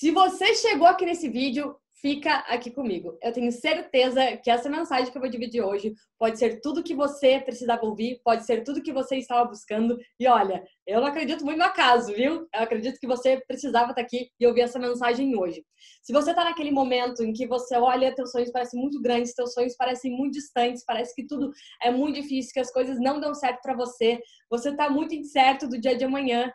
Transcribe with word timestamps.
Se 0.00 0.10
você 0.10 0.54
chegou 0.54 0.86
aqui 0.86 1.04
nesse 1.04 1.28
vídeo, 1.28 1.76
fica 2.00 2.36
aqui 2.48 2.70
comigo. 2.70 3.18
Eu 3.22 3.34
tenho 3.34 3.52
certeza 3.52 4.34
que 4.38 4.50
essa 4.50 4.66
mensagem 4.66 5.12
que 5.12 5.18
eu 5.18 5.20
vou 5.20 5.30
dividir 5.30 5.62
hoje 5.62 5.92
pode 6.18 6.38
ser 6.38 6.58
tudo 6.62 6.82
que 6.82 6.94
você 6.94 7.38
precisava 7.38 7.84
ouvir, 7.84 8.18
pode 8.24 8.46
ser 8.46 8.64
tudo 8.64 8.82
que 8.82 8.94
você 8.94 9.16
estava 9.16 9.46
buscando. 9.46 9.98
E 10.18 10.26
olha, 10.26 10.64
eu 10.86 11.02
não 11.02 11.08
acredito 11.08 11.44
muito 11.44 11.58
no 11.58 11.64
acaso, 11.64 12.14
viu? 12.14 12.48
Eu 12.54 12.62
acredito 12.62 12.98
que 12.98 13.06
você 13.06 13.42
precisava 13.46 13.90
estar 13.90 14.00
aqui 14.00 14.30
e 14.40 14.46
ouvir 14.46 14.62
essa 14.62 14.78
mensagem 14.78 15.36
hoje. 15.36 15.62
Se 16.02 16.14
você 16.14 16.30
está 16.30 16.44
naquele 16.44 16.70
momento 16.70 17.22
em 17.22 17.34
que 17.34 17.46
você 17.46 17.76
olha, 17.76 18.14
teus 18.14 18.30
sonhos 18.30 18.50
parecem 18.50 18.80
muito 18.80 19.02
grandes, 19.02 19.34
teus 19.34 19.52
sonhos 19.52 19.76
parecem 19.76 20.16
muito 20.16 20.32
distantes, 20.32 20.82
parece 20.82 21.14
que 21.14 21.26
tudo 21.26 21.50
é 21.82 21.90
muito 21.90 22.22
difícil, 22.22 22.54
que 22.54 22.60
as 22.60 22.72
coisas 22.72 22.98
não 22.98 23.20
dão 23.20 23.34
certo 23.34 23.60
para 23.60 23.76
você, 23.76 24.18
você 24.48 24.70
está 24.70 24.88
muito 24.88 25.14
incerto 25.14 25.68
do 25.68 25.78
dia 25.78 25.94
de 25.94 26.06
amanhã, 26.06 26.50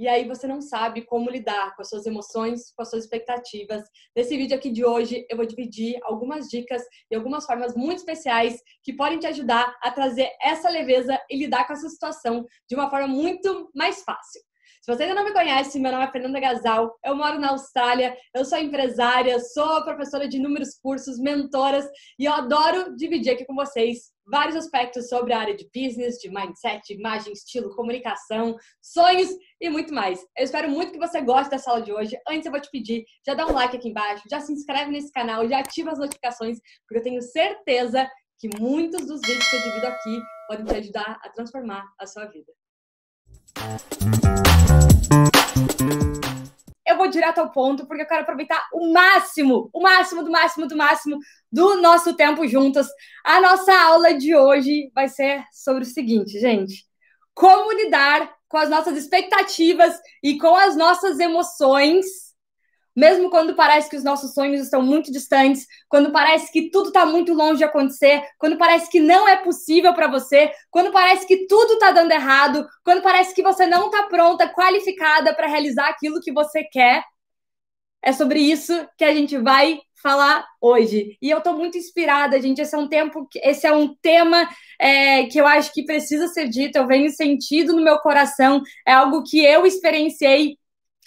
e 0.00 0.08
aí 0.08 0.26
você 0.26 0.46
não 0.46 0.62
sabe 0.62 1.02
como 1.02 1.28
lidar 1.28 1.76
com 1.76 1.82
as 1.82 1.90
suas 1.90 2.06
emoções, 2.06 2.72
com 2.74 2.80
as 2.80 2.88
suas 2.88 3.04
expectativas. 3.04 3.82
Nesse 4.16 4.34
vídeo 4.34 4.56
aqui 4.56 4.70
de 4.70 4.82
hoje, 4.82 5.26
eu 5.28 5.36
vou 5.36 5.44
dividir 5.44 6.00
algumas 6.04 6.48
dicas 6.48 6.82
e 7.10 7.14
algumas 7.14 7.44
formas 7.44 7.76
muito 7.76 7.98
especiais 7.98 8.58
que 8.82 8.94
podem 8.94 9.18
te 9.18 9.26
ajudar 9.26 9.76
a 9.82 9.90
trazer 9.90 10.30
essa 10.40 10.70
leveza 10.70 11.20
e 11.28 11.36
lidar 11.36 11.66
com 11.66 11.74
essa 11.74 11.90
situação 11.90 12.46
de 12.66 12.74
uma 12.74 12.88
forma 12.88 13.08
muito 13.08 13.70
mais 13.74 14.02
fácil. 14.02 14.40
Se 14.80 14.90
você 14.90 15.02
ainda 15.02 15.14
não 15.14 15.24
me 15.24 15.34
conhece, 15.34 15.78
meu 15.78 15.92
nome 15.92 16.04
é 16.04 16.10
Fernanda 16.10 16.40
Gasal, 16.40 16.98
eu 17.04 17.14
moro 17.14 17.38
na 17.38 17.50
Austrália, 17.50 18.16
eu 18.34 18.46
sou 18.46 18.56
empresária, 18.56 19.38
sou 19.38 19.84
professora 19.84 20.26
de 20.26 20.38
inúmeros 20.38 20.74
cursos, 20.82 21.18
mentoras 21.18 21.84
e 22.18 22.24
eu 22.24 22.32
adoro 22.32 22.96
dividir 22.96 23.34
aqui 23.34 23.44
com 23.44 23.54
vocês 23.54 24.10
vários 24.26 24.56
aspectos 24.56 25.10
sobre 25.10 25.34
a 25.34 25.38
área 25.38 25.54
de 25.54 25.68
business, 25.74 26.16
de 26.16 26.30
mindset, 26.30 26.94
imagem, 26.94 27.34
estilo, 27.34 27.76
comunicação, 27.76 28.56
sonhos 28.80 29.28
e 29.60 29.68
muito 29.68 29.92
mais. 29.92 30.18
Eu 30.34 30.44
espero 30.44 30.70
muito 30.70 30.92
que 30.92 30.98
você 30.98 31.20
goste 31.20 31.50
dessa 31.50 31.70
aula 31.70 31.82
de 31.82 31.92
hoje. 31.92 32.18
Antes 32.26 32.46
eu 32.46 32.52
vou 32.52 32.60
te 32.60 32.70
pedir, 32.70 33.04
já 33.26 33.34
dá 33.34 33.46
um 33.46 33.52
like 33.52 33.76
aqui 33.76 33.90
embaixo, 33.90 34.22
já 34.30 34.40
se 34.40 34.50
inscreve 34.50 34.90
nesse 34.90 35.12
canal, 35.12 35.46
já 35.46 35.58
ativa 35.58 35.90
as 35.90 35.98
notificações, 35.98 36.58
porque 36.88 37.00
eu 37.00 37.02
tenho 37.02 37.20
certeza 37.20 38.08
que 38.38 38.48
muitos 38.58 39.06
dos 39.06 39.20
vídeos 39.20 39.46
que 39.46 39.56
eu 39.56 39.60
divido 39.60 39.86
aqui 39.88 40.22
podem 40.48 40.64
te 40.64 40.74
ajudar 40.76 41.20
a 41.22 41.28
transformar 41.28 41.84
a 42.00 42.06
sua 42.06 42.24
vida. 42.24 42.50
Eu 46.86 46.96
vou 46.96 47.08
direto 47.08 47.38
ao 47.38 47.50
ponto, 47.50 47.86
porque 47.86 48.02
eu 48.02 48.06
quero 48.06 48.22
aproveitar 48.22 48.66
o 48.72 48.92
máximo, 48.92 49.70
o 49.72 49.80
máximo 49.80 50.22
do 50.24 50.30
máximo 50.30 50.66
do 50.66 50.76
máximo 50.76 51.18
do 51.50 51.80
nosso 51.80 52.14
tempo 52.14 52.46
juntas. 52.46 52.86
A 53.24 53.40
nossa 53.40 53.72
aula 53.72 54.14
de 54.14 54.34
hoje 54.34 54.90
vai 54.94 55.08
ser 55.08 55.44
sobre 55.52 55.82
o 55.82 55.86
seguinte, 55.86 56.38
gente: 56.40 56.84
como 57.34 57.72
lidar 57.72 58.32
com 58.48 58.58
as 58.58 58.68
nossas 58.68 58.96
expectativas 58.96 59.94
e 60.22 60.36
com 60.36 60.54
as 60.56 60.76
nossas 60.76 61.18
emoções, 61.20 62.29
mesmo 62.94 63.30
quando 63.30 63.54
parece 63.54 63.88
que 63.88 63.96
os 63.96 64.04
nossos 64.04 64.34
sonhos 64.34 64.60
estão 64.60 64.82
muito 64.82 65.12
distantes, 65.12 65.66
quando 65.88 66.10
parece 66.12 66.50
que 66.52 66.70
tudo 66.70 66.88
está 66.88 67.06
muito 67.06 67.32
longe 67.32 67.58
de 67.58 67.64
acontecer, 67.64 68.22
quando 68.38 68.56
parece 68.58 68.90
que 68.90 69.00
não 69.00 69.28
é 69.28 69.36
possível 69.36 69.94
para 69.94 70.08
você, 70.08 70.50
quando 70.70 70.92
parece 70.92 71.26
que 71.26 71.46
tudo 71.46 71.74
está 71.74 71.92
dando 71.92 72.12
errado, 72.12 72.66
quando 72.84 73.02
parece 73.02 73.34
que 73.34 73.42
você 73.42 73.66
não 73.66 73.86
está 73.86 74.04
pronta, 74.04 74.48
qualificada 74.48 75.34
para 75.34 75.46
realizar 75.46 75.88
aquilo 75.88 76.20
que 76.20 76.32
você 76.32 76.64
quer. 76.64 77.04
É 78.02 78.12
sobre 78.12 78.40
isso 78.40 78.72
que 78.96 79.04
a 79.04 79.14
gente 79.14 79.36
vai 79.36 79.78
falar 80.02 80.46
hoje. 80.60 81.16
E 81.20 81.30
eu 81.30 81.38
estou 81.38 81.54
muito 81.54 81.76
inspirada, 81.76 82.40
gente. 82.40 82.60
Esse 82.60 82.74
é 82.74 82.78
um 82.78 82.88
tempo, 82.88 83.28
esse 83.36 83.66
é 83.66 83.72
um 83.72 83.94
tema 83.96 84.48
é, 84.78 85.24
que 85.26 85.38
eu 85.38 85.46
acho 85.46 85.72
que 85.72 85.84
precisa 85.84 86.28
ser 86.28 86.48
dito. 86.48 86.76
Eu 86.76 86.86
venho 86.86 87.10
sentido 87.10 87.74
no 87.74 87.82
meu 87.82 87.98
coração. 87.98 88.62
É 88.86 88.92
algo 88.92 89.22
que 89.22 89.44
eu 89.44 89.66
experienciei 89.66 90.56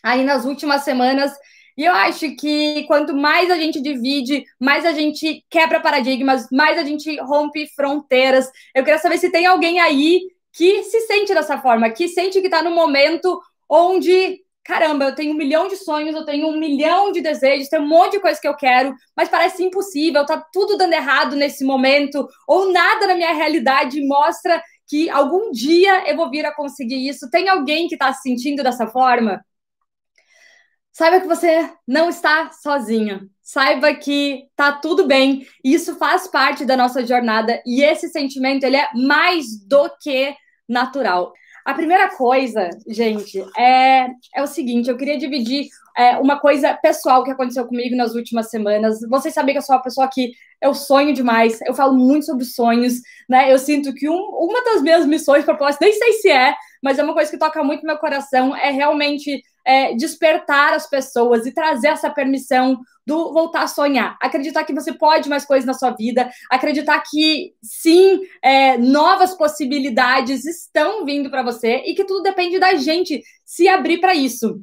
aí 0.03 0.23
nas 0.23 0.45
últimas 0.45 0.83
semanas. 0.83 1.33
E 1.77 1.83
eu 1.83 1.93
acho 1.93 2.35
que 2.35 2.83
quanto 2.83 3.16
mais 3.16 3.49
a 3.49 3.57
gente 3.57 3.81
divide, 3.81 4.43
mais 4.59 4.85
a 4.85 4.91
gente 4.91 5.43
quebra 5.49 5.79
paradigmas, 5.79 6.47
mais 6.52 6.77
a 6.77 6.83
gente 6.83 7.19
rompe 7.21 7.67
fronteiras. 7.75 8.49
Eu 8.75 8.83
queria 8.83 8.99
saber 8.99 9.17
se 9.17 9.31
tem 9.31 9.45
alguém 9.45 9.79
aí 9.79 10.22
que 10.51 10.84
se 10.84 11.01
sente 11.01 11.34
dessa 11.34 11.57
forma, 11.57 11.89
que 11.89 12.07
sente 12.07 12.39
que 12.39 12.47
está 12.47 12.61
no 12.61 12.72
momento 12.72 13.39
onde 13.69 14.44
caramba, 14.63 15.06
eu 15.06 15.16
tenho 15.16 15.34
um 15.34 15.38
milhão 15.38 15.67
de 15.67 15.75
sonhos, 15.75 16.16
eu 16.16 16.25
tenho 16.25 16.47
um 16.47 16.57
milhão 16.57 17.11
de 17.11 17.22
desejos, 17.22 17.67
tem 17.67 17.79
um 17.79 17.88
monte 17.88 18.13
de 18.13 18.22
coisa 18.22 18.40
que 18.40 18.47
eu 18.47 18.55
quero, 18.55 18.95
mas 19.16 19.28
parece 19.28 19.63
impossível, 19.63 20.25
tá 20.25 20.41
tudo 20.53 20.78
dando 20.78 20.94
errado 20.94 21.35
nesse 21.35 21.66
momento, 21.66 22.25
ou 22.47 22.72
nada 22.72 23.07
na 23.07 23.16
minha 23.16 23.34
realidade 23.34 24.05
mostra 24.07 24.63
que 24.88 25.09
algum 25.09 25.51
dia 25.51 26.09
eu 26.09 26.16
vou 26.16 26.29
vir 26.29 26.45
a 26.45 26.53
conseguir 26.53 27.07
isso. 27.07 27.29
Tem 27.29 27.50
alguém 27.50 27.88
que 27.88 27.95
está 27.95 28.13
se 28.13 28.22
sentindo 28.22 28.63
dessa 28.63 28.88
forma? 28.88 29.44
Saiba 30.93 31.19
que 31.19 31.27
você 31.27 31.67
não 31.87 32.07
está 32.07 32.51
sozinha. 32.51 33.27
Saiba 33.41 33.95
que 33.95 34.47
tá 34.55 34.71
tudo 34.71 35.07
bem. 35.07 35.47
Isso 35.63 35.95
faz 35.95 36.27
parte 36.27 36.65
da 36.65 36.77
nossa 36.77 37.05
jornada 37.05 37.59
e 37.65 37.81
esse 37.81 38.09
sentimento 38.09 38.63
ele 38.63 38.77
é 38.77 38.87
mais 38.93 39.45
do 39.67 39.89
que 39.99 40.35
natural. 40.69 41.33
A 41.65 41.73
primeira 41.73 42.15
coisa, 42.15 42.69
gente, 42.87 43.43
é, 43.57 44.07
é 44.35 44.43
o 44.43 44.47
seguinte: 44.47 44.89
eu 44.89 44.97
queria 44.97 45.17
dividir 45.17 45.67
é, 45.97 46.17
uma 46.17 46.39
coisa 46.39 46.73
pessoal 46.75 47.23
que 47.23 47.31
aconteceu 47.31 47.65
comigo 47.65 47.95
nas 47.95 48.13
últimas 48.13 48.49
semanas. 48.51 48.99
Vocês 49.09 49.33
sabem 49.33 49.55
que 49.55 49.59
eu 49.59 49.63
sou 49.63 49.75
uma 49.75 49.81
pessoa 49.81 50.09
que 50.11 50.33
eu 50.61 50.75
sonho 50.75 51.13
demais, 51.13 51.59
eu 51.61 51.73
falo 51.73 51.97
muito 51.97 52.25
sobre 52.25 52.45
sonhos, 52.45 52.95
né? 53.27 53.51
Eu 53.51 53.57
sinto 53.57 53.93
que 53.93 54.07
um, 54.07 54.13
uma 54.13 54.63
das 54.63 54.81
minhas 54.81 55.05
missões, 55.07 55.43
propósitos, 55.43 55.79
nem 55.81 55.93
sei 55.97 56.13
se 56.13 56.29
é, 56.29 56.53
mas 56.83 56.99
é 56.99 57.03
uma 57.03 57.13
coisa 57.13 57.31
que 57.31 57.38
toca 57.38 57.63
muito 57.63 57.85
meu 57.85 57.97
coração, 57.97 58.55
é 58.55 58.69
realmente 58.69 59.41
é, 59.66 59.94
despertar 59.95 60.73
as 60.73 60.88
pessoas 60.89 61.45
e 61.45 61.53
trazer 61.53 61.88
essa 61.88 62.09
permissão 62.09 62.79
do 63.05 63.33
voltar 63.33 63.63
a 63.63 63.67
sonhar, 63.67 64.17
acreditar 64.21 64.63
que 64.63 64.73
você 64.73 64.93
pode 64.93 65.29
mais 65.29 65.45
coisas 65.45 65.66
na 65.66 65.73
sua 65.73 65.91
vida, 65.91 66.29
acreditar 66.49 67.01
que 67.01 67.53
sim, 67.61 68.22
é, 68.41 68.77
novas 68.77 69.35
possibilidades 69.35 70.45
estão 70.45 71.05
vindo 71.05 71.29
para 71.29 71.43
você 71.43 71.83
e 71.85 71.93
que 71.93 72.05
tudo 72.05 72.23
depende 72.23 72.59
da 72.59 72.75
gente 72.75 73.22
se 73.45 73.67
abrir 73.67 73.99
para 73.99 74.13
isso. 74.13 74.61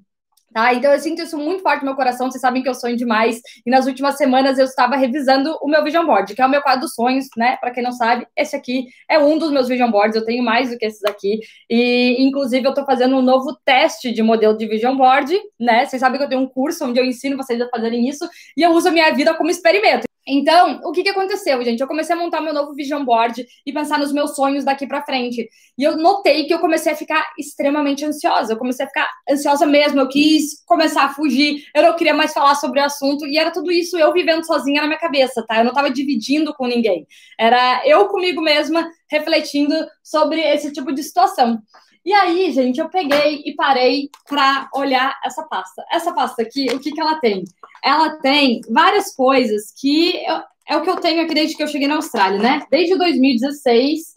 Tá? 0.53 0.75
Então 0.75 0.93
eu 0.93 0.99
sinto 0.99 1.23
isso 1.23 1.39
muito 1.39 1.63
forte 1.63 1.81
no 1.81 1.87
meu 1.87 1.95
coração. 1.95 2.31
Vocês 2.31 2.41
sabem 2.41 2.63
que 2.63 2.69
eu 2.69 2.75
sonho 2.75 2.97
demais. 2.97 3.41
E 3.65 3.71
nas 3.71 3.87
últimas 3.87 4.17
semanas 4.17 4.59
eu 4.59 4.65
estava 4.65 4.97
revisando 4.97 5.57
o 5.63 5.69
meu 5.69 5.83
vision 5.85 6.05
board, 6.05 6.35
que 6.35 6.43
é 6.43 6.47
o 6.47 6.51
meu 6.51 6.61
quadro 6.61 6.81
dos 6.81 6.95
sonhos, 6.95 7.27
né? 7.37 7.57
Para 7.59 7.71
quem 7.71 7.83
não 7.83 7.93
sabe, 7.93 8.27
esse 8.37 8.57
aqui 8.57 8.87
é 9.09 9.19
um 9.19 9.39
dos 9.39 9.53
meus 9.53 9.69
vision 9.69 9.91
boards. 9.91 10.17
Eu 10.17 10.25
tenho 10.25 10.43
mais 10.43 10.71
do 10.71 10.77
que 10.77 10.87
esses 10.87 11.05
aqui. 11.05 11.39
E 11.69 12.17
inclusive 12.19 12.67
eu 12.67 12.71
estou 12.71 12.85
fazendo 12.85 13.17
um 13.17 13.23
novo 13.23 13.57
teste 13.65 14.13
de 14.13 14.23
modelo 14.23 14.57
de 14.57 14.67
vision 14.67 14.97
board, 14.97 15.39
né? 15.59 15.87
Vocês 15.87 16.01
sabem 16.01 16.19
que 16.19 16.25
eu 16.25 16.29
tenho 16.29 16.41
um 16.43 16.49
curso 16.49 16.85
onde 16.85 16.99
eu 16.99 17.05
ensino 17.05 17.37
vocês 17.37 17.61
a 17.61 17.69
fazerem 17.69 18.09
isso 18.09 18.29
e 18.57 18.63
eu 18.63 18.73
uso 18.73 18.89
a 18.89 18.93
minha 18.93 19.13
vida 19.13 19.35
como 19.35 19.51
experimento. 19.51 20.11
Então, 20.33 20.81
o 20.85 20.93
que, 20.93 21.03
que 21.03 21.09
aconteceu, 21.09 21.61
gente? 21.65 21.81
Eu 21.81 21.89
comecei 21.89 22.15
a 22.15 22.19
montar 22.19 22.41
meu 22.41 22.55
novo 22.55 22.73
vision 22.73 23.05
board 23.05 23.45
e 23.67 23.73
pensar 23.73 23.99
nos 23.99 24.13
meus 24.13 24.37
sonhos 24.37 24.65
daqui 24.65 24.87
para 24.87 25.03
frente. 25.03 25.49
E 25.77 25.83
eu 25.83 25.97
notei 25.97 26.45
que 26.45 26.55
eu 26.55 26.61
comecei 26.61 26.93
a 26.93 26.97
ficar 26.97 27.33
extremamente 27.37 28.05
ansiosa. 28.05 28.53
Eu 28.53 28.57
comecei 28.57 28.85
a 28.87 28.89
ficar 28.89 29.09
ansiosa 29.29 29.67
mesmo. 29.67 29.99
Eu 29.99 30.09
quis 30.09 30.65
começar 30.65 31.03
a 31.03 31.09
fugir. 31.09 31.65
Eu 31.75 31.83
não 31.83 31.97
queria 31.97 32.15
mais 32.15 32.33
falar 32.33 32.55
sobre 32.55 32.79
o 32.79 32.85
assunto. 32.85 33.27
E 33.27 33.37
era 33.37 33.51
tudo 33.51 33.73
isso 33.73 33.99
eu 33.99 34.13
vivendo 34.13 34.47
sozinha 34.47 34.81
na 34.81 34.87
minha 34.87 35.01
cabeça, 35.01 35.45
tá? 35.49 35.59
Eu 35.59 35.65
não 35.65 35.73
tava 35.73 35.91
dividindo 35.91 36.55
com 36.55 36.69
ninguém. 36.69 37.05
Era 37.37 37.83
eu 37.85 38.07
comigo 38.07 38.41
mesma 38.41 38.89
refletindo 39.11 39.75
sobre 40.05 40.41
esse 40.41 40.73
tipo 40.73 40.93
de 40.93 41.03
situação. 41.03 41.61
E 42.05 42.13
aí, 42.15 42.51
gente, 42.51 42.81
eu 42.81 42.89
peguei 42.89 43.43
e 43.45 43.55
parei 43.55 44.09
para 44.27 44.69
olhar 44.75 45.19
essa 45.25 45.43
pasta. 45.43 45.85
Essa 45.93 46.13
pasta 46.15 46.43
aqui, 46.43 46.67
o 46.73 46.81
que, 46.81 46.93
que 46.93 47.01
ela 47.01 47.21
tem? 47.21 47.45
Ela 47.85 48.19
tem 48.21 48.61
várias 48.71 49.15
coisas 49.15 49.73
que 49.79 50.17
eu, 50.25 50.43
é 50.67 50.77
o 50.77 50.83
que 50.83 50.89
eu 50.89 50.97
tenho 50.97 51.23
aqui 51.23 51.35
desde 51.35 51.57
que 51.57 51.63
eu 51.63 51.69
cheguei 51.69 51.87
na 51.87 51.97
Austrália, 51.97 52.39
né? 52.39 52.63
Desde 52.71 52.97
2016, 52.97 54.15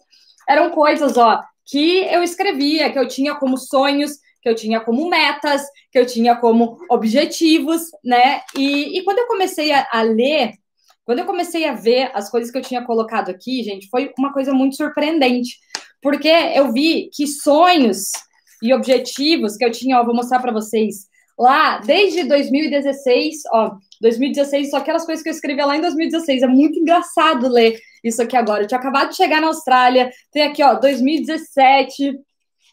eram 0.48 0.70
coisas, 0.70 1.16
ó, 1.18 1.42
que 1.66 1.98
eu 2.04 2.22
escrevia, 2.22 2.90
que 2.90 2.98
eu 2.98 3.06
tinha 3.06 3.34
como 3.34 3.58
sonhos, 3.58 4.12
que 4.42 4.48
eu 4.48 4.54
tinha 4.54 4.80
como 4.80 5.08
metas, 5.08 5.62
que 5.92 5.98
eu 5.98 6.06
tinha 6.06 6.36
como 6.36 6.78
objetivos, 6.90 7.82
né? 8.02 8.40
E, 8.56 8.98
e 8.98 9.04
quando 9.04 9.18
eu 9.18 9.26
comecei 9.26 9.72
a, 9.72 9.86
a 9.90 10.02
ler, 10.02 10.52
quando 11.04 11.18
eu 11.18 11.26
comecei 11.26 11.66
a 11.66 11.74
ver 11.74 12.10
as 12.14 12.30
coisas 12.30 12.50
que 12.50 12.56
eu 12.56 12.62
tinha 12.62 12.84
colocado 12.84 13.30
aqui, 13.30 13.62
gente, 13.62 13.88
foi 13.88 14.10
uma 14.18 14.32
coisa 14.32 14.54
muito 14.54 14.76
surpreendente 14.76 15.58
porque 16.04 16.28
eu 16.28 16.70
vi 16.70 17.08
que 17.14 17.26
sonhos 17.26 18.10
e 18.62 18.74
objetivos 18.74 19.56
que 19.56 19.64
eu 19.64 19.70
tinha, 19.70 19.98
ó, 19.98 20.04
vou 20.04 20.14
mostrar 20.14 20.38
para 20.38 20.52
vocês, 20.52 21.06
lá 21.36 21.78
desde 21.78 22.24
2016, 22.24 23.36
ó, 23.50 23.76
2016, 24.02 24.68
só 24.68 24.76
aquelas 24.76 25.06
coisas 25.06 25.22
que 25.22 25.30
eu 25.30 25.32
escrevi 25.32 25.64
lá 25.64 25.74
em 25.78 25.80
2016, 25.80 26.42
é 26.42 26.46
muito 26.46 26.78
engraçado 26.78 27.48
ler 27.48 27.80
isso 28.04 28.20
aqui 28.20 28.36
agora. 28.36 28.64
Eu 28.64 28.66
tinha 28.66 28.78
acabado 28.78 29.08
de 29.10 29.16
chegar 29.16 29.40
na 29.40 29.46
Austrália, 29.46 30.10
tem 30.30 30.42
aqui, 30.42 30.62
ó, 30.62 30.74
2017. 30.74 32.18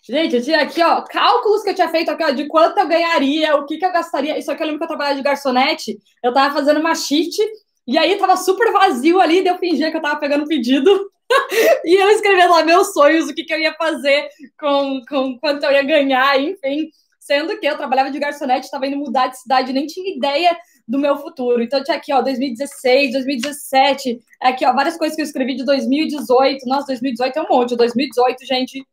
Gente, 0.03 0.35
eu 0.35 0.43
tinha 0.43 0.61
aqui, 0.63 0.83
ó, 0.83 1.01
cálculos 1.03 1.63
que 1.63 1.69
eu 1.69 1.75
tinha 1.75 1.87
feito 1.87 2.11
aqui, 2.11 2.25
ó, 2.25 2.31
de 2.31 2.49
quanto 2.49 2.79
eu 2.79 2.87
ganharia, 2.87 3.55
o 3.55 3.65
que, 3.65 3.77
que 3.77 3.85
eu 3.85 3.93
gastaria. 3.93 4.37
Isso 4.37 4.51
aqui 4.51 4.61
eu 4.61 4.65
lembro 4.65 4.79
que 4.79 4.83
eu 4.83 4.89
trabalhava 4.89 5.15
de 5.15 5.23
garçonete, 5.23 5.97
eu 6.21 6.33
tava 6.33 6.53
fazendo 6.53 6.81
uma 6.81 6.95
sheet, 6.95 7.37
e 7.87 7.97
aí 7.97 8.17
tava 8.17 8.35
super 8.35 8.73
vazio 8.73 9.21
ali, 9.21 9.41
deu 9.41 9.57
fingir 9.57 9.89
que 9.89 9.95
eu 9.95 10.01
tava 10.01 10.19
pegando 10.19 10.45
pedido. 10.45 11.09
e 11.85 11.95
eu 12.01 12.09
escrevendo 12.09 12.51
lá 12.51 12.63
meus 12.63 12.93
sonhos, 12.93 13.29
o 13.29 13.33
que, 13.33 13.43
que 13.43 13.53
eu 13.53 13.59
ia 13.59 13.73
fazer 13.73 14.27
com, 14.59 15.01
com 15.07 15.39
quanto 15.39 15.63
eu 15.63 15.71
ia 15.71 15.83
ganhar, 15.83 16.39
enfim. 16.39 16.89
sendo 17.19 17.59
que 17.59 17.65
eu 17.65 17.77
trabalhava 17.77 18.11
de 18.11 18.19
garçonete, 18.19 18.65
estava 18.65 18.87
indo 18.87 18.97
mudar 18.97 19.27
de 19.27 19.39
cidade, 19.39 19.73
nem 19.73 19.85
tinha 19.85 20.15
ideia 20.15 20.57
do 20.87 20.99
meu 20.99 21.17
futuro. 21.17 21.61
Então, 21.61 21.83
tinha 21.83 21.97
aqui, 21.97 22.13
ó, 22.13 22.21
2016, 22.21 23.13
2017, 23.13 24.19
aqui, 24.41 24.65
ó, 24.65 24.73
várias 24.73 24.97
coisas 24.97 25.15
que 25.15 25.21
eu 25.21 25.25
escrevi 25.25 25.55
de 25.55 25.65
2018. 25.65 26.67
Nossa, 26.67 26.87
2018 26.87 27.37
é 27.37 27.41
um 27.41 27.47
monte. 27.49 27.75
2018, 27.75 28.45
gente, 28.45 28.85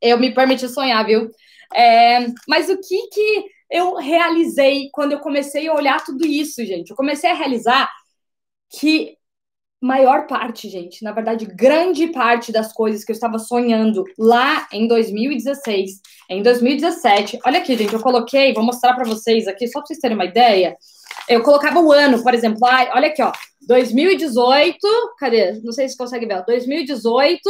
eu 0.00 0.18
me 0.18 0.34
permiti 0.34 0.68
sonhar, 0.68 1.04
viu? 1.04 1.30
É, 1.74 2.26
mas 2.48 2.68
o 2.68 2.78
que 2.80 3.08
que 3.08 3.44
eu 3.70 3.96
realizei 3.96 4.88
quando 4.92 5.12
eu 5.12 5.20
comecei 5.20 5.68
a 5.68 5.74
olhar 5.74 6.04
tudo 6.04 6.26
isso, 6.26 6.64
gente? 6.64 6.90
Eu 6.90 6.96
comecei 6.96 7.30
a 7.30 7.34
realizar 7.34 7.88
que 8.70 9.17
maior 9.80 10.26
parte, 10.26 10.68
gente, 10.68 11.04
na 11.04 11.12
verdade, 11.12 11.46
grande 11.46 12.08
parte 12.08 12.50
das 12.50 12.72
coisas 12.72 13.04
que 13.04 13.12
eu 13.12 13.14
estava 13.14 13.38
sonhando 13.38 14.04
lá 14.18 14.66
em 14.72 14.88
2016, 14.88 16.00
em 16.28 16.42
2017. 16.42 17.38
Olha 17.46 17.58
aqui, 17.58 17.76
gente, 17.76 17.94
eu 17.94 18.00
coloquei, 18.00 18.52
vou 18.52 18.64
mostrar 18.64 18.94
para 18.94 19.04
vocês 19.04 19.46
aqui, 19.46 19.68
só 19.68 19.78
para 19.78 19.86
vocês 19.86 20.00
terem 20.00 20.16
uma 20.16 20.24
ideia. 20.24 20.76
Eu 21.28 21.42
colocava 21.42 21.80
o 21.80 21.92
ano, 21.92 22.22
por 22.22 22.34
exemplo, 22.34 22.66
ah, 22.66 22.90
olha 22.94 23.08
aqui, 23.08 23.22
ó, 23.22 23.30
2018, 23.68 24.78
cadê? 25.18 25.60
Não 25.62 25.72
sei 25.72 25.88
se 25.88 25.96
consegue 25.96 26.26
ver, 26.26 26.44
2018, 26.44 27.48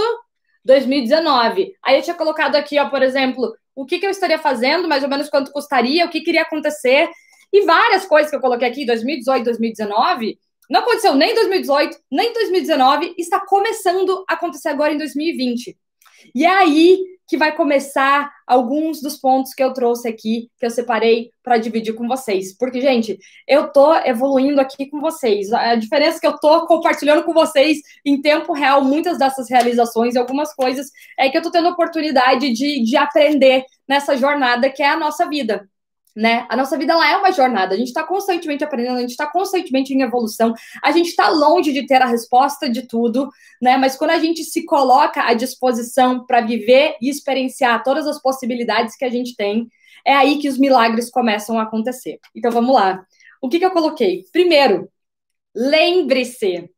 2019. 0.65 1.73
Aí 1.83 1.97
eu 1.97 2.03
tinha 2.03 2.15
colocado 2.15 2.57
aqui, 2.57 2.79
ó, 2.79 2.91
por 2.91 3.03
exemplo, 3.03 3.55
o 3.75 3.87
que, 3.87 3.99
que 3.99 4.05
eu 4.07 4.11
estaria 4.11 4.39
fazendo, 4.39 4.87
mais 4.87 5.03
ou 5.03 5.09
menos 5.09 5.31
quanto 5.31 5.53
custaria, 5.53 6.05
o 6.05 6.11
que 6.11 6.21
queria 6.21 6.43
acontecer, 6.43 7.09
e 7.53 7.63
várias 7.63 8.05
coisas 8.05 8.29
que 8.29 8.37
eu 8.37 8.41
coloquei 8.41 8.69
aqui, 8.69 8.85
2018, 8.85 9.45
2019, 9.45 10.39
não 10.69 10.81
aconteceu 10.81 11.15
nem 11.15 11.33
em 11.33 11.35
2018, 11.35 11.97
nem 12.11 12.31
em 12.31 12.33
2019, 12.33 13.15
está 13.17 13.41
começando 13.45 14.25
a 14.29 14.35
acontecer 14.35 14.69
agora 14.69 14.93
em 14.93 14.99
2020. 14.99 15.77
E 16.35 16.45
é 16.45 16.51
aí 16.51 16.99
que 17.29 17.37
vai 17.37 17.55
começar 17.55 18.33
alguns 18.47 19.03
dos 19.03 19.19
pontos 19.19 19.53
que 19.53 19.63
eu 19.63 19.75
trouxe 19.75 20.09
aqui, 20.09 20.49
que 20.59 20.65
eu 20.65 20.71
separei 20.71 21.31
para 21.43 21.59
dividir 21.59 21.95
com 21.95 22.09
vocês. 22.09 22.57
Porque, 22.57 22.81
gente, 22.81 23.19
eu 23.47 23.71
tô 23.71 23.95
evoluindo 23.97 24.61
aqui 24.61 24.87
com 24.87 24.99
vocês. 24.99 25.53
A 25.53 25.75
diferença 25.75 26.17
é 26.17 26.21
que 26.21 26.27
eu 26.27 26.39
tô 26.39 26.67
compartilhando 26.67 27.23
com 27.25 27.35
vocês 27.35 27.79
em 28.05 28.21
tempo 28.23 28.55
real 28.55 28.83
muitas 28.83 29.19
dessas 29.19 29.51
realizações 29.51 30.15
e 30.15 30.19
algumas 30.19 30.55
coisas 30.55 30.91
é 31.19 31.29
que 31.29 31.37
eu 31.37 31.43
tô 31.43 31.51
tendo 31.51 31.69
oportunidade 31.69 32.51
de, 32.51 32.83
de 32.83 32.97
aprender 32.97 33.65
nessa 33.87 34.17
jornada 34.17 34.71
que 34.71 34.83
é 34.83 34.89
a 34.89 34.97
nossa 34.97 35.29
vida 35.29 35.69
né? 36.19 36.45
A 36.49 36.57
nossa 36.57 36.77
vida 36.77 36.95
ela 36.95 37.09
é 37.09 37.17
uma 37.17 37.31
jornada, 37.31 37.77
a 37.77 37.79
gente 37.79 37.87
está 37.87 38.03
constantemente 38.03 38.65
aprendendo, 38.65 38.97
a 38.97 39.01
gente 39.01 39.11
está 39.11 39.25
constantemente 39.25 39.95
em 39.95 40.03
evolução, 40.03 40.53
a 40.83 40.91
gente 40.91 41.11
está 41.11 41.29
longe 41.29 41.73
de 41.73 41.87
ter 41.87 42.03
a 42.03 42.07
resposta 42.07 42.69
de 42.69 42.89
tudo, 42.89 43.31
né? 43.63 43.77
Mas 43.77 43.95
quando 43.95 44.11
a 44.11 44.19
gente 44.19 44.43
se 44.43 44.65
coloca 44.65 45.23
à 45.23 45.33
disposição 45.33 46.27
para 46.27 46.41
viver 46.41 46.97
e 47.01 47.09
experienciar 47.09 47.85
todas 47.85 48.05
as 48.05 48.21
possibilidades 48.21 48.97
que 48.97 49.05
a 49.05 49.09
gente 49.09 49.37
tem, 49.37 49.69
é 50.05 50.13
aí 50.13 50.41
que 50.41 50.49
os 50.49 50.59
milagres 50.59 51.09
começam 51.09 51.57
a 51.57 51.63
acontecer. 51.63 52.19
Então 52.35 52.51
vamos 52.51 52.75
lá. 52.75 53.01
O 53.41 53.49
que, 53.49 53.61
que 53.61 53.65
eu 53.65 53.71
coloquei? 53.71 54.25
Primeiro, 54.33 54.91
lembre-se, 55.55 56.69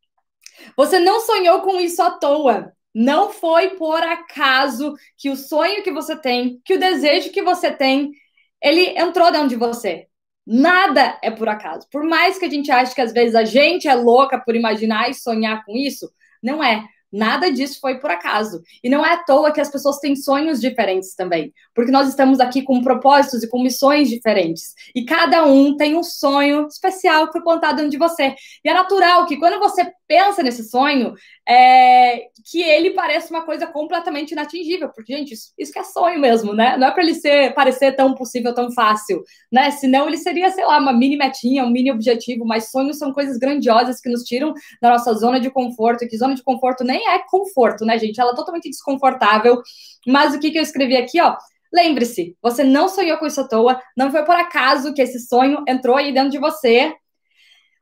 você 0.77 0.99
não 0.99 1.19
sonhou 1.19 1.63
com 1.63 1.81
isso 1.81 2.03
à 2.03 2.11
toa. 2.11 2.75
Não 2.95 3.31
foi 3.31 3.71
por 3.71 4.03
acaso 4.03 4.95
que 5.17 5.31
o 5.31 5.37
sonho 5.37 5.83
que 5.83 5.91
você 5.91 6.15
tem, 6.15 6.61
que 6.63 6.75
o 6.75 6.79
desejo 6.79 7.31
que 7.31 7.41
você 7.41 7.71
tem 7.71 8.13
ele 8.63 8.99
entrou 8.99 9.31
dentro 9.31 9.49
de 9.49 9.57
você. 9.57 10.07
Nada 10.47 11.19
é 11.23 11.31
por 11.31 11.49
acaso. 11.49 11.87
Por 11.91 12.05
mais 12.05 12.39
que 12.39 12.45
a 12.45 12.51
gente 12.51 12.71
ache 12.71 12.95
que 12.95 13.01
às 13.01 13.13
vezes 13.13 13.35
a 13.35 13.45
gente 13.45 13.87
é 13.87 13.95
louca 13.95 14.39
por 14.39 14.57
imaginar 14.57 15.09
e 15.11 15.15
sonhar 15.15 15.65
com 15.65 15.77
isso, 15.77 16.11
não 16.43 16.63
é. 16.63 16.85
Nada 17.13 17.51
disso 17.51 17.81
foi 17.81 17.99
por 17.99 18.11
acaso. 18.11 18.63
E 18.83 18.89
não 18.89 19.05
é 19.05 19.15
à 19.15 19.25
toa 19.25 19.53
que 19.53 19.61
as 19.61 19.71
pessoas 19.71 19.99
têm 19.99 20.15
sonhos 20.15 20.61
diferentes 20.61 21.15
também. 21.15 21.53
Porque 21.75 21.91
nós 21.91 22.09
estamos 22.09 22.39
aqui 22.39 22.63
com 22.63 22.83
propósitos 22.83 23.43
e 23.43 23.49
com 23.49 23.63
missões 23.63 24.09
diferentes. 24.09 24.75
E 24.95 25.05
cada 25.05 25.45
um 25.45 25.77
tem 25.77 25.97
um 25.97 26.05
sonho 26.05 26.69
especial 26.69 27.27
que 27.27 27.33
foi 27.33 27.43
plantado 27.43 27.77
dentro 27.77 27.91
de 27.91 27.99
você. 27.99 28.35
E 28.65 28.69
é 28.69 28.75
natural 28.75 29.27
que 29.27 29.37
quando 29.37 29.59
você 29.59 29.91
pensa 30.11 30.43
nesse 30.43 30.69
sonho, 30.69 31.15
é, 31.49 32.23
que 32.51 32.61
ele 32.61 32.91
pareça 32.91 33.33
uma 33.33 33.45
coisa 33.47 33.65
completamente 33.65 34.33
inatingível. 34.33 34.89
Porque, 34.89 35.17
gente, 35.17 35.35
isso, 35.35 35.53
isso 35.57 35.73
que 35.73 35.79
é 35.79 35.85
sonho 35.85 36.19
mesmo, 36.19 36.53
né? 36.53 36.77
Não 36.77 36.89
é 36.89 36.91
para 36.91 37.05
ele 37.05 37.15
ser, 37.15 37.55
parecer 37.55 37.93
tão 37.93 38.13
possível, 38.13 38.53
tão 38.53 38.73
fácil, 38.73 39.23
né? 39.53 39.71
Senão 39.71 40.09
ele 40.09 40.17
seria, 40.17 40.51
sei 40.51 40.67
lá, 40.67 40.79
uma 40.79 40.93
mini 40.93 41.17
metinha, 41.17 41.65
um 41.65 41.71
mini 41.71 41.93
objetivo. 41.93 42.45
Mas 42.45 42.73
sonhos 42.73 42.99
são 42.99 43.13
coisas 43.13 43.39
grandiosas 43.39 44.01
que 44.01 44.11
nos 44.11 44.25
tiram 44.25 44.53
da 44.83 44.91
nossa 44.91 45.15
zona 45.15 45.39
de 45.39 45.49
conforto. 45.49 46.09
Que 46.09 46.19
zona 46.19 46.35
de 46.35 46.43
conforto 46.43 46.83
nem 46.83 47.09
é 47.09 47.21
conforto, 47.31 47.85
né, 47.85 47.97
gente? 47.97 48.21
Ela 48.21 48.33
é 48.33 48.35
totalmente 48.35 48.69
desconfortável. 48.69 49.63
Mas 50.05 50.35
o 50.35 50.41
que, 50.41 50.51
que 50.51 50.59
eu 50.59 50.63
escrevi 50.63 50.97
aqui, 50.97 51.21
ó? 51.21 51.37
Lembre-se, 51.73 52.37
você 52.43 52.65
não 52.65 52.89
sonhou 52.89 53.17
com 53.19 53.27
isso 53.27 53.41
à 53.41 53.47
toa, 53.47 53.81
não 53.97 54.11
foi 54.11 54.25
por 54.25 54.35
acaso 54.35 54.93
que 54.93 55.01
esse 55.01 55.21
sonho 55.21 55.63
entrou 55.69 55.97
aí 55.97 56.13
dentro 56.13 56.31
de 56.31 56.39
você, 56.39 56.93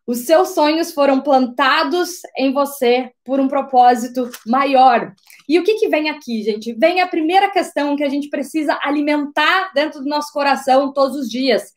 os 0.08 0.20
seus 0.20 0.54
sonhos 0.54 0.90
foram 0.90 1.20
plantados 1.20 2.08
em 2.34 2.50
você 2.50 3.10
por 3.22 3.38
um 3.38 3.46
propósito 3.46 4.30
maior. 4.46 5.12
E 5.46 5.58
o 5.58 5.62
que, 5.62 5.74
que 5.74 5.86
vem 5.86 6.08
aqui, 6.08 6.42
gente? 6.42 6.72
Vem 6.72 7.02
a 7.02 7.06
primeira 7.06 7.50
questão 7.50 7.94
que 7.94 8.02
a 8.02 8.08
gente 8.08 8.30
precisa 8.30 8.78
alimentar 8.82 9.70
dentro 9.74 10.00
do 10.00 10.08
nosso 10.08 10.32
coração 10.32 10.94
todos 10.94 11.14
os 11.14 11.28
dias, 11.28 11.74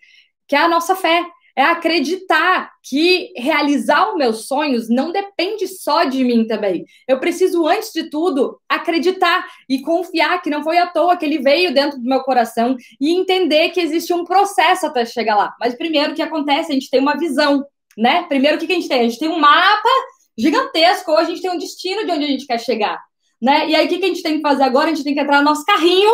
que 0.48 0.56
é 0.56 0.60
a 0.60 0.70
nossa 0.70 0.96
fé. 0.96 1.26
É 1.54 1.64
acreditar 1.64 2.72
que 2.82 3.34
realizar 3.36 4.10
os 4.10 4.16
meus 4.16 4.48
sonhos 4.48 4.88
não 4.88 5.12
depende 5.12 5.68
só 5.68 6.06
de 6.06 6.24
mim 6.24 6.48
também. 6.48 6.86
Eu 7.06 7.20
preciso, 7.20 7.68
antes 7.68 7.92
de 7.92 8.10
tudo, 8.10 8.58
acreditar 8.70 9.46
e 9.68 9.82
confiar 9.82 10.42
que 10.42 10.50
não 10.50 10.64
foi 10.64 10.78
à 10.78 10.88
toa 10.88 11.18
que 11.18 11.26
ele 11.26 11.40
veio 11.40 11.74
dentro 11.74 12.00
do 12.00 12.08
meu 12.08 12.22
coração 12.22 12.78
e 13.02 13.12
entender 13.12 13.72
que 13.72 13.82
existe 13.82 14.14
um 14.14 14.24
processo 14.24 14.86
até 14.86 15.04
chegar 15.04 15.36
lá. 15.36 15.54
Mas 15.60 15.76
primeiro, 15.76 16.14
o 16.14 16.16
que 16.16 16.22
acontece? 16.22 16.72
A 16.72 16.74
gente 16.74 16.90
tem 16.90 17.02
uma 17.02 17.18
visão 17.18 17.66
né? 17.98 18.24
Primeiro, 18.24 18.58
o 18.58 18.60
que, 18.60 18.68
que 18.68 18.74
a 18.74 18.76
gente 18.76 18.88
tem? 18.88 19.02
A 19.02 19.04
gente 19.04 19.20
tem 19.20 19.30
um 19.30 19.40
mapa 19.40 19.90
gigantesco, 20.38 21.12
hoje 21.12 21.22
a 21.22 21.30
gente 21.30 21.42
tem 21.42 21.52
um 21.52 21.58
destino 21.58 22.06
de 22.06 22.12
onde 22.12 22.26
a 22.26 22.28
gente 22.28 22.46
quer 22.46 22.60
chegar, 22.60 23.00
né? 23.42 23.70
E 23.70 23.76
aí, 23.76 23.86
o 23.86 23.90
que, 23.90 23.98
que 23.98 24.06
a 24.06 24.08
gente 24.08 24.24
tem 24.24 24.36
que 24.38 24.42
fazer 24.42 24.64
agora? 24.64 24.86
A 24.90 24.94
gente 24.94 25.04
tem 25.04 25.14
que 25.14 25.20
entrar 25.20 25.40
no 25.40 25.46
nosso 25.46 25.66
carrinho, 25.66 26.12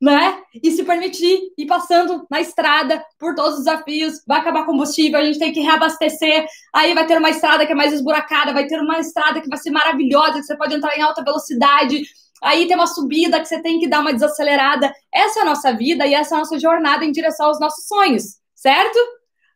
né? 0.00 0.40
E 0.62 0.70
se 0.70 0.82
permitir 0.82 1.52
ir 1.58 1.66
passando 1.66 2.26
na 2.30 2.40
estrada 2.40 3.04
por 3.18 3.34
todos 3.34 3.58
os 3.58 3.64
desafios, 3.64 4.14
vai 4.26 4.40
acabar 4.40 4.64
combustível, 4.64 5.20
a 5.20 5.24
gente 5.24 5.38
tem 5.38 5.52
que 5.52 5.60
reabastecer, 5.60 6.46
aí 6.74 6.94
vai 6.94 7.06
ter 7.06 7.18
uma 7.18 7.28
estrada 7.28 7.66
que 7.66 7.72
é 7.72 7.74
mais 7.74 7.92
esburacada, 7.92 8.52
vai 8.52 8.66
ter 8.66 8.80
uma 8.80 8.98
estrada 8.98 9.40
que 9.40 9.48
vai 9.48 9.58
ser 9.58 9.70
maravilhosa, 9.70 10.40
que 10.40 10.42
você 10.42 10.56
pode 10.56 10.74
entrar 10.74 10.96
em 10.96 11.02
alta 11.02 11.22
velocidade, 11.22 12.02
aí 12.42 12.66
tem 12.66 12.76
uma 12.76 12.86
subida 12.86 13.38
que 13.40 13.46
você 13.46 13.60
tem 13.60 13.78
que 13.78 13.88
dar 13.88 14.00
uma 14.00 14.14
desacelerada. 14.14 14.90
Essa 15.12 15.40
é 15.40 15.42
a 15.42 15.46
nossa 15.46 15.72
vida 15.72 16.06
e 16.06 16.14
essa 16.14 16.34
é 16.34 16.36
a 16.36 16.38
nossa 16.38 16.58
jornada 16.58 17.04
em 17.04 17.12
direção 17.12 17.46
aos 17.46 17.60
nossos 17.60 17.86
sonhos, 17.86 18.24
certo? 18.54 18.98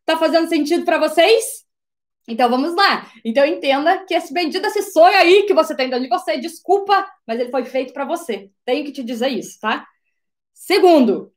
Tá 0.05 0.17
fazendo 0.19 0.49
sentido 0.49 0.85
para 0.85 0.99
vocês? 0.99 1.65
Então 2.27 2.49
vamos 2.49 2.75
lá. 2.75 3.11
Então 3.25 3.45
entenda 3.45 4.05
que 4.05 4.15
esse 4.15 4.33
bendito, 4.33 4.67
esse 4.67 4.91
sonho 4.93 5.17
aí 5.17 5.45
que 5.45 5.55
você 5.55 5.77
tem 5.77 5.89
dentro 5.89 6.05
de 6.05 6.09
você, 6.09 6.39
desculpa, 6.39 7.07
mas 7.27 7.39
ele 7.39 7.51
foi 7.51 7.65
feito 7.65 7.93
para 7.93 8.05
você. 8.05 8.51
Tenho 8.65 8.85
que 8.85 8.93
te 8.93 9.03
dizer 9.03 9.29
isso, 9.29 9.59
tá? 9.61 9.87
Segundo, 10.53 11.33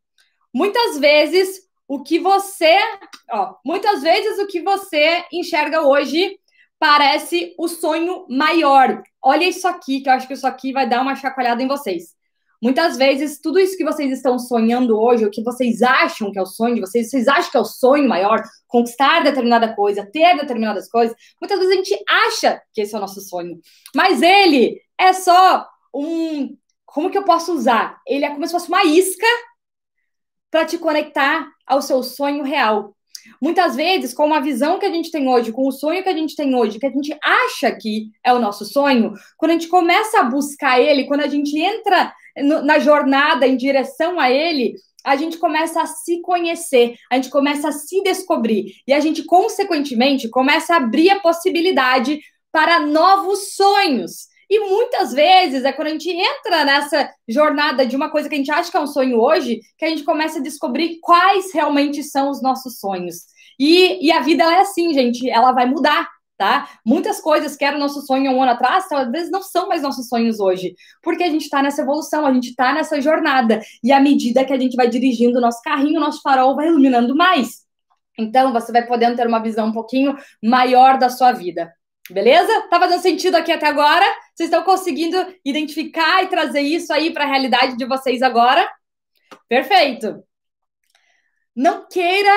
muitas 0.53 0.97
vezes 0.97 1.67
o 1.88 2.03
que 2.03 2.19
você, 2.19 2.77
ó, 3.29 3.55
muitas 3.65 4.01
vezes 4.01 4.39
o 4.39 4.47
que 4.47 4.62
você 4.62 5.25
enxerga 5.31 5.81
hoje 5.81 6.38
parece 6.79 7.55
o 7.57 7.67
sonho 7.67 8.25
maior. 8.29 9.01
Olha 9.21 9.45
isso 9.45 9.67
aqui, 9.67 10.01
que 10.01 10.09
eu 10.09 10.13
acho 10.13 10.27
que 10.27 10.33
isso 10.33 10.47
aqui 10.47 10.71
vai 10.71 10.88
dar 10.88 11.01
uma 11.01 11.15
chacoalhada 11.15 11.62
em 11.62 11.67
vocês. 11.67 12.16
Muitas 12.61 12.97
vezes, 12.97 13.39
tudo 13.39 13.59
isso 13.59 13.77
que 13.77 13.85
vocês 13.85 14.11
estão 14.11 14.39
sonhando 14.39 14.99
hoje, 14.99 15.25
o 15.25 15.29
que 15.29 15.43
vocês 15.43 15.81
acham 15.83 16.31
que 16.31 16.39
é 16.39 16.41
o 16.41 16.45
sonho 16.45 16.75
de 16.75 16.81
vocês, 16.81 17.09
vocês 17.09 17.27
acham 17.27 17.51
que 17.51 17.57
é 17.57 17.59
o 17.59 17.65
sonho 17.65 18.09
maior, 18.09 18.41
conquistar 18.67 19.23
determinada 19.23 19.75
coisa, 19.75 20.09
ter 20.11 20.35
determinadas 20.35 20.89
coisas, 20.89 21.15
muitas 21.39 21.59
vezes 21.59 21.73
a 21.73 21.75
gente 21.77 22.03
acha 22.09 22.61
que 22.73 22.81
esse 22.81 22.95
é 22.95 22.97
o 22.97 23.01
nosso 23.01 23.21
sonho. 23.21 23.59
Mas 23.95 24.21
ele 24.21 24.81
é 24.97 25.13
só 25.13 25.67
um. 25.93 26.57
Como 26.85 27.11
que 27.11 27.17
eu 27.17 27.23
posso 27.23 27.53
usar? 27.53 27.99
Ele 28.07 28.25
é 28.25 28.29
como 28.29 28.45
se 28.47 28.53
fosse 28.53 28.69
uma 28.69 28.83
isca 28.83 29.27
para 30.49 30.65
te 30.65 30.77
conectar 30.77 31.47
ao 31.65 31.81
seu 31.81 32.01
sonho 32.01 32.43
real. 32.43 32.96
Muitas 33.41 33.75
vezes, 33.75 34.13
com 34.13 34.34
a 34.34 34.39
visão 34.39 34.79
que 34.79 34.86
a 34.86 34.91
gente 34.91 35.12
tem 35.12 35.27
hoje, 35.27 35.51
com 35.51 35.67
o 35.67 35.72
sonho 35.72 36.03
que 36.03 36.10
a 36.10 36.15
gente 36.15 36.36
tem 36.36 36.55
hoje, 36.55 36.79
que 36.79 36.86
a 36.86 36.91
gente 36.91 37.15
acha 37.24 37.72
que 37.72 38.10
é 38.24 38.34
o 38.34 38.39
nosso 38.39 38.65
sonho, 38.65 39.13
quando 39.38 39.51
a 39.51 39.53
gente 39.53 39.67
começa 39.67 40.19
a 40.19 40.24
buscar 40.24 40.79
ele, 40.79 41.05
quando 41.05 41.22
a 41.22 41.27
gente 41.27 41.57
entra 41.60 42.13
na 42.63 42.79
jornada 42.79 43.48
em 43.48 43.57
direção 43.57 44.19
a 44.19 44.29
ele, 44.29 44.75
a 45.03 45.15
gente 45.15 45.38
começa 45.38 45.81
a 45.81 45.86
se 45.86 46.22
conhecer, 46.22 46.96
a 47.10 47.15
gente 47.15 47.29
começa 47.29 47.69
a 47.69 47.72
se 47.72 48.01
descobrir 48.03 48.74
e 48.86 48.93
a 48.93 49.00
gente, 49.00 49.24
consequentemente, 49.24 50.29
começa 50.29 50.74
a 50.74 50.77
abrir 50.77 51.10
a 51.10 51.19
possibilidade 51.19 52.19
para 52.51 52.79
novos 52.79 53.55
sonhos. 53.55 54.27
E 54.49 54.59
muitas 54.59 55.13
vezes 55.13 55.65
é 55.65 55.73
quando 55.73 55.87
a 55.87 55.91
gente 55.91 56.09
entra 56.09 56.63
nessa 56.63 57.09
jornada 57.27 57.85
de 57.85 57.95
uma 57.95 58.09
coisa 58.09 58.29
que 58.29 58.35
a 58.35 58.37
gente 58.37 58.51
acha 58.51 58.71
que 58.71 58.77
é 58.77 58.79
um 58.79 58.87
sonho 58.87 59.19
hoje, 59.19 59.59
que 59.77 59.85
a 59.85 59.89
gente 59.89 60.03
começa 60.03 60.39
a 60.39 60.41
descobrir 60.41 60.99
quais 61.01 61.53
realmente 61.53 62.03
são 62.03 62.29
os 62.29 62.41
nossos 62.41 62.79
sonhos. 62.79 63.23
E, 63.59 64.05
e 64.05 64.11
a 64.11 64.21
vida 64.21 64.43
é 64.43 64.61
assim, 64.61 64.93
gente, 64.93 65.29
ela 65.29 65.51
vai 65.51 65.65
mudar. 65.65 66.07
tá? 66.37 66.69
Muitas 66.85 67.19
coisas 67.19 67.55
que 67.57 67.65
eram 67.65 67.79
nosso 67.79 68.01
sonho 68.05 68.31
um 68.31 68.41
ano 68.41 68.51
atrás, 68.51 68.87
talvez 68.87 69.29
não 69.31 69.41
são 69.41 69.67
mais 69.67 69.81
nossos 69.81 70.07
sonhos 70.07 70.39
hoje, 70.39 70.75
porque 71.01 71.23
a 71.23 71.29
gente 71.29 71.43
está 71.45 71.63
nessa 71.63 71.81
evolução, 71.81 72.25
a 72.25 72.33
gente 72.33 72.49
está 72.49 72.73
nessa 72.73 73.01
jornada, 73.01 73.59
e 73.83 73.91
à 73.91 73.99
medida 73.99 74.45
que 74.45 74.53
a 74.53 74.59
gente 74.59 74.75
vai 74.75 74.87
dirigindo 74.87 75.39
o 75.39 75.41
nosso 75.41 75.61
carrinho, 75.63 75.97
o 75.99 76.03
nosso 76.03 76.21
farol 76.21 76.55
vai 76.55 76.67
iluminando 76.67 77.15
mais. 77.15 77.65
Então, 78.19 78.53
você 78.53 78.71
vai 78.71 78.85
podendo 78.85 79.15
ter 79.15 79.27
uma 79.27 79.39
visão 79.39 79.67
um 79.67 79.73
pouquinho 79.73 80.15
maior 80.43 80.97
da 80.97 81.09
sua 81.09 81.31
vida. 81.31 81.71
Beleza? 82.09 82.61
Tá 82.69 82.79
fazendo 82.79 83.01
sentido 83.01 83.35
aqui 83.35 83.51
até 83.51 83.67
agora? 83.67 84.05
Vocês 84.33 84.49
estão 84.49 84.63
conseguindo 84.63 85.17
identificar 85.43 86.23
e 86.23 86.27
trazer 86.27 86.61
isso 86.61 86.93
aí 86.93 87.11
para 87.11 87.25
a 87.25 87.27
realidade 87.27 87.75
de 87.75 87.85
vocês 87.85 88.21
agora? 88.21 88.69
Perfeito. 89.49 90.23
Não 91.55 91.87
queira. 91.87 92.31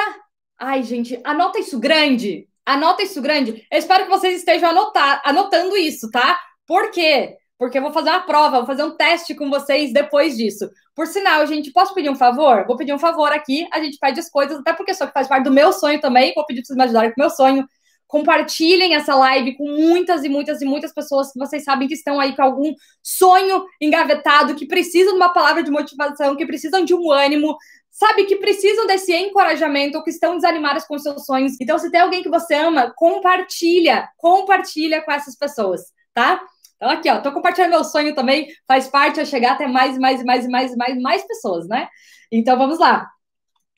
Ai, 0.58 0.82
gente, 0.82 1.20
anota 1.24 1.58
isso 1.58 1.78
grande. 1.78 2.48
Anota 2.66 3.02
isso 3.02 3.20
grande. 3.22 3.66
Eu 3.70 3.78
espero 3.78 4.04
que 4.04 4.10
vocês 4.10 4.38
estejam 4.38 4.70
anotar, 4.70 5.22
anotando 5.24 5.76
isso, 5.76 6.10
tá? 6.10 6.38
Por 6.66 6.90
quê? 6.90 7.36
Porque 7.58 7.78
eu 7.78 7.82
vou 7.82 7.92
fazer 7.92 8.10
uma 8.10 8.20
prova, 8.20 8.58
vou 8.58 8.66
fazer 8.66 8.82
um 8.82 8.96
teste 8.96 9.34
com 9.34 9.50
vocês 9.50 9.92
depois 9.92 10.36
disso. 10.36 10.68
Por 10.94 11.06
sinal, 11.06 11.46
gente, 11.46 11.72
posso 11.72 11.94
pedir 11.94 12.08
um 12.08 12.14
favor? 12.14 12.66
Vou 12.66 12.76
pedir 12.76 12.92
um 12.94 12.98
favor 12.98 13.30
aqui. 13.32 13.68
A 13.72 13.80
gente 13.80 13.98
pede 13.98 14.18
as 14.18 14.30
coisas, 14.30 14.58
até 14.58 14.72
porque 14.72 14.94
só 14.94 15.06
que 15.06 15.12
faz 15.12 15.28
parte 15.28 15.44
do 15.44 15.50
meu 15.50 15.72
sonho 15.72 16.00
também. 16.00 16.32
Vou 16.34 16.46
pedir 16.46 16.60
para 16.60 16.66
vocês 16.68 16.76
me 16.76 16.84
ajudarem 16.84 17.10
com 17.12 17.20
o 17.20 17.24
meu 17.24 17.30
sonho 17.30 17.66
compartilhem 18.10 18.96
essa 18.96 19.14
live 19.14 19.56
com 19.56 19.64
muitas 19.64 20.24
e 20.24 20.28
muitas 20.28 20.60
e 20.60 20.64
muitas 20.64 20.92
pessoas 20.92 21.32
que 21.32 21.38
vocês 21.38 21.62
sabem 21.62 21.86
que 21.86 21.94
estão 21.94 22.18
aí 22.18 22.34
com 22.34 22.42
algum 22.42 22.74
sonho 23.00 23.64
engavetado, 23.80 24.56
que 24.56 24.66
precisam 24.66 25.12
de 25.12 25.16
uma 25.16 25.32
palavra 25.32 25.62
de 25.62 25.70
motivação, 25.70 26.34
que 26.34 26.44
precisam 26.44 26.84
de 26.84 26.92
um 26.92 27.12
ânimo, 27.12 27.56
sabe, 27.88 28.24
que 28.24 28.34
precisam 28.36 28.84
desse 28.84 29.14
encorajamento 29.14 29.96
ou 29.96 30.02
que 30.02 30.10
estão 30.10 30.34
desanimadas 30.34 30.84
com 30.86 30.98
seus 30.98 31.24
sonhos. 31.24 31.52
Então, 31.60 31.78
se 31.78 31.88
tem 31.88 32.00
alguém 32.00 32.20
que 32.20 32.28
você 32.28 32.54
ama, 32.54 32.92
compartilha, 32.96 34.08
compartilha 34.16 35.02
com 35.02 35.12
essas 35.12 35.36
pessoas, 35.36 35.82
tá? 36.12 36.42
Então, 36.74 36.90
aqui, 36.90 37.08
ó, 37.08 37.20
tô 37.20 37.30
compartilhando 37.30 37.70
meu 37.70 37.84
sonho 37.84 38.12
também, 38.12 38.48
faz 38.66 38.88
parte 38.88 39.20
a 39.20 39.24
chegar 39.24 39.52
até 39.52 39.68
mais 39.68 39.96
e 39.96 40.00
mais 40.00 40.20
e 40.20 40.24
mais 40.24 40.44
e 40.44 40.48
mais 40.48 40.72
e 40.72 40.76
mais, 40.76 41.00
mais 41.00 41.26
pessoas, 41.28 41.68
né? 41.68 41.88
Então, 42.32 42.58
vamos 42.58 42.80
lá. 42.80 43.08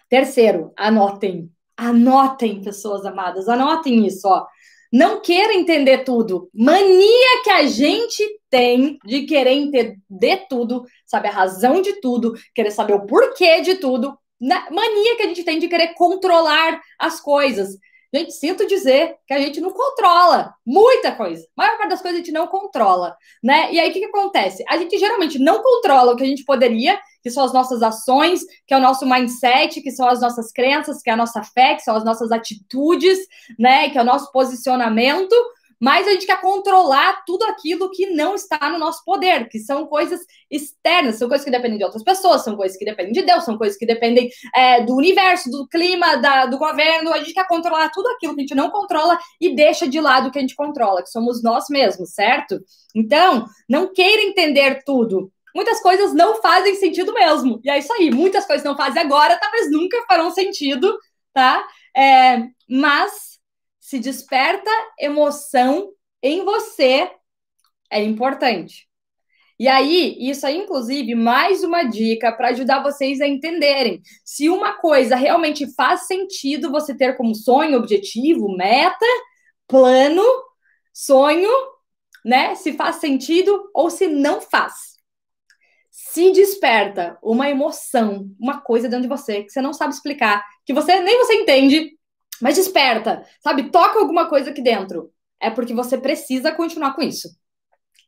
Terceiro, 0.09 0.73
anotem. 0.75 1.51
Anotem, 1.83 2.63
pessoas 2.63 3.05
amadas, 3.05 3.49
anotem 3.49 4.07
isso, 4.07 4.29
ó. 4.29 4.47
Não 4.93 5.21
queira 5.21 5.53
entender 5.53 6.05
tudo. 6.05 6.49
Mania 6.55 7.43
que 7.43 7.51
a 7.51 7.67
gente 7.67 8.23
tem 8.49 8.99
de 9.05 9.23
querer 9.23 9.53
entender 9.53 10.47
tudo, 10.49 10.85
saber 11.05 11.29
a 11.29 11.33
razão 11.33 11.81
de 11.83 12.01
tudo, 12.01 12.35
querer 12.55 12.71
saber 12.71 12.95
o 12.95 13.07
porquê 13.07 13.63
de 13.63 13.77
tudo. 13.77 14.17
Mania 14.41 15.17
que 15.17 15.23
a 15.23 15.27
gente 15.27 15.43
tem 15.43 15.59
de 15.59 15.67
querer 15.67 15.95
controlar 15.95 16.81
as 16.99 17.21
coisas. 17.21 17.77
Gente, 18.15 18.33
sinto 18.33 18.67
dizer 18.67 19.17
que 19.27 19.33
a 19.33 19.39
gente 19.39 19.59
não 19.59 19.71
controla 19.71 20.55
muita 20.67 21.13
coisa. 21.13 21.47
A 21.57 21.63
maior 21.63 21.79
parte 21.79 21.91
das 21.91 22.03
coisas 22.03 22.21
a 22.21 22.23
gente 22.23 22.33
não 22.33 22.47
controla, 22.47 23.17
né? 23.43 23.73
E 23.73 23.81
aí 23.81 23.89
o 23.89 23.93
que, 23.93 24.01
que 24.01 24.05
acontece? 24.05 24.63
A 24.69 24.77
gente 24.77 24.99
geralmente 24.99 25.39
não 25.39 25.63
controla 25.63 26.13
o 26.13 26.17
que 26.17 26.23
a 26.23 26.27
gente 26.27 26.45
poderia, 26.45 27.01
que 27.23 27.31
são 27.31 27.43
as 27.43 27.55
nossas 27.55 27.83
ações, 27.83 28.43
que 28.67 28.75
é 28.75 28.77
o 28.77 28.81
nosso 28.81 29.07
mindset, 29.07 29.81
que 29.81 29.91
são 29.91 30.07
as 30.07 30.21
nossas 30.21 30.53
crenças, 30.53 31.01
que 31.01 31.09
é 31.09 31.15
a 31.15 31.17
nossa 31.17 31.43
fé, 31.43 31.75
que 31.75 31.83
são 31.83 31.97
as 31.97 32.05
nossas 32.05 32.31
atitudes, 32.31 33.19
né? 33.59 33.89
Que 33.89 33.97
é 33.97 34.03
o 34.03 34.05
nosso 34.05 34.31
posicionamento 34.31 35.35
mas 35.83 36.07
a 36.07 36.13
gente 36.13 36.27
quer 36.27 36.41
controlar 36.41 37.25
tudo 37.27 37.43
aquilo 37.47 37.91
que 37.91 38.07
não 38.07 38.37
está 38.37 38.71
no 38.71 38.79
nosso 38.79 39.05
poder, 39.05 39.49
que 39.49 39.59
são 39.59 39.85
coisas 39.85 40.21
externas, 40.49 41.17
são 41.17 41.29
coisas 41.29 41.45
que 41.45 41.51
dependem 41.51 41.77
de 41.77 41.83
outras 41.83 42.05
pessoas, 42.05 42.45
são 42.45 42.55
coisas 42.55 42.79
que 42.79 42.85
dependem 42.85 43.13
de 43.13 43.23
Deus, 43.23 43.45
são 43.45 43.59
coisas 43.59 43.77
que 43.77 43.85
dependem 43.85 44.31
é, 44.55 44.85
do 44.85 44.95
universo, 44.95 45.51
do 45.51 45.67
clima, 45.67 46.19
da, 46.19 46.47
do 46.47 46.57
governo. 46.57 47.13
A 47.13 47.19
gente 47.19 47.35
quer 47.35 47.49
controlar 47.49 47.91
tudo 47.91 48.07
aquilo 48.11 48.37
que 48.37 48.43
a 48.43 48.45
gente 48.45 48.55
não 48.55 48.71
controla 48.71 49.19
e 49.41 49.57
deixa 49.57 49.89
de 49.89 50.01
lado 50.01 50.29
o 50.29 50.31
que 50.31 50.39
a 50.39 50.43
gente 50.43 50.55
controla, 50.55 51.03
que 51.03 51.11
somos 51.11 51.43
nós 51.43 51.65
mesmos, 51.69 52.15
certo? 52.15 52.61
Então, 52.95 53.45
não 53.69 53.93
queira 53.93 54.23
entender 54.23 54.85
tudo. 54.85 55.33
Muitas 55.53 55.83
coisas 55.83 56.15
não 56.15 56.41
fazem 56.41 56.77
sentido 56.77 57.13
mesmo. 57.13 57.61
E 57.65 57.69
é 57.69 57.81
isso 57.81 57.93
aí. 57.95 58.09
Muitas 58.09 58.47
coisas 58.47 58.65
não 58.65 58.77
fazem 58.77 59.03
agora, 59.03 59.37
talvez 59.37 59.69
nunca 59.69 60.01
farão 60.07 60.31
sentido, 60.31 60.97
tá? 61.35 61.67
É, 61.97 62.45
mas 62.69 63.32
se 63.93 63.99
desperta 63.99 64.71
emoção 64.99 65.93
em 66.23 66.47
você, 66.47 67.11
é 67.91 68.03
importante. 68.03 68.89
E 69.59 69.69
aí, 69.69 70.17
isso 70.19 70.47
aí, 70.47 70.57
inclusive, 70.57 71.15
mais 71.15 71.63
uma 71.63 71.83
dica 71.83 72.33
para 72.33 72.49
ajudar 72.49 72.83
vocês 72.83 73.21
a 73.21 73.27
entenderem 73.29 74.01
se 74.25 74.49
uma 74.49 74.79
coisa 74.79 75.15
realmente 75.15 75.71
faz 75.75 76.07
sentido 76.07 76.71
você 76.71 76.97
ter 76.97 77.19
como 77.19 77.35
sonho, 77.35 77.77
objetivo, 77.77 78.57
meta, 78.57 79.05
plano, 79.69 80.25
sonho, 80.91 81.51
né? 82.25 82.55
Se 82.55 82.73
faz 82.73 82.97
sentido 82.97 83.71
ou 83.75 83.91
se 83.91 84.07
não 84.07 84.41
faz. 84.41 84.73
Se 85.91 86.33
desperta 86.33 87.19
uma 87.23 87.51
emoção, 87.51 88.27
uma 88.41 88.59
coisa 88.59 88.89
dentro 88.89 89.03
de 89.03 89.15
você 89.15 89.43
que 89.43 89.51
você 89.51 89.61
não 89.61 89.75
sabe 89.75 89.93
explicar, 89.93 90.43
que 90.65 90.73
você 90.73 90.99
nem 90.99 91.19
você 91.19 91.35
entende, 91.35 91.91
mas 92.41 92.57
desperta, 92.57 93.25
sabe? 93.41 93.71
Toca 93.71 93.99
alguma 93.99 94.29
coisa 94.29 94.51
aqui 94.51 94.63
dentro. 94.63 95.11
É 95.41 95.51
porque 95.51 95.75
você 95.75 95.99
precisa 95.99 96.53
continuar 96.53 96.95
com 96.95 97.03
isso. 97.03 97.29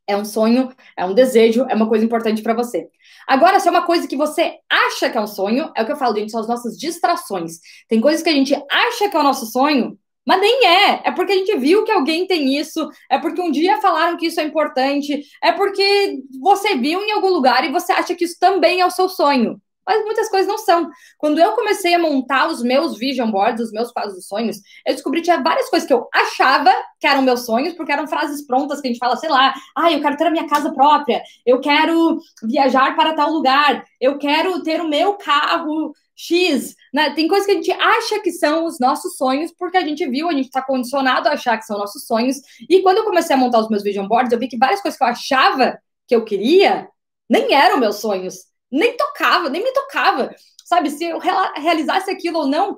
É 0.06 0.16
um 0.16 0.24
sonho, 0.24 0.70
é 0.96 1.04
um 1.04 1.14
desejo, 1.14 1.66
é 1.68 1.74
uma 1.74 1.88
coisa 1.88 2.04
importante 2.04 2.42
para 2.42 2.54
você. 2.54 2.88
Agora, 3.26 3.58
se 3.58 3.68
é 3.68 3.70
uma 3.70 3.86
coisa 3.86 4.06
que 4.06 4.16
você 4.16 4.58
acha 4.70 5.08
que 5.08 5.16
é 5.16 5.20
um 5.20 5.26
sonho, 5.26 5.72
é 5.74 5.82
o 5.82 5.86
que 5.86 5.92
eu 5.92 5.96
falo, 5.96 6.14
gente, 6.14 6.30
são 6.30 6.40
as 6.40 6.48
nossas 6.48 6.76
distrações. 6.76 7.58
Tem 7.88 8.00
coisas 8.00 8.22
que 8.22 8.28
a 8.28 8.32
gente 8.32 8.54
acha 8.70 9.08
que 9.08 9.16
é 9.16 9.20
o 9.20 9.22
nosso 9.22 9.46
sonho, 9.46 9.98
mas 10.26 10.40
nem 10.40 10.66
é. 10.66 11.08
É 11.08 11.10
porque 11.12 11.32
a 11.32 11.36
gente 11.36 11.56
viu 11.56 11.84
que 11.84 11.92
alguém 11.92 12.26
tem 12.26 12.58
isso, 12.58 12.88
é 13.10 13.18
porque 13.18 13.40
um 13.40 13.50
dia 13.50 13.80
falaram 13.80 14.16
que 14.18 14.26
isso 14.26 14.40
é 14.40 14.44
importante, 14.44 15.22
é 15.42 15.52
porque 15.52 16.18
você 16.40 16.76
viu 16.76 17.00
em 17.00 17.12
algum 17.12 17.30
lugar 17.30 17.64
e 17.64 17.72
você 17.72 17.92
acha 17.92 18.14
que 18.14 18.24
isso 18.24 18.36
também 18.38 18.80
é 18.80 18.86
o 18.86 18.90
seu 18.90 19.08
sonho 19.08 19.60
mas 19.86 20.04
muitas 20.04 20.28
coisas 20.28 20.46
não 20.46 20.58
são. 20.58 20.90
Quando 21.18 21.38
eu 21.38 21.52
comecei 21.52 21.94
a 21.94 21.98
montar 21.98 22.48
os 22.48 22.62
meus 22.62 22.98
vision 22.98 23.30
boards, 23.30 23.66
os 23.66 23.72
meus 23.72 23.90
quadros 23.92 24.14
dos 24.14 24.26
sonhos, 24.26 24.58
eu 24.86 24.94
descobri 24.94 25.20
que 25.20 25.26
tinha 25.26 25.42
várias 25.42 25.68
coisas 25.68 25.86
que 25.86 25.92
eu 25.92 26.08
achava 26.12 26.72
que 27.00 27.06
eram 27.06 27.22
meus 27.22 27.44
sonhos, 27.44 27.74
porque 27.74 27.92
eram 27.92 28.06
frases 28.06 28.46
prontas 28.46 28.80
que 28.80 28.88
a 28.88 28.90
gente 28.90 28.98
fala, 28.98 29.16
sei 29.16 29.28
lá, 29.28 29.54
ah, 29.76 29.92
eu 29.92 30.00
quero 30.00 30.16
ter 30.16 30.26
a 30.26 30.30
minha 30.30 30.48
casa 30.48 30.72
própria, 30.72 31.22
eu 31.44 31.60
quero 31.60 32.18
viajar 32.42 32.94
para 32.96 33.14
tal 33.14 33.30
lugar, 33.30 33.84
eu 34.00 34.18
quero 34.18 34.62
ter 34.62 34.80
o 34.80 34.88
meu 34.88 35.14
carro 35.14 35.92
X, 36.16 36.74
né? 36.92 37.10
Tem 37.10 37.26
coisas 37.26 37.46
que 37.46 37.52
a 37.52 37.56
gente 37.56 37.72
acha 37.72 38.20
que 38.20 38.30
são 38.30 38.64
os 38.64 38.78
nossos 38.78 39.16
sonhos, 39.16 39.52
porque 39.58 39.76
a 39.76 39.84
gente 39.84 40.06
viu, 40.08 40.28
a 40.28 40.32
gente 40.32 40.46
está 40.46 40.62
condicionado 40.62 41.28
a 41.28 41.32
achar 41.32 41.58
que 41.58 41.64
são 41.64 41.78
nossos 41.78 42.06
sonhos. 42.06 42.36
E 42.68 42.82
quando 42.82 42.98
eu 42.98 43.04
comecei 43.04 43.34
a 43.34 43.38
montar 43.38 43.58
os 43.58 43.68
meus 43.68 43.82
vision 43.82 44.06
boards, 44.06 44.32
eu 44.32 44.38
vi 44.38 44.48
que 44.48 44.56
várias 44.56 44.80
coisas 44.80 44.96
que 44.96 45.04
eu 45.04 45.08
achava 45.08 45.78
que 46.06 46.14
eu 46.14 46.24
queria 46.24 46.88
nem 47.28 47.52
eram 47.54 47.78
meus 47.78 47.96
sonhos 47.96 48.53
nem 48.70 48.96
tocava, 48.96 49.48
nem 49.48 49.62
me 49.62 49.72
tocava. 49.72 50.34
Sabe, 50.64 50.90
se 50.90 51.04
eu 51.04 51.18
realizasse 51.18 52.10
aquilo 52.10 52.40
ou 52.40 52.46
não, 52.46 52.76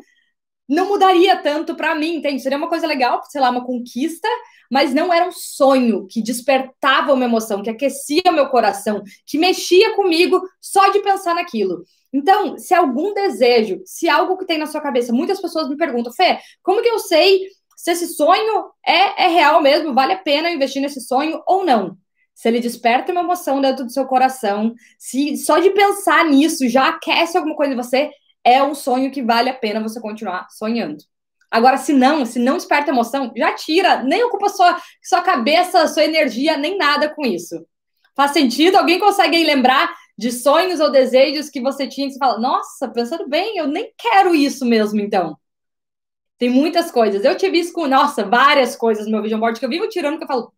não 0.69 0.89
mudaria 0.89 1.37
tanto 1.37 1.75
para 1.77 1.95
mim, 1.95 2.17
entende? 2.17 2.43
Seria 2.43 2.59
uma 2.59 2.69
coisa 2.69 2.87
legal, 2.87 3.23
sei 3.25 3.41
lá, 3.41 3.51
uma 3.51 3.65
conquista, 3.65 4.29
mas 4.71 4.93
não 4.93 5.13
era 5.13 5.27
um 5.27 5.33
sonho 5.33 6.07
que 6.09 6.23
despertava 6.23 7.13
uma 7.13 7.25
emoção, 7.25 7.63
que 7.63 7.71
aquecia 7.71 8.23
o 8.27 8.33
meu 8.33 8.49
coração, 8.49 9.03
que 9.25 9.39
mexia 9.39 9.95
comigo 9.95 10.41
só 10.61 10.89
de 10.91 11.01
pensar 11.01 11.35
naquilo. 11.35 11.85
Então, 12.13 12.59
se 12.59 12.75
algum 12.75 13.13
desejo, 13.15 13.81
se 13.85 14.09
algo 14.09 14.37
que 14.37 14.47
tem 14.47 14.59
na 14.59 14.67
sua 14.67 14.81
cabeça, 14.81 15.13
muitas 15.13 15.41
pessoas 15.41 15.69
me 15.69 15.77
perguntam, 15.77 16.13
Fê, 16.13 16.39
como 16.63 16.83
que 16.83 16.89
eu 16.89 16.99
sei 16.99 17.47
se 17.77 17.93
esse 17.93 18.09
sonho 18.09 18.71
é, 18.85 19.25
é 19.25 19.29
real 19.29 19.61
mesmo, 19.61 19.95
vale 19.95 20.15
a 20.15 20.19
pena 20.19 20.51
investir 20.51 20.83
nesse 20.83 21.01
sonho 21.01 21.43
ou 21.47 21.65
não? 21.65 21.97
Se 22.37 22.49
ele 22.49 22.61
desperta 22.61 23.13
uma 23.13 23.23
emoção 23.23 23.63
dentro 23.63 23.83
do 23.83 23.91
seu 23.91 24.05
coração, 24.05 24.75
se 24.99 25.39
só 25.39 25.59
de 25.59 25.71
pensar 25.71 26.23
nisso 26.27 26.69
já 26.69 26.91
aquece 26.91 27.35
alguma 27.35 27.57
coisa 27.57 27.73
em 27.73 27.77
você, 27.77 28.11
é 28.45 28.63
um 28.63 28.75
sonho 28.75 29.11
que 29.11 29.23
vale 29.23 29.49
a 29.49 29.55
pena 29.55 29.81
você 29.81 29.99
continuar 29.99 30.47
sonhando. 30.51 31.03
Agora, 31.51 31.79
se 31.79 31.95
não, 31.95 32.27
se 32.27 32.39
não 32.39 32.59
desperta 32.59 32.91
emoção, 32.91 33.33
já 33.35 33.55
tira, 33.55 34.03
nem 34.03 34.23
ocupa 34.23 34.51
sua, 34.51 34.77
sua 35.03 35.23
cabeça, 35.23 35.89
sua 35.89 36.05
energia, 36.05 36.59
nem 36.59 36.77
nada 36.77 37.09
com 37.09 37.25
isso. 37.25 37.67
Faz 38.15 38.33
sentido? 38.33 38.77
Alguém 38.77 38.99
consegue 39.01 39.43
lembrar 39.43 39.91
de 40.19 40.31
sonhos 40.31 40.79
ou 40.79 40.93
desejos 40.93 41.49
que 41.49 41.61
você 41.61 41.89
tinha 41.89 42.07
que 42.07 42.13
você 42.13 42.19
fala, 42.19 42.39
nossa, 42.39 42.87
pensando 42.89 43.27
bem, 43.31 43.57
eu 43.57 43.67
nem 43.67 43.91
quero 43.97 44.35
isso 44.35 44.67
mesmo, 44.67 45.01
então. 45.01 45.39
Tem 46.37 46.51
muitas 46.51 46.91
coisas. 46.91 47.25
Eu 47.25 47.35
tive 47.35 47.61
isso 47.61 47.73
com, 47.73 47.87
nossa, 47.87 48.25
várias 48.27 48.77
coisas 48.77 49.07
no 49.07 49.13
meu 49.13 49.23
vision 49.23 49.41
board 49.41 49.59
que 49.59 49.65
eu 49.65 49.71
vivo 49.71 49.89
tirando 49.89 50.19
que 50.19 50.25
eu 50.25 50.29
falo, 50.29 50.53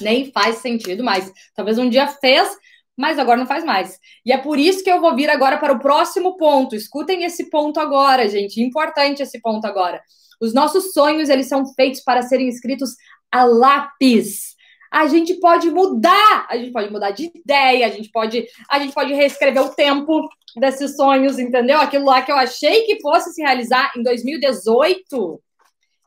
nem 0.00 0.30
faz 0.32 0.56
sentido 0.56 1.04
mais. 1.04 1.32
Talvez 1.54 1.78
um 1.78 1.88
dia 1.88 2.06
fez, 2.06 2.48
mas 2.96 3.18
agora 3.18 3.38
não 3.38 3.46
faz 3.46 3.64
mais. 3.64 3.98
E 4.24 4.32
é 4.32 4.38
por 4.38 4.58
isso 4.58 4.84
que 4.84 4.90
eu 4.90 5.00
vou 5.00 5.14
vir 5.14 5.30
agora 5.30 5.56
para 5.58 5.72
o 5.72 5.78
próximo 5.78 6.36
ponto. 6.36 6.76
Escutem 6.76 7.24
esse 7.24 7.48
ponto 7.48 7.80
agora, 7.80 8.28
gente. 8.28 8.60
Importante 8.60 9.22
esse 9.22 9.40
ponto 9.40 9.64
agora. 9.66 10.02
Os 10.40 10.52
nossos 10.54 10.92
sonhos, 10.92 11.28
eles 11.28 11.48
são 11.48 11.64
feitos 11.74 12.00
para 12.02 12.22
serem 12.22 12.48
escritos 12.48 12.96
a 13.30 13.44
lápis. 13.44 14.54
A 14.90 15.06
gente 15.06 15.34
pode 15.34 15.70
mudar, 15.70 16.46
a 16.48 16.56
gente 16.56 16.72
pode 16.72 16.90
mudar 16.90 17.10
de 17.12 17.30
ideia, 17.34 17.86
a 17.86 17.90
gente 17.90 18.10
pode, 18.10 18.46
a 18.68 18.78
gente 18.80 18.92
pode 18.92 19.14
reescrever 19.14 19.62
o 19.62 19.74
tempo 19.74 20.28
desses 20.56 20.96
sonhos, 20.96 21.38
entendeu? 21.38 21.78
Aquilo 21.78 22.06
lá 22.06 22.22
que 22.22 22.32
eu 22.32 22.36
achei 22.36 22.82
que 22.82 23.00
fosse 23.00 23.32
se 23.32 23.40
realizar 23.40 23.92
em 23.96 24.02
2018, 24.02 25.40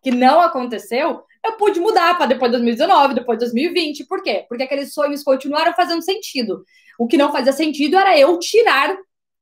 que 0.03 0.11
não 0.11 0.41
aconteceu, 0.41 1.23
eu 1.43 1.53
pude 1.53 1.79
mudar 1.79 2.15
para 2.17 2.27
depois 2.27 2.49
de 2.49 2.57
2019, 2.57 3.13
depois 3.13 3.37
de 3.37 3.45
2020. 3.45 4.05
Por 4.05 4.23
quê? 4.23 4.45
Porque 4.47 4.63
aqueles 4.63 4.93
sonhos 4.93 5.23
continuaram 5.23 5.73
fazendo 5.73 6.01
sentido. 6.01 6.63
O 6.97 7.07
que 7.07 7.17
não 7.17 7.31
fazia 7.31 7.51
sentido 7.51 7.97
era 7.97 8.17
eu 8.17 8.39
tirar 8.39 8.95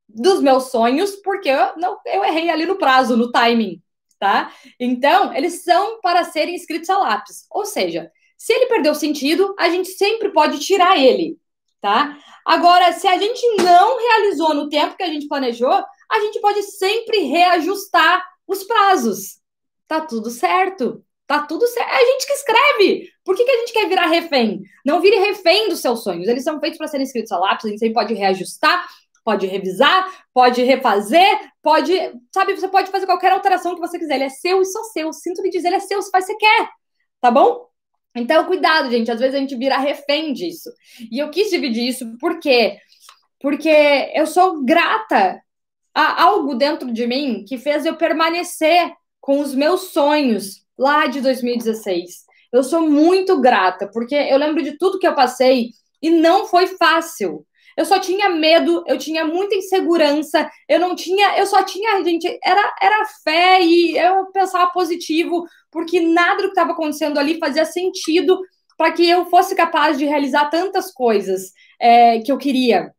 dos 0.08 0.40
meus 0.40 0.70
sonhos, 0.70 1.12
porque 1.16 1.48
eu, 1.48 1.76
não, 1.76 1.98
eu 2.06 2.24
errei 2.24 2.50
ali 2.50 2.66
no 2.66 2.76
prazo, 2.76 3.16
no 3.16 3.30
timing, 3.30 3.80
tá? 4.18 4.52
Então, 4.78 5.32
eles 5.34 5.62
são 5.62 6.00
para 6.00 6.24
serem 6.24 6.54
escritos 6.54 6.90
a 6.90 6.98
lápis. 6.98 7.46
Ou 7.50 7.64
seja, 7.64 8.10
se 8.36 8.52
ele 8.52 8.66
perdeu 8.66 8.94
sentido, 8.94 9.54
a 9.58 9.68
gente 9.68 9.88
sempre 9.90 10.30
pode 10.30 10.58
tirar 10.58 10.98
ele, 10.98 11.38
tá? 11.80 12.18
Agora, 12.44 12.92
se 12.92 13.06
a 13.06 13.16
gente 13.16 13.40
não 13.62 13.98
realizou 13.98 14.52
no 14.52 14.68
tempo 14.68 14.96
que 14.96 15.02
a 15.02 15.08
gente 15.08 15.28
planejou, 15.28 15.72
a 16.10 16.20
gente 16.20 16.40
pode 16.40 16.62
sempre 16.62 17.20
reajustar 17.20 18.22
os 18.46 18.64
prazos. 18.64 19.40
Tá 19.86 20.00
tudo 20.00 20.30
certo. 20.30 21.04
Tá 21.26 21.40
tudo 21.46 21.66
certo. 21.66 21.88
É 21.88 21.96
a 21.96 22.04
gente 22.04 22.26
que 22.26 22.32
escreve. 22.32 23.08
Por 23.24 23.36
que, 23.36 23.44
que 23.44 23.50
a 23.50 23.58
gente 23.58 23.72
quer 23.72 23.88
virar 23.88 24.06
refém? 24.06 24.62
Não 24.84 25.00
vire 25.00 25.16
refém 25.16 25.68
dos 25.68 25.80
seus 25.80 26.02
sonhos. 26.02 26.28
Eles 26.28 26.44
são 26.44 26.60
feitos 26.60 26.78
para 26.78 26.88
serem 26.88 27.04
escritos 27.04 27.32
a 27.32 27.38
lápis, 27.38 27.66
a 27.66 27.68
gente 27.68 27.92
pode 27.92 28.14
reajustar, 28.14 28.86
pode 29.24 29.46
revisar, 29.46 30.24
pode 30.34 30.62
refazer, 30.62 31.38
pode. 31.62 31.92
Sabe, 32.34 32.54
você 32.54 32.68
pode 32.68 32.90
fazer 32.90 33.06
qualquer 33.06 33.32
alteração 33.32 33.74
que 33.74 33.80
você 33.80 33.98
quiser. 33.98 34.16
Ele 34.16 34.24
é 34.24 34.28
seu 34.28 34.60
e 34.60 34.66
só 34.66 34.82
seu. 34.84 35.12
Sinto 35.12 35.42
lhe 35.42 35.50
dizer, 35.50 35.68
ele 35.68 35.76
é 35.76 35.80
seu, 35.80 36.02
se 36.02 36.10
faz 36.10 36.26
você 36.26 36.36
quer. 36.36 36.68
Tá 37.20 37.30
bom? 37.30 37.66
Então, 38.14 38.44
cuidado, 38.44 38.90
gente. 38.90 39.10
Às 39.10 39.20
vezes 39.20 39.34
a 39.34 39.38
gente 39.38 39.56
vira 39.56 39.78
refém 39.78 40.32
disso. 40.32 40.70
E 41.10 41.18
eu 41.18 41.30
quis 41.30 41.50
dividir 41.50 41.88
isso 41.88 42.16
por 42.18 42.40
quê? 42.40 42.78
Porque 43.40 44.12
eu 44.14 44.26
sou 44.26 44.62
grata 44.64 45.40
a 45.94 46.22
algo 46.22 46.54
dentro 46.54 46.92
de 46.92 47.06
mim 47.06 47.44
que 47.46 47.58
fez 47.58 47.84
eu 47.86 47.96
permanecer 47.96 48.92
com 49.20 49.40
os 49.40 49.54
meus 49.54 49.92
sonhos 49.92 50.61
lá 50.78 51.06
de 51.06 51.20
2016. 51.20 52.24
Eu 52.52 52.62
sou 52.62 52.82
muito 52.82 53.40
grata, 53.40 53.88
porque 53.92 54.14
eu 54.14 54.36
lembro 54.36 54.62
de 54.62 54.76
tudo 54.76 54.98
que 54.98 55.06
eu 55.06 55.14
passei 55.14 55.70
e 56.02 56.10
não 56.10 56.46
foi 56.46 56.66
fácil. 56.66 57.46
Eu 57.76 57.86
só 57.86 57.98
tinha 57.98 58.28
medo, 58.28 58.84
eu 58.86 58.98
tinha 58.98 59.24
muita 59.24 59.54
insegurança, 59.54 60.50
eu 60.68 60.78
não 60.78 60.94
tinha, 60.94 61.38
eu 61.38 61.46
só 61.46 61.62
tinha, 61.62 62.02
gente, 62.04 62.38
era, 62.44 62.74
era 62.82 63.06
fé 63.24 63.62
e 63.62 63.96
eu 63.96 64.26
pensava 64.26 64.70
positivo, 64.70 65.46
porque 65.70 66.00
nada 66.00 66.36
do 66.36 66.42
que 66.42 66.48
estava 66.48 66.72
acontecendo 66.72 67.18
ali 67.18 67.38
fazia 67.38 67.64
sentido 67.64 68.38
para 68.76 68.92
que 68.92 69.08
eu 69.08 69.24
fosse 69.26 69.54
capaz 69.54 69.96
de 69.96 70.04
realizar 70.04 70.50
tantas 70.50 70.92
coisas 70.92 71.52
é, 71.80 72.20
que 72.20 72.30
eu 72.30 72.36
queria. 72.36 72.92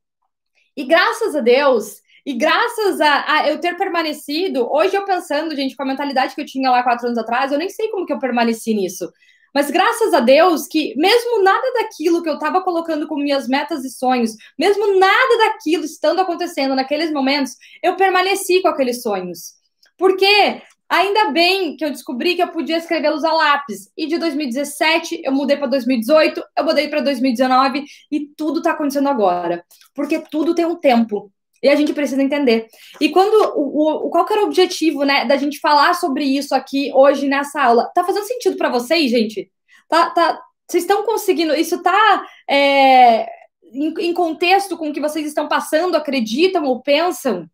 E 0.75 0.85
graças 0.85 1.35
a 1.35 1.39
Deus, 1.39 1.97
e 2.25 2.33
graças 2.33 3.01
a, 3.01 3.33
a, 3.33 3.49
eu 3.49 3.59
ter 3.59 3.75
permanecido, 3.75 4.67
hoje 4.71 4.95
eu 4.95 5.03
pensando, 5.03 5.55
gente, 5.55 5.75
com 5.75 5.83
a 5.83 5.85
mentalidade 5.85 6.33
que 6.35 6.41
eu 6.41 6.45
tinha 6.45 6.71
lá 6.71 6.81
quatro 6.81 7.07
anos 7.07 7.17
atrás, 7.17 7.51
eu 7.51 7.57
nem 7.57 7.69
sei 7.69 7.89
como 7.89 8.05
que 8.05 8.13
eu 8.13 8.19
permaneci 8.19 8.73
nisso. 8.73 9.11
Mas 9.53 9.69
graças 9.69 10.13
a 10.13 10.19
Deus 10.19 10.65
que, 10.67 10.95
mesmo 10.97 11.43
nada 11.43 11.73
daquilo 11.73 12.23
que 12.23 12.29
eu 12.29 12.35
estava 12.35 12.61
colocando 12.61 13.07
como 13.07 13.21
minhas 13.21 13.47
metas 13.47 13.83
e 13.83 13.89
sonhos, 13.89 14.35
mesmo 14.57 14.97
nada 14.97 15.37
daquilo 15.37 15.83
estando 15.83 16.19
acontecendo 16.21 16.75
naqueles 16.75 17.11
momentos, 17.11 17.55
eu 17.83 17.95
permaneci 17.95 18.61
com 18.61 18.69
aqueles 18.69 19.01
sonhos. 19.01 19.53
Porque 19.97 20.61
ainda 20.89 21.31
bem 21.31 21.75
que 21.75 21.83
eu 21.83 21.91
descobri 21.91 22.35
que 22.35 22.41
eu 22.41 22.49
podia 22.49 22.77
escrevê-los 22.77 23.23
a 23.23 23.31
lápis. 23.33 23.91
E 23.97 24.07
de 24.07 24.17
2017 24.17 25.21
eu 25.23 25.31
mudei 25.31 25.57
para 25.57 25.67
2018, 25.67 26.43
eu 26.57 26.63
mudei 26.63 26.87
para 26.87 27.01
2019 27.01 27.83
e 28.11 28.27
tudo 28.35 28.59
está 28.59 28.71
acontecendo 28.71 29.09
agora. 29.09 29.65
Porque 29.93 30.19
tudo 30.31 30.55
tem 30.55 30.65
um 30.65 30.75
tempo. 30.75 31.32
E 31.63 31.69
a 31.69 31.75
gente 31.77 31.93
precisa 31.93 32.21
entender. 32.21 32.67
E 32.99 33.09
quando 33.09 33.33
o, 33.55 34.07
o 34.07 34.09
qual 34.09 34.25
que 34.25 34.33
era 34.33 34.43
o 34.43 34.47
objetivo, 34.47 35.05
né, 35.05 35.23
da 35.25 35.37
gente 35.37 35.59
falar 35.61 35.93
sobre 35.93 36.25
isso 36.25 36.53
aqui 36.53 36.91
hoje 36.93 37.25
nessa 37.25 37.63
aula? 37.63 37.89
Tá 37.95 38.03
fazendo 38.03 38.25
sentido 38.25 38.57
para 38.57 38.67
vocês, 38.67 39.09
gente? 39.09 39.49
Tá, 39.87 40.09
tá, 40.09 40.41
vocês 40.67 40.83
estão 40.83 41.05
conseguindo? 41.05 41.55
Isso 41.55 41.81
tá 41.81 42.27
é, 42.49 43.25
em, 43.63 43.93
em 43.97 44.13
contexto 44.13 44.77
com 44.77 44.89
o 44.89 44.93
que 44.93 44.99
vocês 44.99 45.25
estão 45.25 45.47
passando, 45.47 45.95
acreditam 45.95 46.65
ou 46.65 46.81
pensam, 46.81 47.49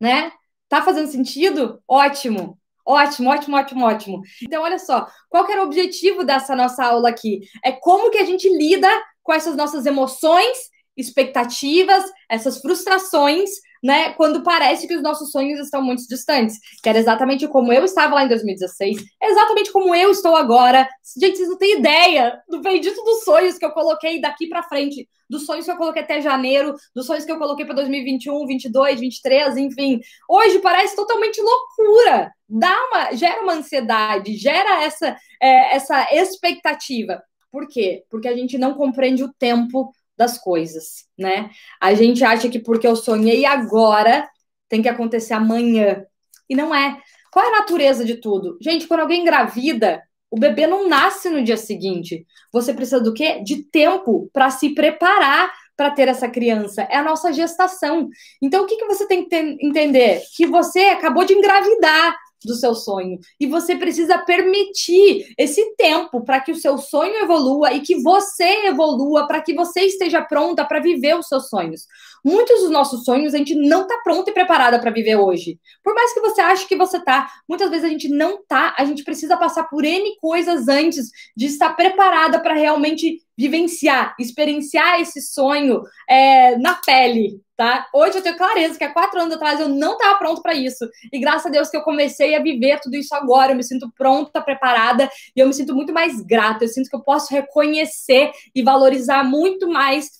né? 0.00 0.32
Tá 0.66 0.80
fazendo 0.80 1.08
sentido? 1.10 1.82
Ótimo. 1.86 2.58
Ótimo, 2.86 3.28
ótimo, 3.28 3.56
ótimo, 3.58 3.84
ótimo. 3.84 4.22
Então, 4.42 4.62
olha 4.62 4.78
só, 4.78 5.06
qual 5.28 5.44
que 5.44 5.52
era 5.52 5.60
o 5.60 5.66
objetivo 5.66 6.24
dessa 6.24 6.56
nossa 6.56 6.82
aula 6.82 7.10
aqui? 7.10 7.40
É 7.62 7.72
como 7.72 8.10
que 8.10 8.16
a 8.16 8.24
gente 8.24 8.48
lida 8.48 8.88
com 9.22 9.34
essas 9.34 9.54
nossas 9.54 9.84
emoções 9.84 10.56
expectativas, 10.98 12.04
essas 12.28 12.60
frustrações, 12.60 13.48
né? 13.82 14.12
Quando 14.14 14.42
parece 14.42 14.88
que 14.88 14.94
os 14.94 15.02
nossos 15.02 15.30
sonhos 15.30 15.60
estão 15.60 15.80
muito 15.80 16.06
distantes. 16.08 16.58
Que 16.82 16.88
era 16.88 16.98
exatamente 16.98 17.46
como 17.48 17.72
eu 17.72 17.84
estava 17.84 18.16
lá 18.16 18.24
em 18.24 18.28
2016, 18.28 18.98
exatamente 19.22 19.72
como 19.72 19.94
eu 19.94 20.10
estou 20.10 20.36
agora. 20.36 20.88
Gente, 21.16 21.36
vocês 21.36 21.48
não 21.48 21.56
têm 21.56 21.78
ideia 21.78 22.40
do 22.48 22.60
bendito 22.60 23.02
dos 23.02 23.22
sonhos 23.24 23.56
que 23.56 23.64
eu 23.64 23.70
coloquei 23.70 24.20
daqui 24.20 24.48
para 24.48 24.62
frente, 24.64 25.08
dos 25.30 25.46
sonhos 25.46 25.64
que 25.64 25.70
eu 25.70 25.76
coloquei 25.76 26.02
até 26.02 26.20
janeiro, 26.20 26.74
dos 26.94 27.06
sonhos 27.06 27.24
que 27.24 27.32
eu 27.32 27.38
coloquei 27.38 27.64
para 27.64 27.76
2021, 27.76 28.46
22, 28.46 29.00
23, 29.00 29.56
enfim. 29.56 30.00
Hoje 30.28 30.58
parece 30.58 30.96
totalmente 30.96 31.40
loucura. 31.40 32.32
Dá 32.48 32.74
uma, 32.88 33.12
gera 33.12 33.42
uma 33.42 33.54
ansiedade, 33.54 34.36
gera 34.36 34.82
essa, 34.82 35.16
é, 35.40 35.76
essa 35.76 36.12
expectativa. 36.12 37.22
Por 37.50 37.66
quê? 37.66 38.04
Porque 38.10 38.28
a 38.28 38.36
gente 38.36 38.58
não 38.58 38.74
compreende 38.74 39.24
o 39.24 39.32
tempo 39.38 39.92
das 40.18 40.36
coisas, 40.36 41.04
né? 41.16 41.50
A 41.80 41.94
gente 41.94 42.24
acha 42.24 42.48
que 42.48 42.58
porque 42.58 42.86
eu 42.86 42.96
sonhei 42.96 43.46
agora 43.46 44.28
tem 44.68 44.82
que 44.82 44.88
acontecer 44.88 45.32
amanhã. 45.32 46.04
E 46.50 46.56
não 46.56 46.74
é. 46.74 47.00
Qual 47.30 47.44
é 47.44 47.48
a 47.48 47.60
natureza 47.60 48.04
de 48.04 48.16
tudo? 48.16 48.58
Gente, 48.60 48.86
quando 48.86 49.00
alguém 49.00 49.22
engravida, 49.22 50.02
o 50.30 50.38
bebê 50.38 50.66
não 50.66 50.88
nasce 50.88 51.30
no 51.30 51.42
dia 51.42 51.56
seguinte. 51.56 52.26
Você 52.52 52.74
precisa 52.74 53.00
do 53.00 53.14
quê? 53.14 53.40
De 53.42 53.62
tempo 53.62 54.28
para 54.32 54.50
se 54.50 54.74
preparar 54.74 55.50
para 55.76 55.90
ter 55.92 56.08
essa 56.08 56.28
criança. 56.28 56.82
É 56.82 56.96
a 56.96 57.02
nossa 57.02 57.32
gestação. 57.32 58.08
Então, 58.42 58.64
o 58.64 58.66
que, 58.66 58.76
que 58.76 58.86
você 58.86 59.06
tem 59.06 59.22
que 59.22 59.30
ter, 59.30 59.56
entender? 59.62 60.20
Que 60.36 60.46
você 60.46 60.80
acabou 60.80 61.24
de 61.24 61.34
engravidar 61.34 62.16
do 62.44 62.54
seu 62.54 62.74
sonho. 62.74 63.18
E 63.38 63.46
você 63.46 63.76
precisa 63.76 64.18
permitir 64.18 65.32
esse 65.36 65.74
tempo 65.76 66.24
para 66.24 66.40
que 66.40 66.52
o 66.52 66.56
seu 66.56 66.78
sonho 66.78 67.14
evolua 67.16 67.72
e 67.72 67.80
que 67.80 68.02
você 68.02 68.66
evolua, 68.66 69.26
para 69.26 69.42
que 69.42 69.54
você 69.54 69.80
esteja 69.80 70.22
pronta 70.22 70.64
para 70.64 70.80
viver 70.80 71.16
os 71.16 71.26
seus 71.26 71.48
sonhos. 71.48 71.86
Muitos 72.24 72.60
dos 72.60 72.70
nossos 72.70 73.04
sonhos 73.04 73.34
a 73.34 73.38
gente 73.38 73.54
não 73.54 73.82
está 73.82 73.98
pronta 74.02 74.30
e 74.30 74.34
preparada 74.34 74.78
para 74.78 74.90
viver 74.90 75.16
hoje. 75.16 75.58
Por 75.82 75.94
mais 75.94 76.12
que 76.12 76.20
você 76.20 76.40
ache 76.40 76.66
que 76.66 76.76
você 76.76 77.02
tá, 77.02 77.30
muitas 77.48 77.70
vezes 77.70 77.84
a 77.84 77.88
gente 77.88 78.08
não 78.08 78.42
tá, 78.46 78.74
a 78.76 78.84
gente 78.84 79.04
precisa 79.04 79.36
passar 79.36 79.64
por 79.64 79.84
N 79.84 80.16
coisas 80.20 80.68
antes 80.68 81.10
de 81.36 81.46
estar 81.46 81.74
preparada 81.74 82.40
para 82.40 82.54
realmente 82.54 83.22
vivenciar, 83.36 84.16
experienciar 84.18 85.00
esse 85.00 85.22
sonho 85.22 85.82
é, 86.08 86.56
na 86.58 86.74
pele, 86.74 87.40
tá? 87.56 87.86
Hoje 87.94 88.18
eu 88.18 88.22
tenho 88.22 88.36
clareza 88.36 88.76
que 88.76 88.82
há 88.82 88.92
quatro 88.92 89.20
anos 89.20 89.32
atrás 89.32 89.60
eu 89.60 89.68
não 89.68 89.92
estava 89.92 90.18
pronto 90.18 90.42
para 90.42 90.54
isso. 90.54 90.88
E 91.12 91.20
graças 91.20 91.46
a 91.46 91.50
Deus 91.50 91.70
que 91.70 91.76
eu 91.76 91.82
comecei 91.82 92.34
a 92.34 92.42
viver 92.42 92.80
tudo 92.80 92.96
isso 92.96 93.14
agora. 93.14 93.52
Eu 93.52 93.56
me 93.56 93.62
sinto 93.62 93.92
pronta, 93.96 94.40
preparada 94.40 95.08
e 95.36 95.40
eu 95.40 95.46
me 95.46 95.54
sinto 95.54 95.72
muito 95.72 95.92
mais 95.92 96.20
grata. 96.20 96.64
Eu 96.64 96.68
sinto 96.68 96.90
que 96.90 96.96
eu 96.96 97.02
posso 97.02 97.32
reconhecer 97.32 98.32
e 98.52 98.60
valorizar 98.60 99.22
muito 99.22 99.68
mais 99.68 100.10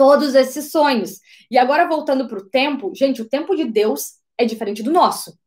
todos 0.00 0.34
esses 0.34 0.70
sonhos. 0.70 1.20
E 1.50 1.58
agora 1.58 1.86
voltando 1.86 2.26
para 2.26 2.38
o 2.38 2.48
tempo, 2.48 2.90
gente, 2.94 3.20
o 3.20 3.28
tempo 3.28 3.54
de 3.54 3.66
Deus 3.66 4.14
é 4.38 4.46
diferente 4.46 4.82
do 4.82 4.90
nosso. 4.90 5.38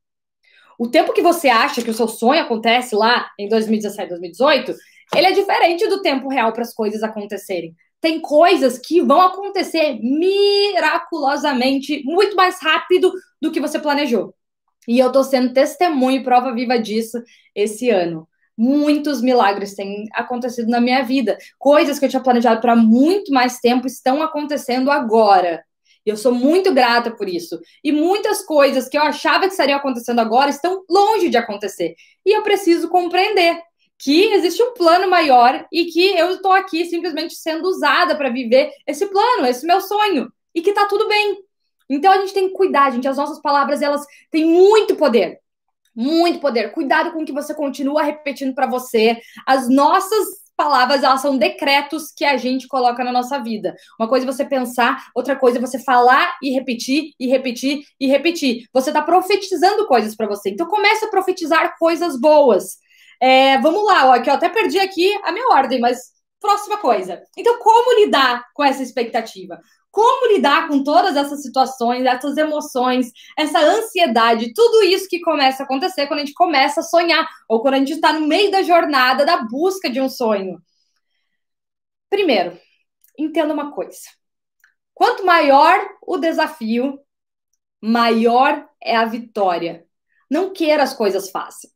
O 0.77 0.87
tempo 0.87 1.11
que 1.11 1.23
você 1.23 1.49
acha 1.49 1.81
que 1.81 1.89
o 1.89 1.93
seu 1.93 2.07
sonho 2.07 2.39
acontece 2.39 2.95
lá 2.95 3.31
em 3.39 3.49
2017, 3.49 4.09
2018 4.09 4.75
ele 5.15 5.25
é 5.25 5.31
diferente 5.31 5.87
do 5.87 6.03
tempo 6.03 6.29
real 6.29 6.53
para 6.53 6.61
as 6.61 6.71
coisas 6.71 7.01
acontecerem. 7.01 7.75
Tem 7.99 8.19
coisas 8.19 8.77
que 8.77 9.01
vão 9.01 9.21
acontecer 9.21 9.97
miraculosamente 9.99 12.03
muito 12.05 12.35
mais 12.35 12.61
rápido 12.61 13.11
do 13.41 13.51
que 13.51 13.59
você 13.59 13.79
planejou. 13.79 14.35
E 14.87 14.99
eu 14.99 15.07
estou 15.07 15.23
sendo 15.23 15.51
testemunho 15.51 16.21
e 16.21 16.23
prova 16.23 16.53
viva 16.53 16.77
disso 16.77 17.19
esse 17.55 17.89
ano. 17.89 18.29
Muitos 18.57 19.21
milagres 19.21 19.73
têm 19.73 20.05
acontecido 20.13 20.69
na 20.69 20.79
minha 20.79 21.03
vida. 21.03 21.37
Coisas 21.57 21.97
que 21.97 22.05
eu 22.05 22.09
tinha 22.09 22.21
planejado 22.21 22.61
para 22.61 22.75
muito 22.75 23.31
mais 23.31 23.59
tempo 23.59 23.87
estão 23.87 24.21
acontecendo 24.21 24.91
agora. 24.91 25.63
E 26.05 26.09
eu 26.09 26.17
sou 26.17 26.33
muito 26.33 26.73
grata 26.73 27.11
por 27.11 27.29
isso. 27.29 27.59
E 27.83 27.91
muitas 27.91 28.45
coisas 28.45 28.89
que 28.89 28.97
eu 28.97 29.01
achava 29.01 29.45
que 29.45 29.51
estariam 29.51 29.77
acontecendo 29.77 30.19
agora 30.19 30.49
estão 30.49 30.83
longe 30.89 31.29
de 31.29 31.37
acontecer. 31.37 31.95
E 32.25 32.35
eu 32.35 32.43
preciso 32.43 32.89
compreender 32.89 33.59
que 33.97 34.33
existe 34.33 34.61
um 34.61 34.73
plano 34.73 35.09
maior 35.09 35.65
e 35.71 35.85
que 35.85 36.07
eu 36.17 36.31
estou 36.31 36.51
aqui 36.51 36.85
simplesmente 36.85 37.35
sendo 37.35 37.67
usada 37.69 38.17
para 38.17 38.29
viver 38.29 38.69
esse 38.85 39.05
plano, 39.05 39.47
esse 39.47 39.65
meu 39.65 39.79
sonho, 39.79 40.29
e 40.53 40.61
que 40.61 40.73
tá 40.73 40.85
tudo 40.87 41.07
bem. 41.07 41.37
Então 41.89 42.11
a 42.11 42.17
gente 42.17 42.33
tem 42.33 42.49
que 42.49 42.53
cuidar, 42.53 42.91
gente. 42.91 43.07
As 43.07 43.17
nossas 43.17 43.41
palavras, 43.41 43.81
elas 43.81 44.05
têm 44.29 44.45
muito 44.45 44.95
poder. 44.95 45.39
Muito 45.95 46.39
poder. 46.39 46.71
Cuidado 46.71 47.11
com 47.11 47.21
o 47.21 47.25
que 47.25 47.31
você 47.31 47.53
continua 47.53 48.03
repetindo 48.03 48.53
para 48.53 48.67
você. 48.67 49.19
As 49.45 49.69
nossas 49.69 50.43
palavras, 50.55 51.03
elas 51.03 51.21
são 51.21 51.37
decretos 51.37 52.11
que 52.15 52.23
a 52.23 52.37
gente 52.37 52.67
coloca 52.67 53.03
na 53.03 53.11
nossa 53.11 53.41
vida. 53.41 53.75
Uma 53.99 54.07
coisa 54.07 54.25
é 54.25 54.31
você 54.31 54.45
pensar, 54.45 55.03
outra 55.15 55.35
coisa 55.35 55.57
é 55.57 55.61
você 55.61 55.79
falar 55.83 56.37
e 56.41 56.51
repetir, 56.51 57.11
e 57.19 57.27
repetir, 57.27 57.83
e 57.99 58.07
repetir. 58.07 58.67
Você 58.73 58.89
está 58.89 59.01
profetizando 59.01 59.87
coisas 59.87 60.15
para 60.15 60.27
você. 60.27 60.49
Então 60.49 60.67
comece 60.67 61.05
a 61.05 61.09
profetizar 61.09 61.75
coisas 61.77 62.19
boas. 62.19 62.77
É, 63.21 63.57
vamos 63.59 63.85
lá, 63.85 64.11
ó, 64.11 64.21
que 64.21 64.29
eu 64.29 64.33
até 64.33 64.49
perdi 64.49 64.79
aqui 64.79 65.13
a 65.23 65.31
minha 65.31 65.47
ordem, 65.49 65.79
mas 65.79 66.13
próxima 66.43 66.77
coisa. 66.77 67.21
Então, 67.37 67.57
como 67.59 68.03
lidar 68.03 68.43
com 68.53 68.63
essa 68.63 68.83
expectativa? 68.83 69.59
Como 69.93 70.33
lidar 70.33 70.67
com 70.67 70.83
todas 70.83 71.15
essas 71.15 71.43
situações, 71.43 72.03
essas 72.03 72.35
emoções, 72.35 73.11
essa 73.37 73.59
ansiedade, 73.59 74.51
tudo 74.51 74.81
isso 74.81 75.07
que 75.07 75.21
começa 75.21 75.61
a 75.61 75.65
acontecer 75.65 76.07
quando 76.07 76.21
a 76.21 76.25
gente 76.25 76.33
começa 76.33 76.79
a 76.79 76.83
sonhar, 76.83 77.29
ou 77.47 77.61
quando 77.61 77.75
a 77.75 77.77
gente 77.77 77.93
está 77.93 78.11
no 78.11 78.25
meio 78.25 78.49
da 78.49 78.63
jornada 78.63 79.23
da 79.23 79.43
busca 79.43 79.91
de 79.91 80.01
um 80.01 80.09
sonho? 80.09 80.59
Primeiro, 82.09 82.59
entenda 83.15 83.53
uma 83.53 83.71
coisa. 83.71 83.99
Quanto 84.95 85.23
maior 85.23 85.87
o 86.01 86.17
desafio, 86.17 86.99
maior 87.79 88.67
é 88.81 88.95
a 88.95 89.05
vitória. 89.05 89.85
Não 90.27 90.51
queira 90.51 90.81
as 90.81 90.95
coisas 90.95 91.29
fáceis. 91.29 91.71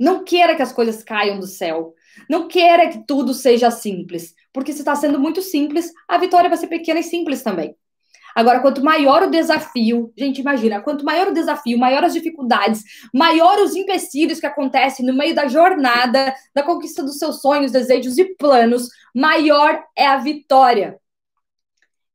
Não 0.00 0.24
queira 0.24 0.56
que 0.56 0.62
as 0.62 0.72
coisas 0.72 1.04
caiam 1.04 1.38
do 1.38 1.46
céu. 1.46 1.92
Não 2.28 2.48
queira 2.48 2.88
que 2.88 3.04
tudo 3.06 3.34
seja 3.34 3.70
simples. 3.70 4.34
Porque 4.52 4.72
se 4.72 4.80
está 4.80 4.94
sendo 4.94 5.18
muito 5.18 5.42
simples, 5.42 5.92
a 6.08 6.18
vitória 6.18 6.48
vai 6.48 6.58
ser 6.58 6.66
pequena 6.66 7.00
e 7.00 7.02
simples 7.04 7.42
também. 7.42 7.74
Agora, 8.34 8.60
quanto 8.60 8.84
maior 8.84 9.24
o 9.24 9.30
desafio, 9.30 10.12
gente, 10.16 10.40
imagina, 10.40 10.80
quanto 10.80 11.04
maior 11.04 11.28
o 11.28 11.34
desafio, 11.34 11.78
maior 11.78 12.04
as 12.04 12.12
dificuldades, 12.12 12.84
maior 13.12 13.58
os 13.58 13.74
empecilhos 13.74 14.38
que 14.38 14.46
acontecem 14.46 15.04
no 15.04 15.12
meio 15.12 15.34
da 15.34 15.48
jornada, 15.48 16.32
da 16.54 16.62
conquista 16.62 17.02
dos 17.02 17.18
seus 17.18 17.40
sonhos, 17.40 17.72
desejos 17.72 18.16
e 18.16 18.36
planos, 18.36 18.88
maior 19.14 19.82
é 19.96 20.06
a 20.06 20.18
vitória. 20.18 21.00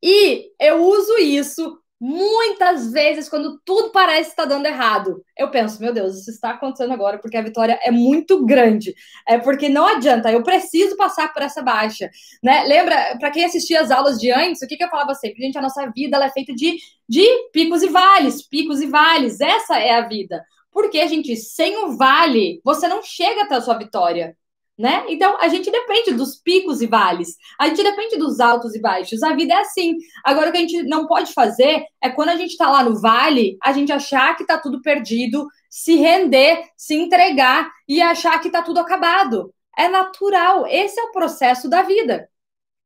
E 0.02 0.52
eu 0.60 0.82
uso 0.86 1.18
isso 1.18 1.83
Muitas 2.06 2.92
vezes, 2.92 3.30
quando 3.30 3.62
tudo 3.64 3.90
parece 3.94 4.32
estar 4.32 4.44
dando 4.44 4.66
errado, 4.66 5.24
eu 5.38 5.50
penso, 5.50 5.80
meu 5.80 5.94
Deus, 5.94 6.18
isso 6.18 6.32
está 6.32 6.50
acontecendo 6.50 6.92
agora 6.92 7.18
porque 7.18 7.38
a 7.38 7.42
vitória 7.42 7.80
é 7.82 7.92
muito 7.92 8.46
grande. 8.46 8.94
É 9.26 9.38
porque 9.38 9.70
não 9.70 9.88
adianta, 9.88 10.30
eu 10.30 10.44
preciso 10.44 10.98
passar 10.98 11.32
por 11.32 11.42
essa 11.42 11.62
baixa. 11.62 12.10
Né? 12.44 12.66
Lembra, 12.66 13.18
para 13.18 13.32
quem 13.32 13.46
assistia 13.46 13.80
as 13.80 13.90
aulas 13.90 14.20
de 14.20 14.30
antes, 14.30 14.62
o 14.62 14.68
que, 14.68 14.76
que 14.76 14.84
eu 14.84 14.90
falava 14.90 15.16
sempre? 15.16 15.42
Gente, 15.42 15.58
a 15.58 15.62
nossa 15.62 15.90
vida 15.96 16.18
ela 16.18 16.26
é 16.26 16.30
feita 16.30 16.54
de, 16.54 16.76
de 17.08 17.26
picos 17.54 17.82
e 17.82 17.88
vales, 17.88 18.46
picos 18.46 18.82
e 18.82 18.86
vales. 18.86 19.40
Essa 19.40 19.80
é 19.80 19.92
a 19.92 20.06
vida. 20.06 20.44
Porque, 20.74 21.08
gente, 21.08 21.38
sem 21.38 21.86
o 21.86 21.96
vale, 21.96 22.60
você 22.66 22.86
não 22.86 23.02
chega 23.02 23.44
até 23.44 23.56
a 23.56 23.62
sua 23.62 23.78
vitória 23.78 24.36
né? 24.78 25.06
Então 25.08 25.38
a 25.40 25.48
gente 25.48 25.70
depende 25.70 26.14
dos 26.14 26.36
picos 26.36 26.82
e 26.82 26.88
vales, 26.88 27.36
a 27.60 27.68
gente 27.68 27.84
depende 27.84 28.18
dos 28.18 28.40
altos 28.40 28.76
e 28.76 28.82
baixos. 28.82 29.22
A 29.22 29.36
vida 29.36 29.54
é 29.54 29.58
assim. 29.58 29.96
Agora 30.24 30.50
o 30.50 30.52
que 30.52 30.58
a 30.58 30.62
gente 30.62 30.84
não 30.84 31.08
pode 31.08 31.32
fazer 31.34 31.86
é 32.02 32.10
quando 32.10 32.30
a 32.30 32.36
gente 32.36 32.52
está 32.52 32.70
lá 32.70 32.84
no 32.84 33.00
vale, 33.00 33.58
a 33.62 33.72
gente 33.72 33.92
achar 33.92 34.36
que 34.36 34.44
está 34.44 34.58
tudo 34.58 34.82
perdido, 34.82 35.48
se 35.70 35.96
render, 35.96 36.64
se 36.76 36.96
entregar 36.96 37.72
e 37.88 38.02
achar 38.02 38.40
que 38.40 38.48
está 38.48 38.62
tudo 38.62 38.80
acabado. 38.80 39.54
É 39.78 39.88
natural. 39.88 40.66
Esse 40.68 41.00
é 41.00 41.04
o 41.04 41.12
processo 41.12 41.70
da 41.70 41.82
vida, 41.84 42.28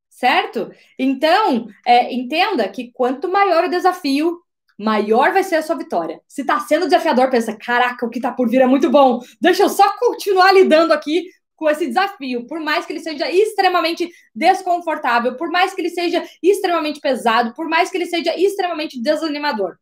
certo? 0.10 0.72
Então 1.00 1.68
é, 1.86 2.14
entenda 2.14 2.68
que 2.70 2.92
quanto 2.92 3.30
maior 3.30 3.66
o 3.66 3.70
desafio, 3.70 4.42
maior 4.78 5.32
vai 5.34 5.44
ser 5.44 5.56
a 5.56 5.64
sua 5.64 5.76
vitória. 5.78 6.22
Se 6.28 6.42
está 6.42 6.60
sendo 6.60 6.86
desafiador, 6.86 7.30
pensa, 7.30 7.58
caraca, 7.58 8.06
o 8.06 8.10
que 8.10 8.20
está 8.20 8.32
por 8.32 8.50
vir 8.50 8.62
é 8.62 8.68
muito 8.68 8.90
bom. 8.90 9.20
Deixa 9.42 9.64
eu 9.64 9.70
só 9.70 9.98
continuar 9.98 10.52
lidando 10.54 10.94
aqui 10.94 11.24
com 11.58 11.68
esse 11.70 11.88
desafio, 11.88 12.46
por 12.46 12.60
mais 12.62 12.86
que 12.86 12.94
ele 12.94 13.02
seja 13.02 13.30
extremamente 13.30 14.10
desconfortável, 14.34 15.36
por 15.36 15.50
mais 15.50 15.74
que 15.74 15.82
ele 15.82 15.90
seja 15.90 16.24
extremamente 16.42 17.02
pesado, 17.02 17.54
por 17.54 17.68
mais 17.68 17.90
que 17.90 17.98
ele 17.98 18.06
seja 18.06 18.34
extremamente 18.38 19.02
desanimador. 19.02 19.76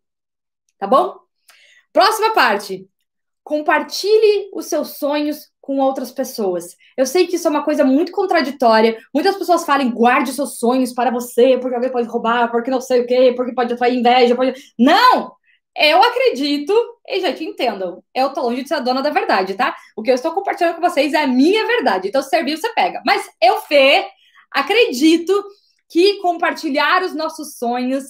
Tá 0.79 0.87
bom? 0.87 1.19
Próxima 1.93 2.33
parte. 2.33 2.87
Compartilhe 3.43 4.49
os 4.53 4.65
seus 4.65 4.97
sonhos 4.97 5.51
com 5.61 5.77
outras 5.79 6.11
pessoas. 6.11 6.75
Eu 6.97 7.05
sei 7.05 7.27
que 7.27 7.35
isso 7.35 7.47
é 7.47 7.51
uma 7.51 7.63
coisa 7.63 7.83
muito 7.83 8.11
contraditória. 8.11 8.97
Muitas 9.13 9.35
pessoas 9.35 9.65
falam, 9.65 9.91
guarde 9.91 10.31
seus 10.31 10.57
sonhos 10.57 10.93
para 10.93 11.11
você, 11.11 11.57
porque 11.57 11.75
alguém 11.75 11.91
pode 11.91 12.07
roubar, 12.07 12.49
porque 12.51 12.71
não 12.71 12.81
sei 12.81 13.01
o 13.01 13.05
quê, 13.05 13.33
porque 13.35 13.53
pode 13.53 13.73
atrair 13.73 13.97
inveja. 13.97 14.35
Pode... 14.35 14.53
Não! 14.79 15.35
Eu 15.77 16.01
acredito, 16.01 16.73
e 17.07 17.19
gente, 17.19 17.43
entendam, 17.43 18.01
eu 18.13 18.31
tô 18.31 18.41
longe 18.41 18.63
de 18.63 18.67
ser 18.69 18.75
a 18.75 18.79
dona 18.79 19.01
da 19.01 19.09
verdade, 19.09 19.55
tá? 19.55 19.75
O 19.95 20.01
que 20.01 20.09
eu 20.09 20.15
estou 20.15 20.33
compartilhando 20.33 20.75
com 20.75 20.81
vocês 20.81 21.13
é 21.13 21.23
a 21.23 21.27
minha 21.27 21.67
verdade. 21.67 22.07
Então, 22.07 22.21
se 22.21 22.29
servir, 22.29 22.57
você 22.57 22.71
pega. 22.73 23.01
Mas 23.05 23.29
eu, 23.41 23.59
Fê, 23.61 24.07
acredito 24.51 25.33
que 25.89 26.19
compartilhar 26.21 27.03
os 27.03 27.13
nossos 27.13 27.57
sonhos 27.57 28.05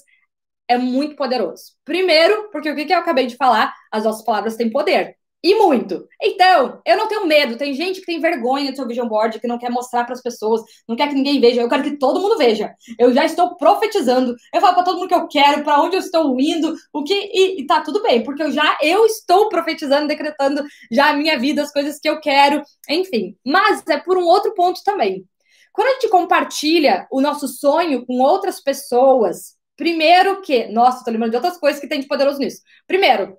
é 0.68 0.78
muito 0.78 1.16
poderoso. 1.16 1.74
Primeiro, 1.84 2.50
porque 2.52 2.70
o 2.70 2.76
que 2.76 2.94
eu 2.94 3.00
acabei 3.00 3.28
de 3.28 3.36
falar, 3.36 3.74
as 3.92 4.04
nossas 4.04 4.24
palavras 4.24 4.56
têm 4.56 4.70
poder. 4.70 5.18
E 5.46 5.54
muito. 5.54 6.08
Então, 6.20 6.82
eu 6.84 6.98
não 6.98 7.08
tenho 7.08 7.28
medo. 7.28 7.56
Tem 7.56 7.72
gente 7.76 8.00
que 8.00 8.08
tem 8.08 8.20
vergonha 8.20 8.72
do 8.72 8.76
seu 8.76 8.88
vision 8.88 9.08
board, 9.08 9.40
que 9.40 9.46
não 9.46 9.60
quer 9.60 9.70
mostrar 9.70 10.04
para 10.04 10.16
as 10.16 10.22
pessoas, 10.22 10.64
não 10.88 10.96
quer 10.96 11.08
que 11.08 11.14
ninguém 11.14 11.40
veja. 11.40 11.62
Eu 11.62 11.70
quero 11.70 11.84
que 11.84 11.98
todo 11.98 12.20
mundo 12.20 12.36
veja. 12.36 12.74
Eu 12.98 13.14
já 13.14 13.24
estou 13.24 13.56
profetizando. 13.56 14.36
Eu 14.52 14.60
falo 14.60 14.74
para 14.74 14.84
todo 14.84 14.98
mundo 14.98 15.08
que 15.08 15.14
eu 15.14 15.28
quero, 15.28 15.64
para 15.64 15.80
onde 15.84 15.98
eu 15.98 16.00
estou 16.00 16.36
indo, 16.40 16.76
o 16.92 17.04
que 17.04 17.14
e, 17.14 17.62
e 17.62 17.68
tá 17.68 17.80
tudo 17.82 18.02
bem, 18.02 18.24
porque 18.24 18.42
eu 18.42 18.52
já 18.52 18.76
eu 18.82 19.06
estou 19.06 19.48
profetizando, 19.48 20.08
decretando 20.08 20.64
já 20.92 21.12
a 21.12 21.16
minha 21.16 21.38
vida, 21.38 21.62
as 21.62 21.72
coisas 21.72 22.00
que 22.00 22.10
eu 22.10 22.20
quero, 22.20 22.64
enfim. 22.90 23.38
Mas 23.46 23.84
é 23.88 23.98
por 24.00 24.18
um 24.18 24.26
outro 24.26 24.52
ponto 24.56 24.82
também. 24.84 25.28
Quando 25.72 25.90
a 25.90 25.92
gente 25.92 26.10
compartilha 26.10 27.08
o 27.12 27.22
nosso 27.22 27.48
sonho 27.48 28.04
com 28.04 28.20
outras 28.20 28.60
pessoas, 28.60 29.54
primeiro 29.78 30.42
que, 30.42 30.66
nossa, 30.70 31.06
tô 31.06 31.12
lembrando 31.12 31.30
de 31.32 31.38
outras 31.38 31.60
coisas 31.60 31.80
que 31.80 31.88
tem 31.88 32.00
de 32.00 32.08
poderoso 32.08 32.40
nisso. 32.40 32.62
Primeiro, 32.88 33.38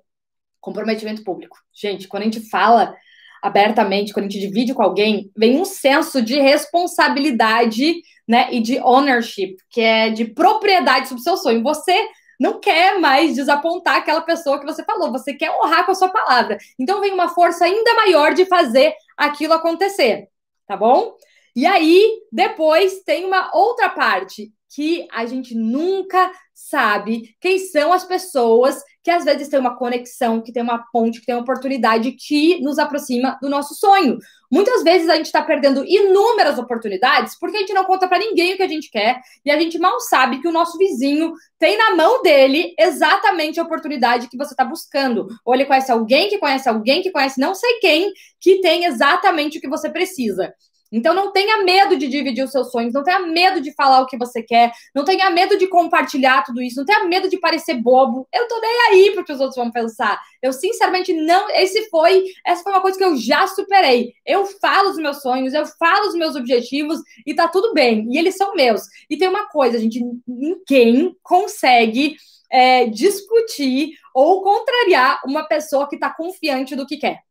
comprometimento 0.59 1.23
público. 1.23 1.57
Gente, 1.73 2.07
quando 2.07 2.23
a 2.23 2.25
gente 2.25 2.49
fala 2.49 2.95
abertamente, 3.41 4.13
quando 4.13 4.25
a 4.25 4.29
gente 4.29 4.45
divide 4.45 4.73
com 4.73 4.81
alguém, 4.81 5.31
vem 5.37 5.59
um 5.59 5.65
senso 5.65 6.21
de 6.21 6.39
responsabilidade, 6.39 8.01
né, 8.27 8.49
e 8.51 8.59
de 8.59 8.77
ownership, 8.79 9.55
que 9.69 9.79
é 9.79 10.09
de 10.09 10.25
propriedade 10.25 11.07
sobre 11.07 11.21
o 11.21 11.23
seu 11.23 11.37
sonho. 11.37 11.63
Você 11.63 11.95
não 12.39 12.59
quer 12.59 12.99
mais 12.99 13.35
desapontar 13.35 13.95
aquela 13.95 14.21
pessoa 14.21 14.59
que 14.59 14.65
você 14.65 14.83
falou, 14.83 15.11
você 15.11 15.33
quer 15.33 15.51
honrar 15.51 15.85
com 15.85 15.91
a 15.91 15.95
sua 15.95 16.09
palavra. 16.09 16.57
Então 16.77 16.99
vem 16.99 17.13
uma 17.13 17.29
força 17.29 17.65
ainda 17.65 17.95
maior 17.95 18.33
de 18.33 18.45
fazer 18.45 18.93
aquilo 19.15 19.53
acontecer, 19.53 20.27
tá 20.67 20.75
bom? 20.75 21.15
E 21.55 21.65
aí, 21.65 22.21
depois 22.31 23.01
tem 23.03 23.25
uma 23.25 23.49
outra 23.55 23.89
parte 23.89 24.51
que 24.75 25.07
a 25.11 25.25
gente 25.25 25.55
nunca 25.55 26.31
sabe 26.53 27.35
quem 27.39 27.57
são 27.57 27.91
as 27.91 28.03
pessoas 28.03 28.83
que 29.07 29.11
às 29.11 29.23
vezes 29.23 29.47
tem 29.47 29.57
uma 29.57 29.73
conexão, 29.73 30.41
que 30.41 30.51
tem 30.51 30.61
uma 30.61 30.79
ponte, 30.91 31.21
que 31.21 31.25
tem 31.25 31.33
uma 31.33 31.41
oportunidade 31.41 32.11
que 32.11 32.59
nos 32.59 32.77
aproxima 32.77 33.39
do 33.41 33.47
nosso 33.47 33.73
sonho. 33.73 34.17
Muitas 34.51 34.83
vezes 34.83 35.07
a 35.07 35.15
gente 35.15 35.27
está 35.27 35.41
perdendo 35.41 35.85
inúmeras 35.87 36.59
oportunidades 36.59 37.39
porque 37.39 37.55
a 37.55 37.59
gente 37.61 37.71
não 37.71 37.85
conta 37.85 38.05
para 38.05 38.19
ninguém 38.19 38.53
o 38.53 38.57
que 38.57 38.63
a 38.63 38.67
gente 38.67 38.91
quer 38.91 39.21
e 39.45 39.49
a 39.49 39.57
gente 39.57 39.79
mal 39.79 39.97
sabe 40.01 40.41
que 40.41 40.47
o 40.49 40.51
nosso 40.51 40.77
vizinho 40.77 41.31
tem 41.57 41.77
na 41.77 41.95
mão 41.95 42.21
dele 42.21 42.75
exatamente 42.77 43.61
a 43.61 43.63
oportunidade 43.63 44.27
que 44.27 44.35
você 44.35 44.51
está 44.51 44.65
buscando. 44.65 45.25
Ou 45.45 45.55
ele 45.55 45.63
conhece 45.63 45.89
alguém 45.89 46.27
que 46.27 46.37
conhece 46.37 46.67
alguém 46.67 47.01
que 47.01 47.09
conhece 47.09 47.39
não 47.39 47.55
sei 47.55 47.79
quem 47.79 48.11
que 48.41 48.59
tem 48.59 48.83
exatamente 48.83 49.57
o 49.57 49.61
que 49.61 49.69
você 49.69 49.89
precisa. 49.89 50.53
Então 50.91 51.13
não 51.13 51.31
tenha 51.31 51.63
medo 51.63 51.97
de 51.97 52.07
dividir 52.07 52.43
os 52.43 52.51
seus 52.51 52.71
sonhos, 52.71 52.93
não 52.93 53.03
tenha 53.03 53.19
medo 53.19 53.61
de 53.61 53.73
falar 53.73 54.01
o 54.01 54.05
que 54.05 54.17
você 54.17 54.41
quer, 54.41 54.71
não 54.95 55.03
tenha 55.03 55.29
medo 55.29 55.57
de 55.57 55.67
compartilhar 55.67 56.43
tudo 56.43 56.61
isso, 56.61 56.77
não 56.77 56.85
tenha 56.85 57.03
medo 57.05 57.29
de 57.29 57.37
parecer 57.39 57.75
bobo. 57.75 58.27
Eu 58.33 58.47
tô 58.47 58.59
nem 58.59 58.81
aí 58.89 59.23
que 59.23 59.33
os 59.33 59.39
outros 59.39 59.55
vão 59.57 59.71
pensar. 59.71 60.19
Eu 60.41 60.53
sinceramente 60.53 61.13
não, 61.13 61.49
esse 61.51 61.89
foi, 61.89 62.23
essa 62.45 62.63
foi 62.63 62.71
uma 62.71 62.81
coisa 62.81 62.97
que 62.97 63.03
eu 63.03 63.15
já 63.17 63.45
superei. 63.47 64.13
Eu 64.25 64.45
falo 64.45 64.89
os 64.89 64.97
meus 64.97 65.21
sonhos, 65.21 65.53
eu 65.53 65.65
falo 65.65 66.07
os 66.07 66.15
meus 66.15 66.35
objetivos 66.35 66.99
e 67.25 67.33
tá 67.33 67.47
tudo 67.47 67.73
bem. 67.73 68.07
E 68.11 68.17
eles 68.17 68.35
são 68.35 68.55
meus. 68.55 68.83
E 69.09 69.17
tem 69.17 69.27
uma 69.27 69.47
coisa, 69.47 69.79
gente, 69.79 70.01
ninguém 70.27 71.15
consegue 71.21 72.15
é, 72.51 72.85
discutir 72.85 73.91
ou 74.13 74.41
contrariar 74.41 75.21
uma 75.25 75.43
pessoa 75.43 75.87
que 75.87 75.97
tá 75.97 76.09
confiante 76.09 76.75
do 76.75 76.85
que 76.85 76.97
quer. 76.97 77.26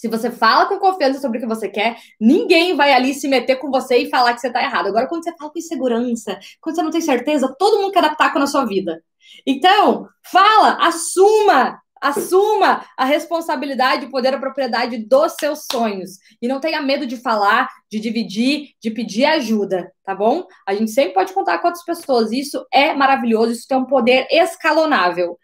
Se 0.00 0.08
você 0.08 0.30
fala 0.30 0.64
com 0.64 0.78
confiança 0.78 1.20
sobre 1.20 1.36
o 1.36 1.40
que 1.42 1.46
você 1.46 1.68
quer, 1.68 1.98
ninguém 2.18 2.74
vai 2.74 2.90
ali 2.90 3.12
se 3.12 3.28
meter 3.28 3.56
com 3.56 3.70
você 3.70 3.98
e 3.98 4.08
falar 4.08 4.32
que 4.32 4.40
você 4.40 4.46
está 4.46 4.62
errado. 4.62 4.86
Agora, 4.86 5.06
quando 5.06 5.22
você 5.22 5.36
fala 5.36 5.52
com 5.52 5.58
insegurança, 5.58 6.38
quando 6.58 6.76
você 6.76 6.82
não 6.82 6.90
tem 6.90 7.02
certeza, 7.02 7.54
todo 7.58 7.82
mundo 7.82 7.92
quer 7.92 8.00
dar 8.00 8.16
taco 8.16 8.38
na 8.38 8.46
sua 8.46 8.64
vida. 8.64 9.04
Então, 9.46 10.08
fala, 10.24 10.78
assuma, 10.80 11.82
assuma 12.00 12.82
a 12.96 13.04
responsabilidade, 13.04 14.06
o 14.06 14.10
poder, 14.10 14.32
a 14.32 14.38
propriedade 14.38 14.96
dos 14.96 15.34
seus 15.38 15.66
sonhos. 15.70 16.12
E 16.40 16.48
não 16.48 16.60
tenha 16.60 16.80
medo 16.80 17.06
de 17.06 17.18
falar, 17.18 17.68
de 17.90 18.00
dividir, 18.00 18.70
de 18.82 18.90
pedir 18.90 19.26
ajuda, 19.26 19.92
tá 20.02 20.14
bom? 20.14 20.46
A 20.66 20.72
gente 20.72 20.92
sempre 20.92 21.12
pode 21.12 21.34
contar 21.34 21.58
com 21.58 21.66
outras 21.66 21.84
pessoas. 21.84 22.32
Isso 22.32 22.66
é 22.72 22.94
maravilhoso, 22.94 23.52
isso 23.52 23.68
tem 23.68 23.76
um 23.76 23.84
poder 23.84 24.26
escalonável. 24.30 25.38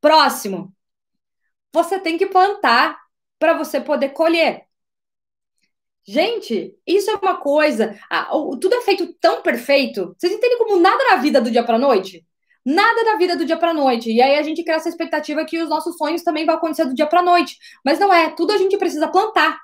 Próximo. 0.00 0.74
Você 1.72 2.00
tem 2.00 2.18
que 2.18 2.26
plantar 2.26 2.99
para 3.40 3.54
você 3.54 3.80
poder 3.80 4.10
colher. 4.10 4.66
Gente, 6.06 6.74
isso 6.86 7.10
é 7.10 7.16
uma 7.16 7.36
coisa. 7.36 7.98
tudo 8.60 8.74
é 8.74 8.82
feito 8.82 9.12
tão 9.20 9.42
perfeito. 9.42 10.14
Vocês 10.18 10.32
entendem 10.32 10.58
como 10.58 10.78
nada 10.78 11.02
na 11.10 11.16
vida 11.16 11.40
do 11.40 11.50
dia 11.50 11.64
para 11.64 11.78
noite? 11.78 12.24
Nada 12.64 13.04
da 13.04 13.16
vida 13.16 13.36
do 13.36 13.44
dia 13.44 13.56
para 13.56 13.74
noite. 13.74 14.12
E 14.12 14.20
aí 14.20 14.36
a 14.36 14.42
gente 14.42 14.62
cria 14.62 14.76
essa 14.76 14.88
expectativa 14.88 15.44
que 15.44 15.58
os 15.62 15.68
nossos 15.68 15.96
sonhos 15.96 16.22
também 16.22 16.44
vão 16.44 16.54
acontecer 16.54 16.84
do 16.84 16.94
dia 16.94 17.06
para 17.06 17.22
noite. 17.22 17.56
Mas 17.84 17.98
não 17.98 18.12
é. 18.12 18.30
Tudo 18.30 18.52
a 18.52 18.58
gente 18.58 18.76
precisa 18.76 19.08
plantar. 19.08 19.58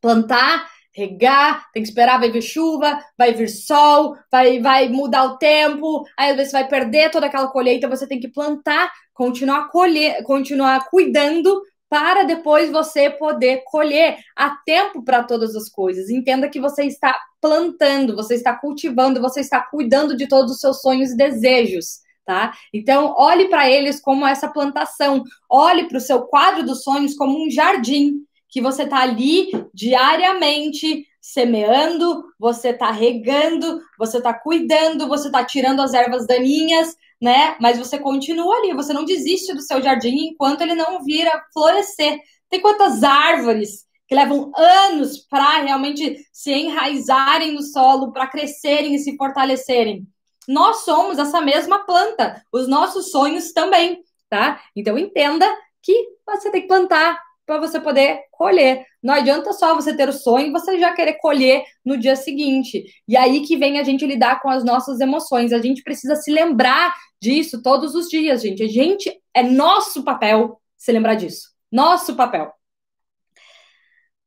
plantar, 0.00 0.68
regar, 0.94 1.70
tem 1.72 1.82
que 1.82 1.88
esperar, 1.88 2.18
vai 2.20 2.30
vir 2.30 2.42
chuva, 2.42 2.98
vai 3.16 3.32
vir 3.34 3.48
sol, 3.48 4.16
vai, 4.30 4.60
vai 4.60 4.88
mudar 4.88 5.24
o 5.24 5.38
tempo, 5.38 6.04
aí 6.16 6.30
às 6.30 6.36
vezes 6.36 6.52
vai 6.52 6.68
perder 6.68 7.10
toda 7.10 7.26
aquela 7.26 7.48
colheita, 7.48 7.88
você 7.88 8.06
tem 8.06 8.20
que 8.20 8.28
plantar, 8.28 8.90
continuar 9.14 9.68
colher, 9.68 10.22
continuar 10.24 10.88
cuidando 10.88 11.62
para 11.88 12.24
depois 12.24 12.70
você 12.70 13.10
poder 13.10 13.62
colher. 13.66 14.18
Há 14.36 14.50
tempo 14.64 15.02
para 15.02 15.24
todas 15.24 15.56
as 15.56 15.68
coisas. 15.68 16.10
Entenda 16.10 16.48
que 16.48 16.60
você 16.60 16.84
está 16.84 17.16
plantando, 17.40 18.14
você 18.14 18.34
está 18.34 18.54
cultivando, 18.54 19.20
você 19.20 19.40
está 19.40 19.60
cuidando 19.60 20.16
de 20.16 20.28
todos 20.28 20.52
os 20.52 20.60
seus 20.60 20.80
sonhos 20.80 21.10
e 21.10 21.16
desejos. 21.16 22.00
Tá? 22.24 22.52
Então, 22.74 23.14
olhe 23.16 23.48
para 23.48 23.70
eles 23.70 24.00
como 24.00 24.26
essa 24.26 24.48
plantação, 24.48 25.24
olhe 25.48 25.88
para 25.88 25.96
o 25.96 26.00
seu 26.00 26.22
quadro 26.26 26.62
dos 26.62 26.82
sonhos 26.82 27.14
como 27.14 27.42
um 27.42 27.50
jardim 27.50 28.22
que 28.50 28.60
você 28.60 28.82
está 28.82 28.98
ali 28.98 29.50
diariamente 29.72 31.06
semeando, 31.20 32.24
você 32.38 32.70
está 32.70 32.90
regando, 32.90 33.80
você 33.98 34.18
está 34.18 34.32
cuidando, 34.32 35.08
você 35.08 35.28
está 35.28 35.44
tirando 35.44 35.80
as 35.80 35.92
ervas 35.92 36.26
daninhas, 36.26 36.96
né? 37.20 37.56
Mas 37.60 37.78
você 37.78 37.98
continua 37.98 38.56
ali, 38.58 38.72
você 38.74 38.92
não 38.92 39.04
desiste 39.04 39.54
do 39.54 39.62
seu 39.62 39.82
jardim 39.82 40.28
enquanto 40.30 40.62
ele 40.62 40.74
não 40.74 41.02
vira 41.04 41.42
florescer. 41.52 42.18
Tem 42.48 42.60
quantas 42.60 43.02
árvores 43.02 43.86
que 44.06 44.14
levam 44.14 44.50
anos 44.56 45.18
para 45.28 45.60
realmente 45.60 46.16
se 46.32 46.52
enraizarem 46.52 47.52
no 47.52 47.62
solo, 47.62 48.12
para 48.12 48.26
crescerem 48.26 48.94
e 48.94 48.98
se 48.98 49.16
fortalecerem? 49.16 50.06
Nós 50.46 50.78
somos 50.84 51.18
essa 51.18 51.40
mesma 51.40 51.80
planta, 51.84 52.42
os 52.50 52.66
nossos 52.66 53.10
sonhos 53.10 53.52
também, 53.52 54.02
tá? 54.30 54.62
Então 54.74 54.96
entenda 54.96 55.46
que 55.82 56.08
você 56.26 56.50
tem 56.50 56.62
que 56.62 56.68
plantar 56.68 57.20
para 57.44 57.58
você 57.58 57.80
poder 57.80 58.22
colher. 58.30 58.86
Não 59.02 59.14
adianta 59.14 59.52
só 59.52 59.74
você 59.74 59.96
ter 59.96 60.08
o 60.08 60.12
sonho 60.12 60.48
e 60.48 60.52
você 60.52 60.78
já 60.78 60.92
querer 60.92 61.14
colher 61.14 61.64
no 61.84 61.96
dia 61.96 62.16
seguinte. 62.16 62.84
E 63.06 63.16
aí 63.16 63.40
que 63.46 63.56
vem 63.56 63.78
a 63.78 63.84
gente 63.84 64.04
lidar 64.04 64.40
com 64.40 64.48
as 64.50 64.64
nossas 64.64 65.00
emoções. 65.00 65.52
A 65.52 65.60
gente 65.60 65.82
precisa 65.82 66.16
se 66.16 66.30
lembrar 66.30 66.94
disso 67.20 67.62
todos 67.62 67.94
os 67.94 68.08
dias, 68.08 68.42
gente. 68.42 68.62
A 68.62 68.68
gente 68.68 69.10
é 69.32 69.42
nosso 69.42 70.02
papel 70.02 70.60
se 70.76 70.90
lembrar 70.92 71.14
disso. 71.14 71.50
Nosso 71.70 72.16
papel. 72.16 72.52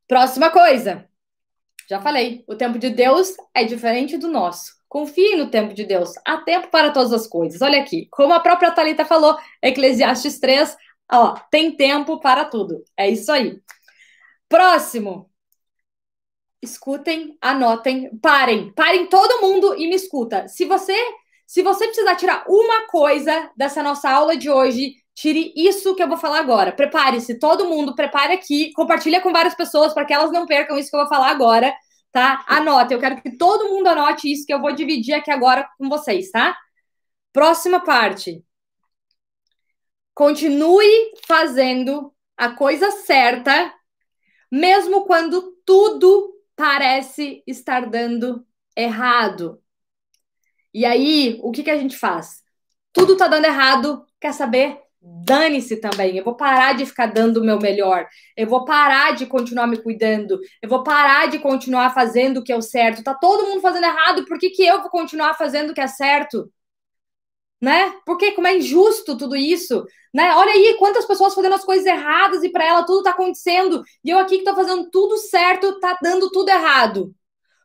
Próxima 0.07 0.49
coisa. 0.49 1.07
Já 1.89 2.01
falei, 2.01 2.43
o 2.47 2.55
tempo 2.55 2.79
de 2.79 2.89
Deus 2.89 3.33
é 3.53 3.65
diferente 3.65 4.17
do 4.17 4.29
nosso. 4.29 4.79
Confie 4.87 5.35
no 5.35 5.49
tempo 5.49 5.73
de 5.73 5.83
Deus. 5.83 6.13
Há 6.25 6.37
tempo 6.37 6.69
para 6.69 6.91
todas 6.91 7.11
as 7.11 7.27
coisas. 7.27 7.61
Olha 7.61 7.81
aqui, 7.81 8.07
como 8.11 8.33
a 8.33 8.39
própria 8.39 8.71
Talita 8.71 9.05
falou, 9.05 9.37
Eclesiastes 9.61 10.39
3, 10.39 10.75
Ó, 11.11 11.35
tem 11.51 11.75
tempo 11.75 12.19
para 12.21 12.45
tudo. 12.45 12.83
É 12.95 13.09
isso 13.09 13.29
aí. 13.31 13.59
Próximo. 14.51 15.31
Escutem, 16.61 17.37
anotem, 17.41 18.17
parem. 18.19 18.73
Parem 18.73 19.07
todo 19.07 19.41
mundo 19.41 19.73
e 19.75 19.87
me 19.87 19.95
escuta. 19.95 20.45
Se 20.49 20.65
você, 20.65 20.93
se 21.47 21.63
você 21.63 21.85
precisar 21.87 22.17
tirar 22.17 22.43
uma 22.49 22.85
coisa 22.87 23.49
dessa 23.55 23.81
nossa 23.81 24.09
aula 24.11 24.35
de 24.35 24.49
hoje, 24.49 24.95
tire 25.15 25.53
isso 25.55 25.95
que 25.95 26.03
eu 26.03 26.07
vou 26.09 26.17
falar 26.17 26.39
agora. 26.39 26.73
Prepare-se, 26.73 27.39
todo 27.39 27.65
mundo, 27.65 27.95
prepare 27.95 28.33
aqui, 28.33 28.73
compartilha 28.73 29.21
com 29.21 29.31
várias 29.31 29.55
pessoas 29.55 29.93
para 29.93 30.03
que 30.03 30.13
elas 30.13 30.33
não 30.33 30.45
percam 30.45 30.77
isso 30.77 30.89
que 30.89 30.97
eu 30.97 31.01
vou 31.01 31.09
falar 31.09 31.29
agora, 31.29 31.73
tá? 32.11 32.43
Anote, 32.45 32.93
eu 32.93 32.99
quero 32.99 33.21
que 33.21 33.37
todo 33.37 33.69
mundo 33.69 33.87
anote 33.87 34.29
isso 34.29 34.45
que 34.45 34.53
eu 34.53 34.59
vou 34.59 34.75
dividir 34.75 35.13
aqui 35.13 35.31
agora 35.31 35.65
com 35.77 35.87
vocês, 35.87 36.29
tá? 36.29 36.57
Próxima 37.31 37.79
parte. 37.79 38.43
Continue 40.13 41.13
fazendo 41.25 42.13
a 42.35 42.49
coisa 42.51 42.91
certa, 42.91 43.73
mesmo 44.51 45.05
quando 45.05 45.55
tudo 45.65 46.33
parece 46.55 47.43
estar 47.47 47.89
dando 47.89 48.45
errado. 48.75 49.61
E 50.73 50.85
aí, 50.85 51.39
o 51.41 51.51
que, 51.51 51.63
que 51.63 51.71
a 51.71 51.77
gente 51.77 51.97
faz? 51.97 52.41
Tudo 52.93 53.17
tá 53.17 53.27
dando 53.27 53.45
errado, 53.45 54.05
quer 54.19 54.33
saber? 54.33 54.79
Dane-se 55.01 55.77
também. 55.77 56.17
Eu 56.17 56.23
vou 56.23 56.35
parar 56.35 56.73
de 56.73 56.85
ficar 56.85 57.07
dando 57.07 57.37
o 57.37 57.43
meu 57.43 57.59
melhor. 57.59 58.07
Eu 58.37 58.47
vou 58.47 58.65
parar 58.65 59.15
de 59.15 59.25
continuar 59.25 59.67
me 59.67 59.81
cuidando. 59.81 60.39
Eu 60.61 60.69
vou 60.69 60.83
parar 60.83 61.27
de 61.27 61.39
continuar 61.39 61.93
fazendo 61.93 62.37
o 62.37 62.43
que 62.43 62.51
é 62.51 62.55
o 62.55 62.61
certo. 62.61 63.03
Tá 63.03 63.15
todo 63.15 63.47
mundo 63.47 63.61
fazendo 63.61 63.85
errado, 63.85 64.25
por 64.25 64.37
que, 64.37 64.51
que 64.51 64.63
eu 64.63 64.81
vou 64.81 64.89
continuar 64.91 65.33
fazendo 65.33 65.71
o 65.71 65.73
que 65.73 65.81
é 65.81 65.87
certo? 65.87 66.51
Né? 67.61 67.93
Porque 68.05 68.31
como 68.31 68.47
é 68.47 68.57
injusto 68.57 69.15
tudo 69.15 69.35
isso, 69.35 69.85
né? 70.13 70.33
Olha 70.35 70.51
aí 70.51 70.75
quantas 70.79 71.05
pessoas 71.05 71.35
fazendo 71.35 71.53
as 71.53 71.63
coisas 71.63 71.85
erradas 71.85 72.43
e 72.43 72.49
para 72.49 72.65
ela 72.65 72.83
tudo 72.83 73.03
tá 73.03 73.11
acontecendo 73.11 73.83
e 74.03 74.09
eu 74.09 74.17
aqui 74.17 74.39
que 74.39 74.43
tô 74.43 74.55
fazendo 74.55 74.89
tudo 74.89 75.17
certo, 75.17 75.79
tá 75.79 75.97
dando 76.01 76.31
tudo 76.31 76.49
errado. 76.49 77.13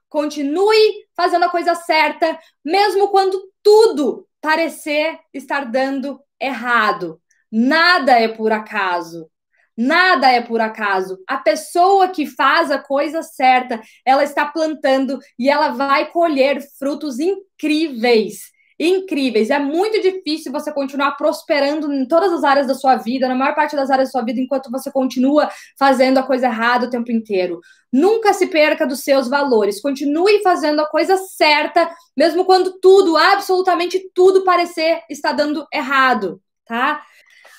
Continue 0.09 1.07
fazendo 1.17 1.45
a 1.45 1.51
coisa 1.51 1.75
certa, 1.75 2.39
mesmo 2.65 3.09
quando 3.09 3.43
tudo 3.63 4.29
parecer 4.41 5.19
estar 5.33 5.65
dando 5.65 6.21
errado. 6.41 7.21
Nada 7.51 8.13
é 8.13 8.29
por 8.29 8.53
acaso. 8.53 9.29
Nada 9.77 10.31
é 10.31 10.41
por 10.41 10.61
acaso. 10.61 11.19
A 11.27 11.39
pessoa 11.39 12.09
que 12.09 12.27
faz 12.27 12.71
a 12.71 12.79
coisa 12.79 13.23
certa, 13.23 13.81
ela 14.05 14.25
está 14.25 14.47
plantando 14.47 15.19
e 15.39 15.51
ela 15.51 15.69
vai 15.69 16.11
colher 16.11 16.63
frutos 16.79 17.19
incríveis 17.19 18.56
incríveis. 18.79 19.51
É 19.51 19.59
muito 19.59 20.01
difícil 20.01 20.53
você 20.53 20.73
continuar 20.73 21.13
prosperando 21.13 21.93
em 21.93 22.07
todas 22.07 22.33
as 22.33 22.45
áreas 22.45 22.67
da 22.67 22.75
sua 22.75 22.97
vida, 22.97 23.29
na 23.29 23.35
maior 23.35 23.55
parte 23.55 23.75
das 23.75 23.91
áreas 23.91 24.09
da 24.09 24.13
sua 24.13 24.23
vida, 24.23 24.41
enquanto 24.41 24.71
você 24.71 24.91
continua 24.91 25.49
fazendo 25.79 26.19
a 26.19 26.23
coisa 26.23 26.47
errada 26.47 26.87
o 26.87 26.91
tempo 26.91 27.11
inteiro. 27.11 27.61
Nunca 27.93 28.33
se 28.33 28.49
perca 28.49 28.87
dos 28.87 29.01
seus 29.01 29.29
valores. 29.29 29.81
Continue 29.81 30.43
fazendo 30.43 30.81
a 30.81 30.89
coisa 30.89 31.17
certa, 31.17 31.91
mesmo 32.17 32.45
quando 32.45 32.79
tudo, 32.81 33.17
absolutamente 33.17 34.11
tudo, 34.15 34.45
parecer 34.45 35.03
estar 35.09 35.33
dando 35.33 35.67
errado, 35.73 36.41
tá? 36.67 37.03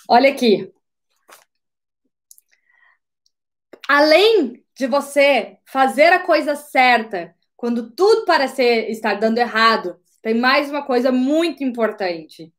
Olha 0.09 0.29
aqui. 0.29 0.71
Além 3.87 4.63
de 4.77 4.85
você 4.85 5.57
fazer 5.65 6.13
a 6.13 6.19
coisa 6.19 6.55
certa, 6.55 7.33
quando 7.55 7.89
tudo 7.91 8.25
parecer 8.25 8.91
estar 8.91 9.15
dando 9.15 9.37
errado, 9.39 9.97
tem 10.27 10.33
mais 10.33 10.69
uma 10.69 10.83
coisa 10.85 11.09
muito 11.09 11.63
importante. 11.63 12.53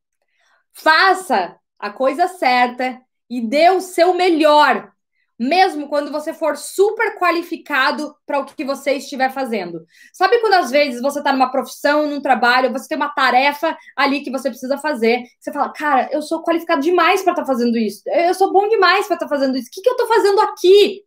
Faça 0.73 1.55
a 1.79 1.91
coisa 1.91 2.27
certa 2.27 2.99
e 3.29 3.43
dê 3.43 3.69
o 3.69 3.83
seu 3.83 4.15
melhor, 4.15 4.91
mesmo 5.39 5.87
quando 5.87 6.11
você 6.11 6.33
for 6.33 6.57
super 6.57 7.19
qualificado 7.19 8.17
para 8.25 8.39
o 8.39 8.47
que 8.47 8.65
você 8.65 8.93
estiver 8.93 9.31
fazendo. 9.31 9.85
Sabe 10.15 10.41
quando 10.41 10.55
às 10.55 10.71
vezes 10.71 11.03
você 11.03 11.19
está 11.19 11.31
numa 11.31 11.51
profissão, 11.51 12.07
num 12.07 12.23
trabalho, 12.23 12.73
você 12.73 12.89
tem 12.89 12.97
uma 12.97 13.11
tarefa 13.11 13.77
ali 13.95 14.23
que 14.23 14.31
você 14.31 14.49
precisa 14.49 14.79
fazer, 14.79 15.25
você 15.39 15.53
fala, 15.53 15.71
cara, 15.71 16.09
eu 16.11 16.23
sou 16.23 16.43
qualificado 16.43 16.81
demais 16.81 17.21
para 17.21 17.33
estar 17.33 17.43
tá 17.43 17.47
fazendo 17.47 17.77
isso, 17.77 18.01
eu 18.07 18.33
sou 18.33 18.51
bom 18.51 18.67
demais 18.67 19.07
para 19.07 19.17
estar 19.17 19.29
tá 19.29 19.37
fazendo 19.37 19.59
isso, 19.59 19.69
o 19.69 19.71
que, 19.71 19.83
que 19.83 19.91
eu 19.91 19.93
estou 19.93 20.09
fazendo 20.09 20.41
aqui? 20.41 21.05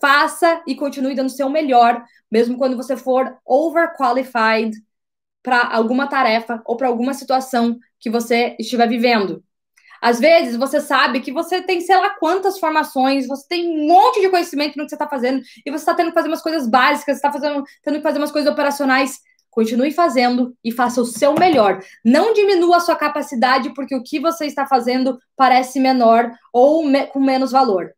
Faça 0.00 0.62
e 0.64 0.76
continue 0.76 1.16
dando 1.16 1.26
o 1.26 1.30
seu 1.30 1.50
melhor, 1.50 2.04
mesmo 2.30 2.56
quando 2.56 2.76
você 2.76 2.96
for 2.96 3.36
overqualified 3.44 4.76
para 5.46 5.72
alguma 5.72 6.08
tarefa 6.08 6.60
ou 6.64 6.76
para 6.76 6.88
alguma 6.88 7.14
situação 7.14 7.78
que 8.00 8.10
você 8.10 8.56
estiver 8.58 8.88
vivendo. 8.88 9.44
Às 10.02 10.18
vezes 10.18 10.56
você 10.56 10.80
sabe 10.80 11.20
que 11.20 11.30
você 11.30 11.62
tem 11.62 11.80
sei 11.80 11.96
lá 11.96 12.10
quantas 12.18 12.58
formações, 12.58 13.28
você 13.28 13.46
tem 13.48 13.68
um 13.68 13.86
monte 13.86 14.20
de 14.20 14.28
conhecimento 14.28 14.76
no 14.76 14.82
que 14.82 14.88
você 14.88 14.96
está 14.96 15.08
fazendo 15.08 15.40
e 15.64 15.70
você 15.70 15.76
está 15.76 15.94
tendo 15.94 16.08
que 16.08 16.14
fazer 16.14 16.26
umas 16.26 16.42
coisas 16.42 16.68
básicas, 16.68 17.14
está 17.14 17.30
fazendo, 17.30 17.62
tendo 17.84 17.98
que 17.98 18.02
fazer 18.02 18.18
umas 18.18 18.32
coisas 18.32 18.50
operacionais. 18.52 19.20
Continue 19.48 19.92
fazendo 19.92 20.52
e 20.64 20.72
faça 20.72 21.00
o 21.00 21.06
seu 21.06 21.32
melhor. 21.34 21.80
Não 22.04 22.32
diminua 22.34 22.78
a 22.78 22.80
sua 22.80 22.96
capacidade 22.96 23.72
porque 23.72 23.94
o 23.94 24.02
que 24.02 24.18
você 24.18 24.46
está 24.46 24.66
fazendo 24.66 25.16
parece 25.36 25.78
menor 25.78 26.28
ou 26.52 26.84
me, 26.84 27.06
com 27.06 27.20
menos 27.20 27.52
valor, 27.52 27.92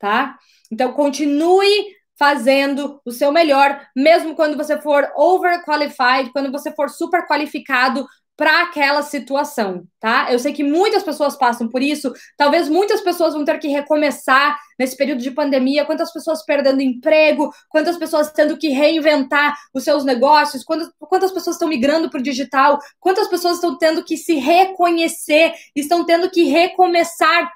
tá? 0.00 0.36
Então 0.68 0.92
continue 0.92 1.96
fazendo 2.18 3.00
o 3.04 3.12
seu 3.12 3.30
melhor, 3.30 3.80
mesmo 3.94 4.34
quando 4.34 4.56
você 4.56 4.80
for 4.80 5.08
overqualified, 5.16 6.32
quando 6.32 6.50
você 6.50 6.72
for 6.72 6.90
super 6.90 7.26
qualificado 7.26 8.06
para 8.38 8.62
aquela 8.62 9.02
situação, 9.02 9.84
tá? 9.98 10.32
Eu 10.32 10.38
sei 10.38 10.52
que 10.52 10.62
muitas 10.62 11.02
pessoas 11.02 11.36
passam 11.36 11.68
por 11.68 11.82
isso, 11.82 12.12
talvez 12.36 12.68
muitas 12.68 13.00
pessoas 13.00 13.34
vão 13.34 13.44
ter 13.44 13.58
que 13.58 13.66
recomeçar 13.66 14.56
nesse 14.78 14.96
período 14.96 15.20
de 15.20 15.32
pandemia, 15.32 15.84
quantas 15.84 16.12
pessoas 16.12 16.44
perdendo 16.44 16.80
emprego, 16.80 17.52
quantas 17.68 17.96
pessoas 17.96 18.30
tendo 18.30 18.56
que 18.56 18.68
reinventar 18.68 19.56
os 19.74 19.82
seus 19.82 20.04
negócios, 20.04 20.62
quantas, 20.62 20.88
quantas 21.00 21.32
pessoas 21.32 21.56
estão 21.56 21.68
migrando 21.68 22.08
para 22.08 22.20
o 22.20 22.22
digital, 22.22 22.78
quantas 23.00 23.26
pessoas 23.26 23.56
estão 23.56 23.76
tendo 23.76 24.04
que 24.04 24.16
se 24.16 24.36
reconhecer, 24.36 25.52
estão 25.74 26.06
tendo 26.06 26.30
que 26.30 26.44
recomeçar. 26.44 27.50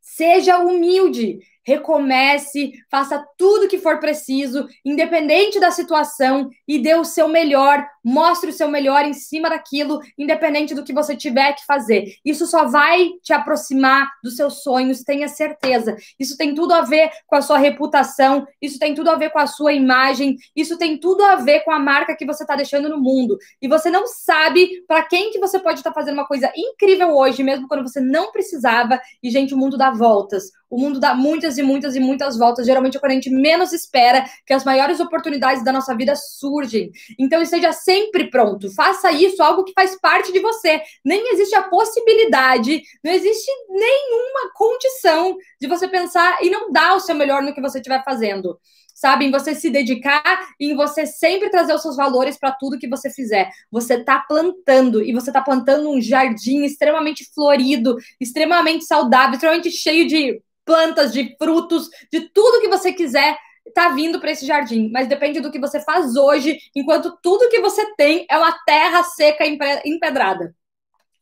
Seja 0.00 0.58
humilde, 0.58 1.38
recomece, 1.64 2.72
faça 2.90 3.24
tudo 3.36 3.68
que 3.68 3.78
for 3.78 3.98
preciso, 3.98 4.66
independente 4.84 5.60
da 5.60 5.70
situação, 5.70 6.50
e 6.66 6.78
dê 6.78 6.94
o 6.94 7.04
seu 7.04 7.28
melhor, 7.28 7.86
mostre 8.04 8.50
o 8.50 8.52
seu 8.52 8.68
melhor 8.68 9.04
em 9.04 9.12
cima 9.12 9.48
daquilo, 9.48 10.00
independente 10.18 10.74
do 10.74 10.84
que 10.84 10.92
você 10.92 11.16
tiver 11.16 11.52
que 11.52 11.64
fazer. 11.64 12.14
Isso 12.24 12.46
só 12.46 12.66
vai 12.66 13.10
te 13.22 13.32
aproximar 13.32 14.08
dos 14.22 14.36
seus 14.36 14.62
sonhos, 14.62 15.02
tenha 15.02 15.28
certeza. 15.28 15.96
Isso 16.18 16.36
tem 16.36 16.54
tudo 16.54 16.74
a 16.74 16.82
ver 16.82 17.10
com 17.26 17.36
a 17.36 17.42
sua 17.42 17.58
reputação, 17.58 18.46
isso 18.60 18.78
tem 18.78 18.94
tudo 18.94 19.10
a 19.10 19.16
ver 19.16 19.30
com 19.30 19.38
a 19.38 19.46
sua 19.46 19.72
imagem, 19.72 20.36
isso 20.54 20.76
tem 20.76 20.98
tudo 20.98 21.24
a 21.24 21.36
ver 21.36 21.60
com 21.60 21.70
a 21.70 21.78
marca 21.78 22.16
que 22.16 22.26
você 22.26 22.42
está 22.42 22.56
deixando 22.56 22.88
no 22.88 23.00
mundo. 23.00 23.38
E 23.60 23.68
você 23.68 23.90
não 23.90 24.06
sabe 24.06 24.84
para 24.86 25.02
quem 25.02 25.30
que 25.30 25.38
você 25.38 25.58
pode 25.58 25.78
estar 25.78 25.90
tá 25.90 25.94
fazendo 25.94 26.14
uma 26.14 26.26
coisa 26.26 26.52
incrível 26.56 27.14
hoje, 27.16 27.42
mesmo 27.42 27.68
quando 27.68 27.82
você 27.82 28.00
não 28.00 28.32
precisava. 28.32 29.00
E, 29.22 29.30
gente, 29.30 29.54
o 29.54 29.58
mundo 29.58 29.76
dá 29.76 29.90
voltas. 29.90 30.50
O 30.72 30.78
mundo 30.78 30.98
dá 30.98 31.14
muitas 31.14 31.58
e 31.58 31.62
muitas 31.62 31.94
e 31.94 32.00
muitas 32.00 32.38
voltas. 32.38 32.64
Geralmente 32.64 32.96
é 32.96 33.00
quando 33.00 33.12
a 33.12 33.14
gente 33.14 33.28
menos 33.28 33.74
espera 33.74 34.24
que 34.46 34.54
as 34.54 34.64
maiores 34.64 35.00
oportunidades 35.00 35.62
da 35.62 35.70
nossa 35.70 35.94
vida 35.94 36.16
surgem. 36.16 36.90
Então 37.18 37.42
esteja 37.42 37.72
sempre 37.72 38.30
pronto. 38.30 38.74
Faça 38.74 39.12
isso, 39.12 39.42
algo 39.42 39.64
que 39.64 39.74
faz 39.74 40.00
parte 40.00 40.32
de 40.32 40.40
você. 40.40 40.80
Nem 41.04 41.30
existe 41.34 41.54
a 41.54 41.64
possibilidade, 41.64 42.80
não 43.04 43.12
existe 43.12 43.50
nenhuma 43.68 44.50
condição 44.54 45.36
de 45.60 45.68
você 45.68 45.86
pensar 45.86 46.42
e 46.42 46.48
não 46.48 46.72
dar 46.72 46.96
o 46.96 47.00
seu 47.00 47.14
melhor 47.14 47.42
no 47.42 47.52
que 47.52 47.60
você 47.60 47.76
estiver 47.76 48.02
fazendo 48.02 48.58
sabe? 49.02 49.24
Em 49.24 49.32
você 49.32 49.52
se 49.52 49.68
dedicar 49.68 50.22
e 50.60 50.70
em 50.70 50.76
você 50.76 51.04
sempre 51.04 51.50
trazer 51.50 51.74
os 51.74 51.82
seus 51.82 51.96
valores 51.96 52.38
para 52.38 52.52
tudo 52.52 52.78
que 52.78 52.88
você 52.88 53.10
fizer. 53.10 53.50
Você 53.68 53.94
está 53.94 54.20
plantando 54.20 55.02
e 55.02 55.12
você 55.12 55.30
está 55.30 55.42
plantando 55.42 55.90
um 55.90 56.00
jardim 56.00 56.62
extremamente 56.62 57.28
florido, 57.34 57.96
extremamente 58.20 58.84
saudável, 58.84 59.34
extremamente 59.34 59.72
cheio 59.72 60.06
de 60.06 60.40
plantas, 60.64 61.12
de 61.12 61.34
frutos, 61.36 61.88
de 62.12 62.30
tudo 62.32 62.60
que 62.60 62.68
você 62.68 62.92
quiser 62.92 63.36
tá 63.74 63.88
vindo 63.90 64.20
para 64.20 64.30
esse 64.30 64.44
jardim, 64.44 64.90
mas 64.92 65.08
depende 65.08 65.40
do 65.40 65.50
que 65.50 65.58
você 65.58 65.80
faz 65.80 66.16
hoje, 66.16 66.58
enquanto 66.74 67.16
tudo 67.22 67.48
que 67.48 67.60
você 67.60 67.94
tem 67.94 68.26
é 68.28 68.36
uma 68.36 68.52
terra 68.64 69.02
seca 69.04 69.44
empedrada. 69.84 70.54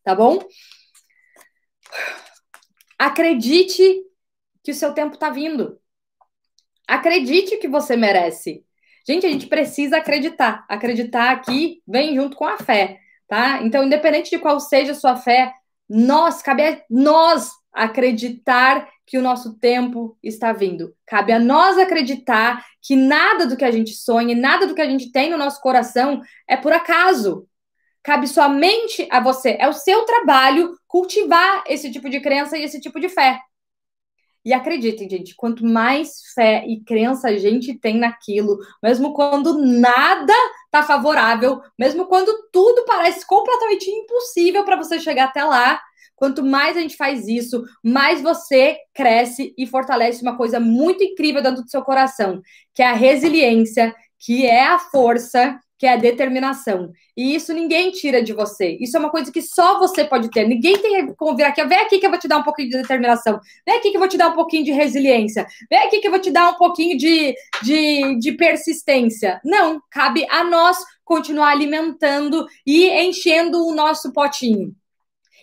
Tá 0.02 0.14
bom? 0.14 0.38
Acredite 2.98 4.02
que 4.62 4.72
o 4.72 4.74
seu 4.74 4.92
tempo 4.92 5.16
tá 5.16 5.30
vindo. 5.30 5.78
Acredite 6.90 7.56
que 7.58 7.68
você 7.68 7.96
merece. 7.96 8.64
Gente, 9.06 9.24
a 9.24 9.30
gente 9.30 9.46
precisa 9.46 9.98
acreditar. 9.98 10.66
Acreditar 10.68 11.30
aqui 11.30 11.80
vem 11.86 12.16
junto 12.16 12.36
com 12.36 12.44
a 12.44 12.58
fé, 12.58 12.98
tá? 13.28 13.62
Então, 13.62 13.84
independente 13.84 14.28
de 14.28 14.40
qual 14.40 14.58
seja 14.58 14.90
a 14.90 14.96
sua 14.96 15.14
fé, 15.14 15.54
nós, 15.88 16.42
cabe 16.42 16.64
a 16.64 16.82
nós 16.90 17.48
acreditar 17.72 18.88
que 19.06 19.16
o 19.16 19.22
nosso 19.22 19.56
tempo 19.60 20.18
está 20.20 20.52
vindo. 20.52 20.92
Cabe 21.06 21.32
a 21.32 21.38
nós 21.38 21.78
acreditar 21.78 22.66
que 22.82 22.96
nada 22.96 23.46
do 23.46 23.56
que 23.56 23.64
a 23.64 23.70
gente 23.70 23.92
sonha, 23.94 24.34
nada 24.34 24.66
do 24.66 24.74
que 24.74 24.82
a 24.82 24.90
gente 24.90 25.12
tem 25.12 25.30
no 25.30 25.38
nosso 25.38 25.60
coração 25.60 26.20
é 26.48 26.56
por 26.56 26.72
acaso. 26.72 27.46
Cabe 28.02 28.26
somente 28.26 29.06
a 29.12 29.20
você. 29.20 29.56
É 29.60 29.68
o 29.68 29.72
seu 29.72 30.04
trabalho 30.04 30.74
cultivar 30.88 31.62
esse 31.68 31.88
tipo 31.92 32.10
de 32.10 32.18
crença 32.18 32.58
e 32.58 32.64
esse 32.64 32.80
tipo 32.80 32.98
de 32.98 33.08
fé. 33.08 33.38
E 34.44 34.52
acreditem, 34.52 35.08
gente, 35.08 35.34
quanto 35.36 35.64
mais 35.64 36.22
fé 36.34 36.64
e 36.66 36.82
crença 36.82 37.28
a 37.28 37.36
gente 37.36 37.78
tem 37.78 37.98
naquilo, 37.98 38.58
mesmo 38.82 39.12
quando 39.12 39.58
nada 39.58 40.32
tá 40.70 40.82
favorável, 40.82 41.60
mesmo 41.78 42.06
quando 42.06 42.32
tudo 42.50 42.84
parece 42.86 43.26
completamente 43.26 43.90
impossível 43.90 44.64
para 44.64 44.76
você 44.76 44.98
chegar 44.98 45.24
até 45.24 45.44
lá, 45.44 45.80
Quanto 46.20 46.44
mais 46.44 46.76
a 46.76 46.80
gente 46.80 46.98
faz 46.98 47.26
isso, 47.26 47.64
mais 47.82 48.20
você 48.20 48.76
cresce 48.92 49.54
e 49.56 49.66
fortalece 49.66 50.20
uma 50.20 50.36
coisa 50.36 50.60
muito 50.60 51.02
incrível 51.02 51.42
dentro 51.42 51.62
do 51.62 51.70
seu 51.70 51.80
coração, 51.80 52.42
que 52.74 52.82
é 52.82 52.88
a 52.88 52.92
resiliência, 52.92 53.94
que 54.18 54.44
é 54.44 54.66
a 54.66 54.78
força, 54.78 55.58
que 55.80 55.86
é 55.86 55.94
a 55.94 55.96
determinação. 55.96 56.92
E 57.16 57.34
isso 57.34 57.54
ninguém 57.54 57.90
tira 57.90 58.22
de 58.22 58.34
você. 58.34 58.76
Isso 58.78 58.98
é 58.98 59.00
uma 59.00 59.08
coisa 59.08 59.32
que 59.32 59.40
só 59.40 59.78
você 59.78 60.04
pode 60.04 60.30
ter. 60.30 60.46
Ninguém 60.46 60.76
tem 60.76 61.14
como 61.14 61.34
vir 61.34 61.44
aqui. 61.44 61.64
Vem 61.64 61.78
aqui 61.78 61.98
que 61.98 62.04
eu 62.04 62.10
vou 62.10 62.18
te 62.18 62.28
dar 62.28 62.36
um 62.36 62.42
pouquinho 62.42 62.68
de 62.68 62.76
determinação. 62.82 63.40
Vem 63.66 63.78
aqui 63.78 63.90
que 63.90 63.96
eu 63.96 63.98
vou 63.98 64.08
te 64.08 64.18
dar 64.18 64.28
um 64.28 64.34
pouquinho 64.34 64.62
de 64.62 64.72
resiliência. 64.72 65.46
Vem 65.70 65.78
aqui 65.78 66.00
que 66.00 66.06
eu 66.06 66.10
vou 66.10 66.20
te 66.20 66.30
dar 66.30 66.50
um 66.50 66.58
pouquinho 66.58 66.98
de, 66.98 67.34
de, 67.62 68.18
de 68.18 68.32
persistência. 68.32 69.40
Não, 69.42 69.80
cabe 69.90 70.26
a 70.28 70.44
nós 70.44 70.76
continuar 71.02 71.48
alimentando 71.48 72.46
e 72.66 72.86
enchendo 72.86 73.66
o 73.66 73.74
nosso 73.74 74.12
potinho. 74.12 74.74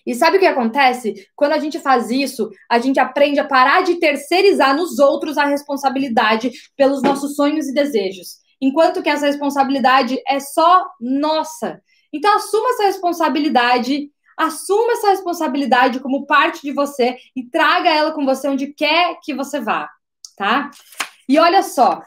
E 0.05 0.13
sabe 0.13 0.37
o 0.37 0.39
que 0.39 0.45
acontece? 0.45 1.27
Quando 1.35 1.53
a 1.53 1.59
gente 1.59 1.79
faz 1.79 2.11
isso, 2.11 2.51
a 2.69 2.77
gente 2.77 2.99
aprende 2.99 3.39
a 3.39 3.43
parar 3.43 3.81
de 3.81 3.95
terceirizar 3.95 4.77
nos 4.77 4.99
outros 4.99 5.35
a 5.35 5.45
responsabilidade 5.45 6.51
pelos 6.77 7.01
nossos 7.01 7.35
sonhos 7.35 7.67
e 7.67 7.73
desejos. 7.73 8.45
Enquanto 8.61 9.01
que 9.01 9.09
essa 9.09 9.27
responsabilidade 9.27 10.21
é 10.27 10.39
só 10.39 10.87
nossa. 10.99 11.81
Então, 12.11 12.35
assuma 12.35 12.69
essa 12.69 12.83
responsabilidade, 12.83 14.11
assuma 14.35 14.93
essa 14.93 15.09
responsabilidade 15.09 15.99
como 15.99 16.25
parte 16.25 16.61
de 16.61 16.71
você 16.71 17.17
e 17.35 17.43
traga 17.43 17.89
ela 17.89 18.11
com 18.11 18.25
você 18.25 18.47
onde 18.47 18.73
quer 18.73 19.19
que 19.21 19.33
você 19.33 19.59
vá, 19.59 19.89
tá? 20.35 20.71
E 21.27 21.37
olha 21.37 21.61
só, 21.61 22.01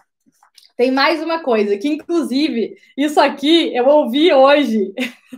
tem 0.76 0.90
mais 0.90 1.22
uma 1.22 1.40
coisa, 1.40 1.76
que 1.76 1.88
inclusive, 1.88 2.74
isso 2.96 3.20
aqui 3.20 3.74
eu 3.74 3.86
ouvi 3.86 4.32
hoje. 4.32 4.94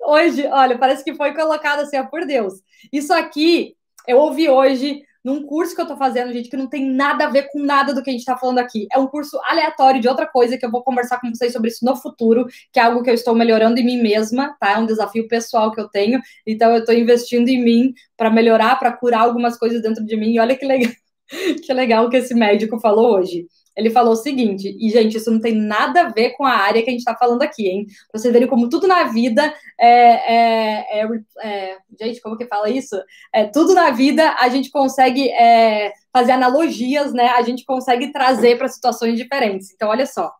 Hoje, 0.00 0.44
olha, 0.46 0.78
parece 0.78 1.04
que 1.04 1.14
foi 1.14 1.34
colocado 1.34 1.80
assim, 1.80 1.98
ó, 1.98 2.04
por 2.04 2.24
Deus. 2.24 2.54
Isso 2.92 3.12
aqui 3.12 3.76
eu 4.08 4.18
ouvi 4.18 4.48
hoje 4.48 5.02
num 5.28 5.42
curso 5.42 5.74
que 5.74 5.80
eu 5.82 5.86
tô 5.86 5.94
fazendo, 5.94 6.32
gente, 6.32 6.48
que 6.48 6.56
não 6.56 6.66
tem 6.66 6.86
nada 6.90 7.26
a 7.26 7.28
ver 7.28 7.50
com 7.52 7.62
nada 7.62 7.92
do 7.92 8.02
que 8.02 8.08
a 8.08 8.12
gente 8.14 8.24
tá 8.24 8.34
falando 8.38 8.60
aqui. 8.60 8.86
É 8.90 8.98
um 8.98 9.06
curso 9.06 9.38
aleatório 9.44 10.00
de 10.00 10.08
outra 10.08 10.26
coisa 10.26 10.56
que 10.56 10.64
eu 10.64 10.70
vou 10.70 10.82
conversar 10.82 11.20
com 11.20 11.28
vocês 11.28 11.52
sobre 11.52 11.68
isso 11.68 11.84
no 11.84 11.94
futuro, 11.94 12.46
que 12.72 12.80
é 12.80 12.82
algo 12.82 13.02
que 13.02 13.10
eu 13.10 13.14
estou 13.14 13.34
melhorando 13.34 13.78
em 13.78 13.84
mim 13.84 14.00
mesma, 14.00 14.56
tá? 14.58 14.72
É 14.72 14.78
um 14.78 14.86
desafio 14.86 15.28
pessoal 15.28 15.70
que 15.70 15.78
eu 15.78 15.86
tenho. 15.86 16.18
Então 16.46 16.74
eu 16.74 16.82
tô 16.82 16.92
investindo 16.92 17.50
em 17.50 17.62
mim 17.62 17.92
para 18.16 18.30
melhorar, 18.30 18.78
para 18.78 18.90
curar 18.90 19.20
algumas 19.20 19.58
coisas 19.58 19.82
dentro 19.82 20.02
de 20.02 20.16
mim. 20.16 20.32
E 20.32 20.40
olha 20.40 20.56
que 20.56 20.64
legal. 20.64 20.90
que 21.62 21.74
legal 21.74 22.08
que 22.08 22.16
esse 22.16 22.34
médico 22.34 22.80
falou 22.80 23.18
hoje 23.18 23.46
ele 23.78 23.90
falou 23.90 24.14
o 24.14 24.16
seguinte, 24.16 24.76
e 24.76 24.90
gente, 24.90 25.16
isso 25.16 25.30
não 25.30 25.40
tem 25.40 25.54
nada 25.54 26.00
a 26.00 26.08
ver 26.08 26.30
com 26.30 26.44
a 26.44 26.50
área 26.50 26.82
que 26.82 26.88
a 26.88 26.90
gente 26.90 26.98
está 26.98 27.14
falando 27.14 27.42
aqui, 27.42 27.68
hein? 27.68 27.86
Pra 28.10 28.20
vocês 28.20 28.32
verem 28.32 28.48
como 28.48 28.68
tudo 28.68 28.88
na 28.88 29.04
vida 29.04 29.54
é, 29.80 29.88
é, 29.88 31.00
é, 31.00 31.08
é, 31.44 31.78
Gente, 32.00 32.20
como 32.20 32.36
que 32.36 32.44
fala 32.46 32.68
isso? 32.68 33.00
É, 33.32 33.44
tudo 33.44 33.74
na 33.74 33.90
vida 33.90 34.34
a 34.40 34.48
gente 34.48 34.68
consegue 34.72 35.28
é, 35.30 35.92
fazer 36.12 36.32
analogias, 36.32 37.12
né? 37.12 37.28
A 37.28 37.42
gente 37.42 37.64
consegue 37.64 38.10
trazer 38.10 38.58
para 38.58 38.66
situações 38.66 39.16
diferentes. 39.16 39.70
Então, 39.72 39.90
olha 39.90 40.06
só. 40.06 40.32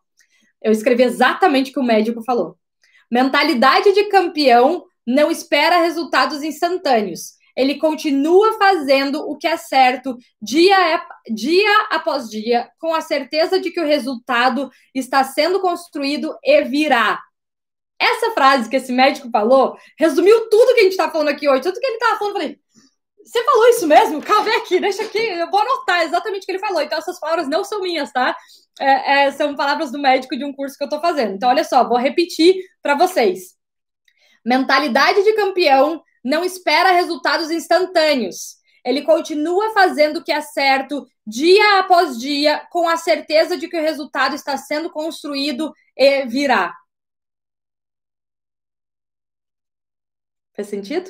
Eu 0.61 0.73
escrevi 0.73 1.03
exatamente 1.03 1.71
o 1.71 1.73
que 1.75 1.79
o 1.79 1.83
médico 1.83 2.21
falou. 2.21 2.57
Mentalidade 3.09 3.93
de 3.93 4.03
campeão 4.09 4.83
não 5.07 5.31
espera 5.31 5.81
resultados 5.81 6.43
instantâneos 6.43 7.38
ele 7.59 7.75
continua 7.75 8.57
fazendo 8.57 9.19
o 9.29 9.37
que 9.37 9.45
é 9.45 9.57
certo 9.57 10.17
dia, 10.41 11.05
dia 11.29 11.87
após 11.91 12.29
dia, 12.29 12.71
com 12.79 12.95
a 12.95 13.01
certeza 13.01 13.59
de 13.59 13.69
que 13.69 13.81
o 13.81 13.85
resultado 13.85 14.71
está 14.95 15.25
sendo 15.25 15.59
construído 15.59 16.33
e 16.41 16.63
virá. 16.63 17.19
Essa 17.99 18.31
frase 18.31 18.69
que 18.69 18.77
esse 18.77 18.93
médico 18.93 19.29
falou 19.29 19.77
resumiu 19.99 20.49
tudo 20.49 20.73
que 20.73 20.79
a 20.79 20.83
gente 20.83 20.93
está 20.93 21.11
falando 21.11 21.27
aqui 21.27 21.49
hoje. 21.49 21.63
Tudo 21.63 21.77
que 21.81 21.85
ele 21.85 21.97
estava 21.97 22.17
falando, 22.17 22.37
eu 22.37 22.41
falei, 22.41 22.59
você 23.25 23.43
falou 23.43 23.67
isso 23.67 23.87
mesmo? 23.87 24.21
Calma 24.23 24.55
aqui, 24.55 24.79
deixa 24.79 25.03
aqui, 25.03 25.19
eu 25.19 25.51
vou 25.51 25.59
anotar 25.59 26.03
exatamente 26.03 26.43
o 26.43 26.45
que 26.45 26.51
ele 26.53 26.59
falou. 26.59 26.81
Então, 26.81 26.97
essas 26.97 27.19
palavras 27.19 27.49
não 27.49 27.65
são 27.65 27.81
minhas, 27.81 28.09
tá? 28.13 28.37
É, 28.79 29.25
é, 29.25 29.31
são 29.31 29.53
palavras 29.53 29.91
do 29.91 29.99
médico 29.99 30.37
de 30.37 30.45
um 30.45 30.53
curso 30.53 30.77
que 30.77 30.83
eu 30.83 30.87
estou 30.87 31.01
fazendo. 31.01 31.33
Então, 31.33 31.49
olha 31.49 31.65
só, 31.65 31.85
vou 31.85 31.97
repetir 31.97 32.55
para 32.81 32.95
vocês. 32.95 33.57
Mentalidade 34.45 35.21
de 35.25 35.33
campeão 35.33 36.01
não 36.23 36.43
espera 36.43 36.91
resultados 36.91 37.51
instantâneos. 37.51 38.57
Ele 38.83 39.01
continua 39.03 39.73
fazendo 39.73 40.17
o 40.17 40.23
que 40.23 40.31
é 40.31 40.41
certo 40.41 41.05
dia 41.25 41.79
após 41.79 42.17
dia, 42.17 42.65
com 42.71 42.87
a 42.87 42.97
certeza 42.97 43.57
de 43.57 43.67
que 43.67 43.77
o 43.77 43.81
resultado 43.81 44.35
está 44.35 44.57
sendo 44.57 44.89
construído 44.89 45.73
e 45.95 46.25
virá. 46.25 46.73
Faz 50.55 50.67
sentido? 50.67 51.09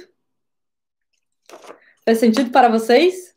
Faz 2.06 2.20
sentido 2.20 2.52
para 2.52 2.70
vocês? 2.70 3.36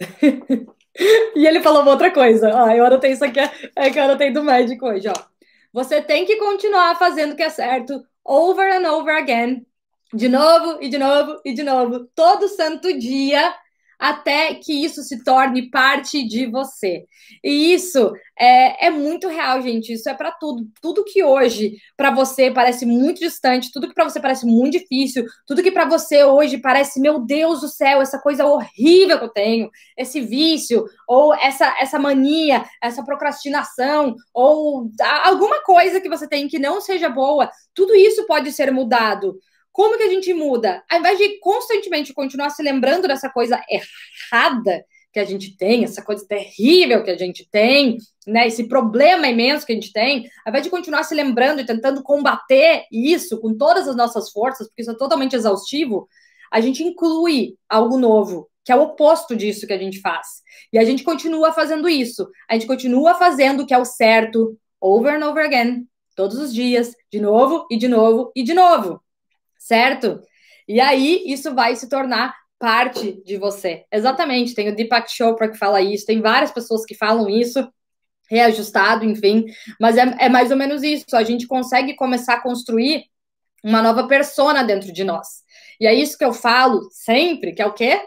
e 1.36 1.46
ele 1.46 1.60
falou 1.62 1.84
outra 1.86 2.12
coisa. 2.12 2.50
Ó, 2.54 2.70
eu 2.70 2.84
anotei 2.84 3.12
isso 3.12 3.24
aqui, 3.24 3.40
é 3.76 3.90
que 3.90 3.98
eu 3.98 4.04
anotei 4.04 4.32
do 4.32 4.42
médico 4.42 4.86
hoje, 4.86 5.08
ó. 5.08 5.14
Você 5.72 6.00
tem 6.02 6.24
que 6.24 6.36
continuar 6.36 6.96
fazendo 6.96 7.32
o 7.32 7.36
que 7.36 7.42
é 7.42 7.50
certo 7.50 8.06
over 8.24 8.72
and 8.72 8.90
over 8.90 9.16
again 9.16 9.66
de 10.14 10.28
novo 10.28 10.78
e 10.80 10.88
de 10.88 10.98
novo 10.98 11.40
e 11.44 11.52
de 11.52 11.62
novo, 11.62 12.08
todo 12.14 12.48
santo 12.48 12.96
dia, 12.98 13.54
até 13.98 14.54
que 14.54 14.84
isso 14.84 15.02
se 15.02 15.22
torne 15.24 15.70
parte 15.70 16.26
de 16.26 16.46
você. 16.46 17.04
E 17.42 17.72
isso 17.72 18.12
é, 18.38 18.86
é 18.86 18.90
muito 18.90 19.28
real, 19.28 19.62
gente. 19.62 19.92
Isso 19.92 20.08
é 20.08 20.14
para 20.14 20.30
tudo. 20.32 20.66
Tudo 20.80 21.04
que 21.04 21.22
hoje 21.22 21.76
para 21.96 22.10
você 22.10 22.50
parece 22.50 22.84
muito 22.84 23.20
distante, 23.20 23.72
tudo 23.72 23.88
que 23.88 23.94
para 23.94 24.04
você 24.04 24.20
parece 24.20 24.44
muito 24.44 24.78
difícil, 24.78 25.24
tudo 25.46 25.62
que 25.62 25.70
para 25.70 25.84
você 25.84 26.24
hoje 26.24 26.58
parece, 26.58 27.00
meu 27.00 27.20
Deus 27.20 27.60
do 27.60 27.68
céu, 27.68 28.02
essa 28.02 28.18
coisa 28.18 28.44
horrível 28.44 29.18
que 29.18 29.24
eu 29.24 29.32
tenho, 29.32 29.70
esse 29.96 30.20
vício, 30.20 30.84
ou 31.08 31.32
essa, 31.34 31.74
essa 31.80 31.98
mania, 31.98 32.64
essa 32.82 33.02
procrastinação, 33.04 34.14
ou 34.32 34.90
alguma 35.24 35.62
coisa 35.62 36.00
que 36.00 36.08
você 36.08 36.28
tem 36.28 36.48
que 36.48 36.58
não 36.58 36.80
seja 36.80 37.08
boa, 37.08 37.50
tudo 37.74 37.94
isso 37.94 38.26
pode 38.26 38.52
ser 38.52 38.70
mudado. 38.70 39.38
Como 39.74 39.96
que 39.96 40.04
a 40.04 40.08
gente 40.08 40.32
muda? 40.32 40.84
Ao 40.88 41.00
invés 41.00 41.18
de 41.18 41.40
constantemente 41.40 42.14
continuar 42.14 42.50
se 42.50 42.62
lembrando 42.62 43.08
dessa 43.08 43.28
coisa 43.28 43.60
errada 43.68 44.84
que 45.12 45.18
a 45.18 45.24
gente 45.24 45.56
tem, 45.56 45.82
essa 45.82 46.00
coisa 46.00 46.24
terrível 46.28 47.02
que 47.02 47.10
a 47.10 47.18
gente 47.18 47.44
tem, 47.50 47.96
né, 48.24 48.46
esse 48.46 48.68
problema 48.68 49.26
imenso 49.26 49.66
que 49.66 49.72
a 49.72 49.74
gente 49.74 49.92
tem, 49.92 50.30
ao 50.46 50.50
invés 50.50 50.62
de 50.62 50.70
continuar 50.70 51.02
se 51.02 51.12
lembrando 51.12 51.60
e 51.60 51.66
tentando 51.66 52.04
combater 52.04 52.84
isso 52.90 53.40
com 53.40 53.52
todas 53.52 53.88
as 53.88 53.96
nossas 53.96 54.30
forças, 54.30 54.68
porque 54.68 54.82
isso 54.82 54.92
é 54.92 54.96
totalmente 54.96 55.34
exaustivo, 55.34 56.08
a 56.52 56.60
gente 56.60 56.84
inclui 56.84 57.56
algo 57.68 57.98
novo, 57.98 58.48
que 58.64 58.70
é 58.70 58.76
o 58.76 58.82
oposto 58.82 59.34
disso 59.34 59.66
que 59.66 59.72
a 59.72 59.78
gente 59.78 60.00
faz. 60.00 60.40
E 60.72 60.78
a 60.78 60.84
gente 60.84 61.02
continua 61.02 61.52
fazendo 61.52 61.88
isso. 61.88 62.30
A 62.48 62.54
gente 62.54 62.68
continua 62.68 63.14
fazendo 63.14 63.64
o 63.64 63.66
que 63.66 63.74
é 63.74 63.78
o 63.78 63.84
certo, 63.84 64.56
over 64.80 65.20
and 65.20 65.28
over 65.28 65.44
again, 65.44 65.84
todos 66.14 66.38
os 66.38 66.54
dias, 66.54 66.94
de 67.12 67.20
novo 67.20 67.66
e 67.68 67.76
de 67.76 67.88
novo 67.88 68.30
e 68.36 68.44
de 68.44 68.54
novo 68.54 69.03
certo? 69.64 70.20
E 70.68 70.80
aí 70.80 71.22
isso 71.26 71.54
vai 71.54 71.74
se 71.74 71.88
tornar 71.88 72.34
parte 72.58 73.22
de 73.24 73.36
você. 73.36 73.84
Exatamente, 73.90 74.54
tem 74.54 74.68
o 74.68 74.76
Deepak 74.76 75.10
Chopra 75.10 75.50
que 75.50 75.58
fala 75.58 75.80
isso, 75.80 76.06
tem 76.06 76.20
várias 76.20 76.50
pessoas 76.50 76.84
que 76.84 76.94
falam 76.94 77.28
isso, 77.28 77.66
reajustado, 78.30 79.04
enfim, 79.04 79.44
mas 79.80 79.96
é, 79.96 80.02
é 80.18 80.28
mais 80.28 80.50
ou 80.50 80.56
menos 80.56 80.82
isso, 80.82 81.04
a 81.14 81.22
gente 81.22 81.46
consegue 81.46 81.94
começar 81.94 82.34
a 82.34 82.40
construir 82.40 83.04
uma 83.62 83.82
nova 83.82 84.06
persona 84.06 84.62
dentro 84.62 84.92
de 84.92 85.04
nós. 85.04 85.26
E 85.80 85.86
é 85.86 85.94
isso 85.94 86.16
que 86.16 86.24
eu 86.24 86.32
falo 86.32 86.88
sempre, 86.90 87.52
que 87.52 87.62
é 87.62 87.66
o 87.66 87.72
quê? 87.72 88.00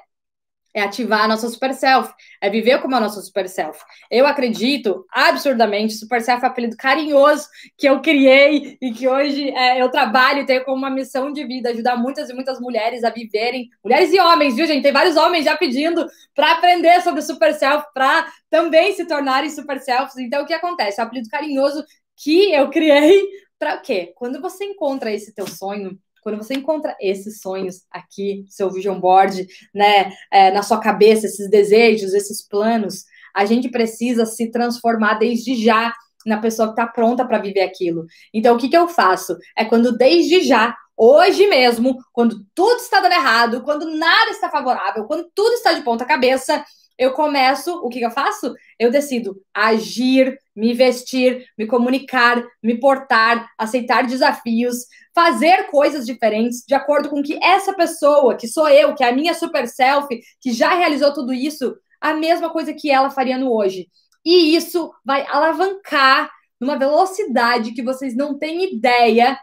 É 0.78 0.84
ativar 0.84 1.24
a 1.24 1.28
nossa 1.28 1.50
super 1.50 1.74
self, 1.74 2.14
é 2.40 2.50
viver 2.50 2.80
como 2.82 2.96
a 2.96 3.00
nossa 3.00 3.20
super 3.22 3.50
self. 3.50 3.80
Eu 4.12 4.28
acredito 4.28 5.06
absurdamente, 5.12 5.94
super 5.94 6.22
self 6.22 6.44
é 6.44 6.48
um 6.48 6.52
apelido 6.52 6.78
carinhoso 6.78 7.48
que 7.78 7.88
eu 7.88 8.00
criei 8.00 8.78
e 8.82 8.92
que 8.92 9.08
hoje 9.08 9.50
é, 9.50 9.82
eu 9.82 9.90
trabalho 9.90 10.42
e 10.42 10.46
tenho 10.46 10.64
como 10.64 10.78
uma 10.78 10.90
missão 10.90 11.34
de 11.34 11.44
vida 11.46 11.70
ajudar 11.70 11.98
muitas 11.98 12.30
e 12.30 12.34
muitas 12.34 12.60
mulheres 12.60 13.04
a 13.04 13.10
viverem, 13.10 13.70
mulheres 13.84 14.14
e 14.14 14.20
homens, 14.20 14.56
viu, 14.56 14.68
gente? 14.68 14.84
Tem 14.84 14.94
vários 14.94 15.18
homens 15.18 15.46
já 15.46 15.58
pedindo 15.58 16.06
para 16.36 16.52
aprender 16.52 17.02
sobre 17.02 17.22
super 17.22 17.54
self, 17.54 17.86
para 17.94 18.28
também 18.50 18.94
se 18.94 19.06
tornarem 19.06 19.50
super 19.50 19.80
selfs. 19.80 20.18
Então, 20.18 20.44
o 20.44 20.46
que 20.46 20.54
acontece? 20.54 21.00
É 21.00 21.04
um 21.04 21.08
apelido 21.08 21.30
carinhoso 21.30 21.84
que 22.16 22.52
eu 22.54 22.70
criei 22.70 23.28
para 23.58 23.76
o 23.76 23.82
quê? 23.82 24.14
Quando 24.16 24.40
você 24.40 24.66
encontra 24.66 25.12
esse 25.12 25.34
teu 25.34 25.48
sonho, 25.48 25.98
quando 26.28 26.44
você 26.44 26.56
encontra 26.56 26.94
esses 27.00 27.40
sonhos 27.40 27.84
aqui, 27.90 28.44
seu 28.50 28.70
vision 28.70 29.00
board, 29.00 29.48
né, 29.74 30.12
é, 30.30 30.52
na 30.52 30.62
sua 30.62 30.78
cabeça, 30.78 31.26
esses 31.26 31.50
desejos, 31.50 32.14
esses 32.14 32.46
planos, 32.46 33.06
a 33.34 33.46
gente 33.46 33.70
precisa 33.70 34.26
se 34.26 34.52
transformar 34.52 35.14
desde 35.14 35.56
já 35.56 35.94
na 36.26 36.38
pessoa 36.38 36.68
que 36.68 36.74
está 36.74 36.86
pronta 36.86 37.26
para 37.26 37.38
viver 37.40 37.62
aquilo. 37.62 38.06
Então, 38.34 38.58
o 38.58 38.60
que, 38.60 38.68
que 38.68 38.76
eu 38.76 38.90
faço? 38.90 39.38
É 39.58 39.64
quando 39.64 39.98
desde 39.98 40.42
já, 40.42 40.76
hoje 40.98 41.48
mesmo, 41.48 41.96
quando 42.12 42.44
tudo 42.54 42.76
está 42.76 43.00
dando 43.00 43.14
errado, 43.14 43.64
quando 43.64 43.90
nada 43.90 44.30
está 44.30 44.50
favorável, 44.50 45.06
quando 45.06 45.32
tudo 45.34 45.54
está 45.54 45.72
de 45.72 45.82
ponta 45.82 46.04
cabeça, 46.04 46.62
eu 46.98 47.14
começo, 47.14 47.74
o 47.84 47.90
que, 47.90 48.00
que 48.00 48.06
eu 48.06 48.12
faço? 48.12 48.54
Eu 48.80 48.90
decido 48.90 49.40
agir, 49.54 50.38
me 50.56 50.74
vestir, 50.74 51.46
me 51.58 51.68
comunicar, 51.68 52.44
me 52.62 52.80
portar, 52.80 53.48
aceitar 53.58 54.08
desafios, 54.08 54.86
fazer 55.14 55.68
coisas 55.68 56.06
diferentes 56.06 56.64
de 56.68 56.74
acordo 56.74 57.10
com 57.10 57.22
que 57.22 57.38
essa 57.44 57.74
pessoa, 57.74 58.36
que 58.36 58.48
sou 58.48 58.68
eu, 58.68 58.96
que 58.96 59.04
é 59.04 59.10
a 59.10 59.16
minha 59.16 59.34
super 59.34 59.68
self, 59.68 60.08
que 60.42 60.52
já 60.52 60.74
realizou 60.76 61.14
tudo 61.14 61.34
isso, 61.34 61.76
a 62.02 62.14
mesma 62.14 62.50
coisa 62.50 62.74
que 62.74 62.90
ela 62.90 63.10
faria 63.10 63.38
no 63.38 63.52
hoje. 63.54 63.88
E 64.26 64.56
isso 64.56 64.92
vai 65.06 65.26
alavancar 65.28 66.32
numa 66.60 66.78
velocidade 66.78 67.74
que 67.74 67.84
vocês 67.84 68.16
não 68.16 68.38
têm 68.38 68.74
ideia 68.76 69.38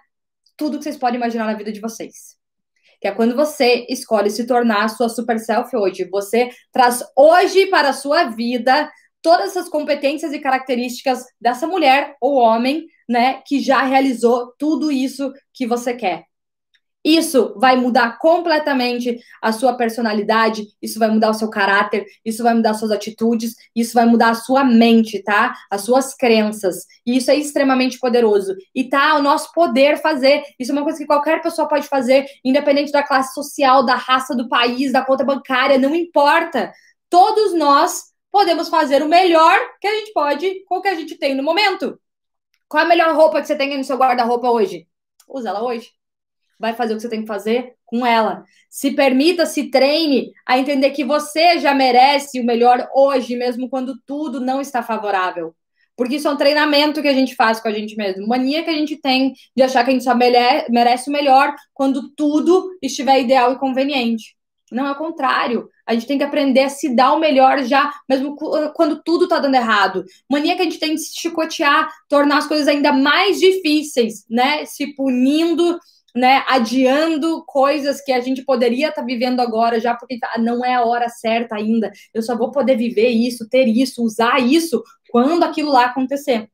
tudo 0.57 0.79
que 0.79 0.85
vocês 0.85 0.97
podem 0.97 1.17
imaginar 1.17 1.47
na 1.47 1.55
vida 1.55 1.73
de 1.73 1.81
vocês. 1.81 2.37
Que 3.05 3.09
é 3.09 3.13
quando 3.13 3.37
você 3.37 3.85
escolhe 3.91 4.31
se 4.31 4.47
tornar 4.47 4.85
a 4.85 4.89
sua 4.89 5.11
super 5.11 5.39
self 5.39 5.77
hoje. 5.77 6.09
Você 6.11 6.49
traz 6.73 7.05
hoje 7.15 7.67
para 7.67 7.91
a 7.91 7.93
sua 7.93 8.31
vida 8.31 8.91
todas 9.21 9.51
essas 9.51 9.69
competências 9.69 10.33
e 10.33 10.39
características 10.39 11.23
dessa 11.39 11.67
mulher 11.67 12.17
ou 12.19 12.37
homem 12.37 12.87
né, 13.07 13.43
que 13.47 13.61
já 13.61 13.83
realizou 13.83 14.55
tudo 14.59 14.91
isso 14.91 15.31
que 15.53 15.67
você 15.67 15.93
quer. 15.93 16.25
Isso 17.05 17.55
vai 17.59 17.77
mudar 17.77 18.19
completamente 18.19 19.21
a 19.43 19.53
sua 19.53 19.75
personalidade, 19.75 20.67
isso 20.81 20.99
vai 20.99 21.11
mudar 21.11 21.31
o 21.31 21.35
seu 21.35 21.51
caráter, 21.51 22.07
isso 22.25 22.43
vai 22.43 22.55
mudar 22.55 22.73
suas 22.73 22.91
atitudes, 22.91 23.55
isso 23.77 23.93
vai 23.93 24.07
mudar 24.07 24.31
a 24.31 24.35
sua 24.35 24.65
mente, 24.65 25.23
tá? 25.23 25.55
As 25.71 25.83
suas 25.83 26.15
crenças. 26.15 26.87
E 27.05 27.17
isso 27.19 27.31
é 27.31 27.37
extremamente 27.37 27.99
poderoso. 27.99 28.57
E 28.75 28.89
tá 28.89 29.11
ao 29.11 29.23
nosso 29.23 29.53
poder 29.53 30.01
fazer. 30.01 30.43
Isso 30.59 30.73
é 30.73 30.75
uma 30.75 30.83
coisa 30.83 30.99
que 30.99 31.07
qualquer 31.07 31.43
pessoa 31.43 31.69
pode 31.69 31.87
fazer, 31.89 32.25
independente 32.43 32.91
da 32.91 33.03
classe 33.03 33.35
social, 33.35 33.85
da 33.85 33.97
raça, 33.97 34.35
do 34.35 34.49
país, 34.49 34.91
da 34.93 35.05
conta 35.05 35.25
bancária, 35.25 35.79
não 35.79 35.95
importa. 35.95 36.73
Todos 37.11 37.53
nós 37.53 38.05
podemos 38.33 38.69
fazer 38.69 39.03
o 39.03 39.09
melhor 39.09 39.61
que 39.81 39.87
a 39.87 39.95
gente 39.95 40.13
pode 40.13 40.65
com 40.65 40.79
o 40.79 40.83
que 40.83 40.89
a 40.89 40.95
gente 40.95 41.17
tem 41.17 41.35
no 41.35 41.43
momento. 41.43 42.01
Qual 42.67 42.83
a 42.83 42.89
melhor 42.89 43.15
roupa 43.15 43.41
que 43.41 43.47
você 43.47 43.55
tem 43.57 43.77
no 43.77 43.85
seu 43.85 43.97
guarda-roupa 43.97 44.51
hoje? 44.51 44.89
Usa 45.29 45.51
ela 45.51 45.63
hoje. 45.63 45.93
Vai 46.65 46.73
fazer 46.73 46.95
o 46.95 46.97
que 46.97 47.03
você 47.03 47.11
tem 47.11 47.21
que 47.21 47.27
fazer 47.27 47.75
com 47.85 48.07
ela. 48.07 48.43
Se 48.71 48.93
permita, 48.93 49.45
se 49.45 49.71
treine 49.71 50.33
a 50.47 50.59
entender 50.59 50.93
que 50.93 51.05
você 51.05 51.59
já 51.59 51.75
merece 51.75 52.41
o 52.41 52.45
melhor 52.47 52.89
hoje, 52.95 53.37
mesmo 53.37 53.69
quando 53.69 54.01
tudo 54.07 54.41
não 54.41 54.63
está 54.63 54.83
favorável. 54.83 55.55
Porque 55.95 56.17
isso 56.17 56.27
é 56.27 56.31
um 56.31 56.39
treinamento 56.39 57.03
que 57.03 57.09
a 57.09 57.13
gente 57.13 57.35
faz 57.35 57.61
com 57.61 57.69
a 57.69 57.71
gente 57.71 57.97
mesmo. 57.97 58.27
Mania 58.27 58.65
que 58.65 58.71
a 58.71 58.75
gente 58.75 58.97
tem 58.97 59.35
de 59.55 59.63
achar 59.63 59.85
que 59.85 59.91
a 59.91 59.93
gente 59.93 60.05
só 60.05 60.15
merece 60.15 61.11
o 61.11 61.13
melhor 61.13 61.55
quando 61.75 62.09
tudo 62.17 62.71
estiver 62.81 63.21
ideal 63.21 63.53
e 63.53 63.59
conveniente. 63.59 64.35
Não, 64.73 64.87
é 64.87 64.93
o 64.93 64.97
contrário. 64.97 65.69
A 65.87 65.93
gente 65.93 66.07
tem 66.07 66.17
que 66.17 66.25
aprender 66.25 66.63
a 66.63 66.69
se 66.71 66.97
dar 66.97 67.13
o 67.13 67.21
melhor 67.21 67.63
já, 67.63 67.93
mesmo 68.09 68.35
quando 68.75 69.03
tudo 69.05 69.29
tá 69.29 69.39
dando 69.39 69.55
errado. 69.55 70.03
Mania 70.29 70.57
que 70.57 70.63
a 70.63 70.65
gente 70.65 70.81
tem 70.81 70.95
de 70.95 71.03
se 71.03 71.21
chicotear, 71.21 71.89
tornar 72.09 72.39
as 72.39 72.47
coisas 72.47 72.67
ainda 72.67 72.91
mais 72.91 73.39
difíceis, 73.39 74.25
né? 74.31 74.65
Se 74.65 74.95
punindo, 74.97 75.79
né? 76.15 76.45
Adiando 76.49 77.45
coisas 77.47 78.01
que 78.01 78.13
a 78.13 78.21
gente 78.21 78.45
poderia 78.45 78.89
estar 78.89 79.01
tá 79.03 79.07
vivendo 79.07 79.41
agora 79.41 79.81
já, 79.81 79.95
porque 79.95 80.19
tá, 80.19 80.37
não 80.39 80.65
é 80.65 80.75
a 80.75 80.85
hora 80.85 81.09
certa 81.09 81.57
ainda. 81.57 81.91
Eu 82.13 82.23
só 82.23 82.37
vou 82.37 82.51
poder 82.51 82.77
viver 82.77 83.09
isso, 83.09 83.49
ter 83.49 83.67
isso, 83.67 84.03
usar 84.05 84.41
isso 84.41 84.83
quando 85.11 85.43
aquilo 85.43 85.71
lá 85.73 85.87
acontecer. 85.87 86.49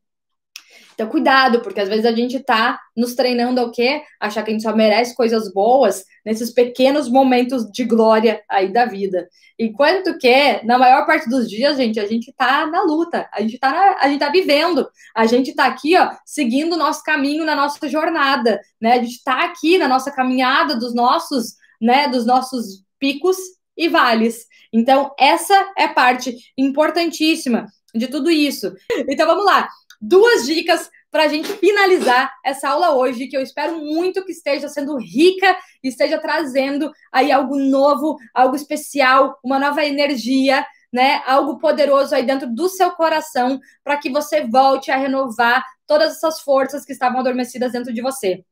Então, 1.00 1.08
cuidado, 1.08 1.62
porque 1.62 1.80
às 1.80 1.88
vezes 1.88 2.04
a 2.04 2.12
gente 2.12 2.38
tá 2.40 2.78
nos 2.94 3.14
treinando 3.14 3.58
ao 3.58 3.70
quê? 3.70 4.02
Achar 4.20 4.42
que 4.42 4.50
a 4.50 4.52
gente 4.52 4.62
só 4.62 4.76
merece 4.76 5.14
coisas 5.14 5.50
boas 5.50 6.04
nesses 6.22 6.52
pequenos 6.52 7.08
momentos 7.08 7.64
de 7.72 7.84
glória 7.84 8.42
aí 8.46 8.70
da 8.70 8.84
vida. 8.84 9.26
Enquanto 9.58 10.18
que, 10.18 10.60
na 10.62 10.78
maior 10.78 11.06
parte 11.06 11.26
dos 11.26 11.48
dias, 11.48 11.78
gente, 11.78 11.98
a 11.98 12.06
gente 12.06 12.30
tá 12.36 12.66
na 12.66 12.82
luta, 12.82 13.26
a 13.32 13.40
gente 13.40 13.58
tá, 13.58 13.96
a 13.98 14.08
gente 14.10 14.20
tá 14.20 14.28
vivendo, 14.28 14.86
a 15.16 15.24
gente 15.24 15.54
tá 15.54 15.64
aqui, 15.64 15.96
ó, 15.96 16.10
seguindo 16.26 16.74
o 16.74 16.78
nosso 16.78 17.02
caminho 17.02 17.46
na 17.46 17.56
nossa 17.56 17.88
jornada, 17.88 18.60
né? 18.78 18.92
A 18.92 19.02
gente 19.02 19.24
tá 19.24 19.46
aqui 19.46 19.78
na 19.78 19.88
nossa 19.88 20.10
caminhada 20.10 20.76
dos 20.76 20.94
nossos, 20.94 21.54
né, 21.80 22.08
dos 22.08 22.26
nossos 22.26 22.84
picos 22.98 23.38
e 23.74 23.88
vales. 23.88 24.44
Então, 24.70 25.14
essa 25.18 25.72
é 25.78 25.88
parte 25.88 26.36
importantíssima 26.58 27.64
de 27.94 28.06
tudo 28.06 28.30
isso. 28.30 28.70
Então, 29.08 29.26
vamos 29.26 29.46
lá 29.46 29.66
duas 30.00 30.46
dicas 30.46 30.90
para 31.10 31.24
a 31.24 31.28
gente 31.28 31.48
finalizar 31.54 32.32
essa 32.44 32.68
aula 32.68 32.94
hoje, 32.94 33.26
que 33.26 33.36
eu 33.36 33.42
espero 33.42 33.78
muito 33.78 34.24
que 34.24 34.32
esteja 34.32 34.68
sendo 34.68 34.96
rica 34.96 35.56
esteja 35.82 36.18
trazendo 36.18 36.90
aí 37.12 37.32
algo 37.32 37.56
novo, 37.56 38.16
algo 38.34 38.54
especial, 38.54 39.38
uma 39.42 39.58
nova 39.58 39.84
energia, 39.84 40.64
né? 40.92 41.22
Algo 41.26 41.58
poderoso 41.58 42.14
aí 42.14 42.24
dentro 42.24 42.52
do 42.52 42.68
seu 42.68 42.90
coração, 42.92 43.60
para 43.82 43.96
que 43.96 44.10
você 44.10 44.46
volte 44.46 44.90
a 44.90 44.96
renovar 44.96 45.64
todas 45.86 46.16
essas 46.16 46.40
forças 46.40 46.84
que 46.84 46.92
estavam 46.92 47.20
adormecidas 47.20 47.72
dentro 47.72 47.92
de 47.92 48.02
você. 48.02 48.44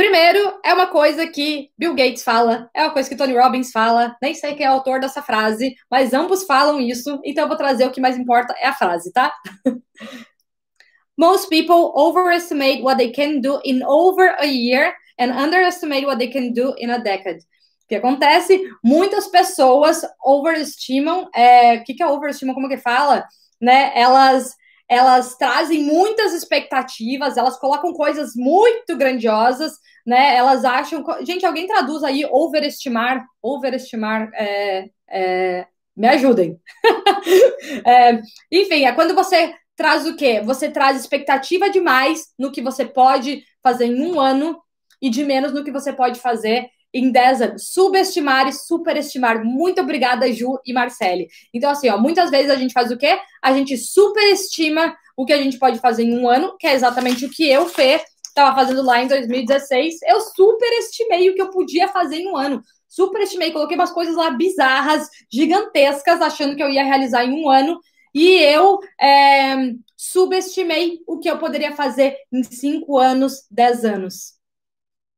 Primeiro, 0.00 0.58
é 0.64 0.72
uma 0.72 0.86
coisa 0.86 1.26
que 1.26 1.68
Bill 1.76 1.94
Gates 1.94 2.24
fala, 2.24 2.70
é 2.74 2.84
uma 2.84 2.90
coisa 2.90 3.06
que 3.06 3.14
Tony 3.14 3.36
Robbins 3.36 3.70
fala, 3.70 4.16
nem 4.22 4.32
sei 4.32 4.54
quem 4.54 4.64
é 4.64 4.70
o 4.70 4.72
autor 4.72 4.98
dessa 4.98 5.20
frase, 5.20 5.74
mas 5.90 6.14
ambos 6.14 6.44
falam 6.44 6.80
isso, 6.80 7.20
então 7.22 7.44
eu 7.44 7.48
vou 7.48 7.56
trazer 7.58 7.84
o 7.84 7.90
que 7.90 8.00
mais 8.00 8.16
importa 8.16 8.54
é 8.58 8.66
a 8.66 8.72
frase, 8.72 9.12
tá? 9.12 9.30
Most 11.18 11.50
people 11.50 11.92
overestimate 11.94 12.80
what 12.80 12.96
they 12.96 13.12
can 13.12 13.42
do 13.42 13.60
in 13.62 13.82
over 13.82 14.34
a 14.38 14.46
year 14.46 14.94
and 15.20 15.32
underestimate 15.32 16.06
what 16.06 16.16
they 16.16 16.28
can 16.28 16.54
do 16.54 16.74
in 16.78 16.88
a 16.90 16.96
decade. 16.96 17.44
que 17.86 17.96
acontece? 17.96 18.58
Muitas 18.82 19.26
pessoas 19.26 20.00
overestimam. 20.24 21.28
É, 21.34 21.74
o 21.74 21.84
que, 21.84 21.92
que 21.92 22.02
é 22.02 22.06
overestimam? 22.06 22.54
Como 22.54 22.70
que 22.70 22.78
fala? 22.78 23.26
Né? 23.60 23.92
Elas 23.94 24.56
elas 24.90 25.36
trazem 25.36 25.84
muitas 25.84 26.34
expectativas, 26.34 27.36
elas 27.36 27.56
colocam 27.56 27.92
coisas 27.92 28.32
muito 28.34 28.96
grandiosas, 28.96 29.74
né? 30.04 30.34
Elas 30.34 30.64
acham. 30.64 31.04
Gente, 31.24 31.46
alguém 31.46 31.68
traduz 31.68 32.02
aí 32.02 32.26
overestimar, 32.28 33.24
overestimar, 33.40 34.28
é, 34.34 34.90
é, 35.08 35.66
me 35.96 36.08
ajudem. 36.08 36.60
é, 37.86 38.20
enfim, 38.50 38.84
é 38.84 38.92
quando 38.92 39.14
você 39.14 39.54
traz 39.76 40.04
o 40.08 40.16
quê? 40.16 40.40
Você 40.44 40.68
traz 40.68 40.98
expectativa 40.98 41.70
demais 41.70 42.26
no 42.36 42.50
que 42.50 42.60
você 42.60 42.84
pode 42.84 43.44
fazer 43.62 43.84
em 43.86 44.02
um 44.02 44.18
ano 44.18 44.60
e 45.00 45.08
de 45.08 45.22
menos 45.22 45.52
no 45.52 45.62
que 45.62 45.70
você 45.70 45.92
pode 45.92 46.18
fazer 46.18 46.68
em 46.92 47.10
10 47.10 47.42
anos. 47.42 47.72
Subestimar 47.72 48.48
e 48.48 48.52
superestimar. 48.52 49.44
Muito 49.44 49.80
obrigada, 49.80 50.32
Ju 50.32 50.58
e 50.64 50.72
Marcele. 50.72 51.28
Então, 51.52 51.70
assim, 51.70 51.88
ó, 51.88 51.98
muitas 51.98 52.30
vezes 52.30 52.50
a 52.50 52.56
gente 52.56 52.72
faz 52.72 52.90
o 52.90 52.98
quê? 52.98 53.18
A 53.42 53.52
gente 53.52 53.76
superestima 53.76 54.96
o 55.16 55.24
que 55.24 55.32
a 55.32 55.42
gente 55.42 55.58
pode 55.58 55.78
fazer 55.78 56.04
em 56.04 56.18
um 56.18 56.28
ano, 56.28 56.56
que 56.58 56.66
é 56.66 56.74
exatamente 56.74 57.24
o 57.26 57.30
que 57.30 57.48
eu, 57.48 57.66
Fê, 57.66 58.02
estava 58.26 58.54
fazendo 58.54 58.82
lá 58.82 59.02
em 59.02 59.06
2016. 59.06 60.02
Eu 60.06 60.20
superestimei 60.20 61.30
o 61.30 61.34
que 61.34 61.42
eu 61.42 61.50
podia 61.50 61.88
fazer 61.88 62.16
em 62.16 62.28
um 62.28 62.36
ano. 62.36 62.62
Superestimei, 62.88 63.52
coloquei 63.52 63.76
umas 63.76 63.92
coisas 63.92 64.16
lá 64.16 64.30
bizarras, 64.30 65.08
gigantescas, 65.32 66.20
achando 66.20 66.56
que 66.56 66.62
eu 66.62 66.70
ia 66.70 66.84
realizar 66.84 67.24
em 67.24 67.32
um 67.32 67.48
ano. 67.48 67.78
E 68.12 68.38
eu 68.38 68.80
é, 69.00 69.54
subestimei 69.96 70.98
o 71.06 71.18
que 71.18 71.30
eu 71.30 71.38
poderia 71.38 71.76
fazer 71.76 72.16
em 72.32 72.42
cinco 72.42 72.98
anos, 72.98 73.46
dez 73.50 73.84
anos. 73.84 74.34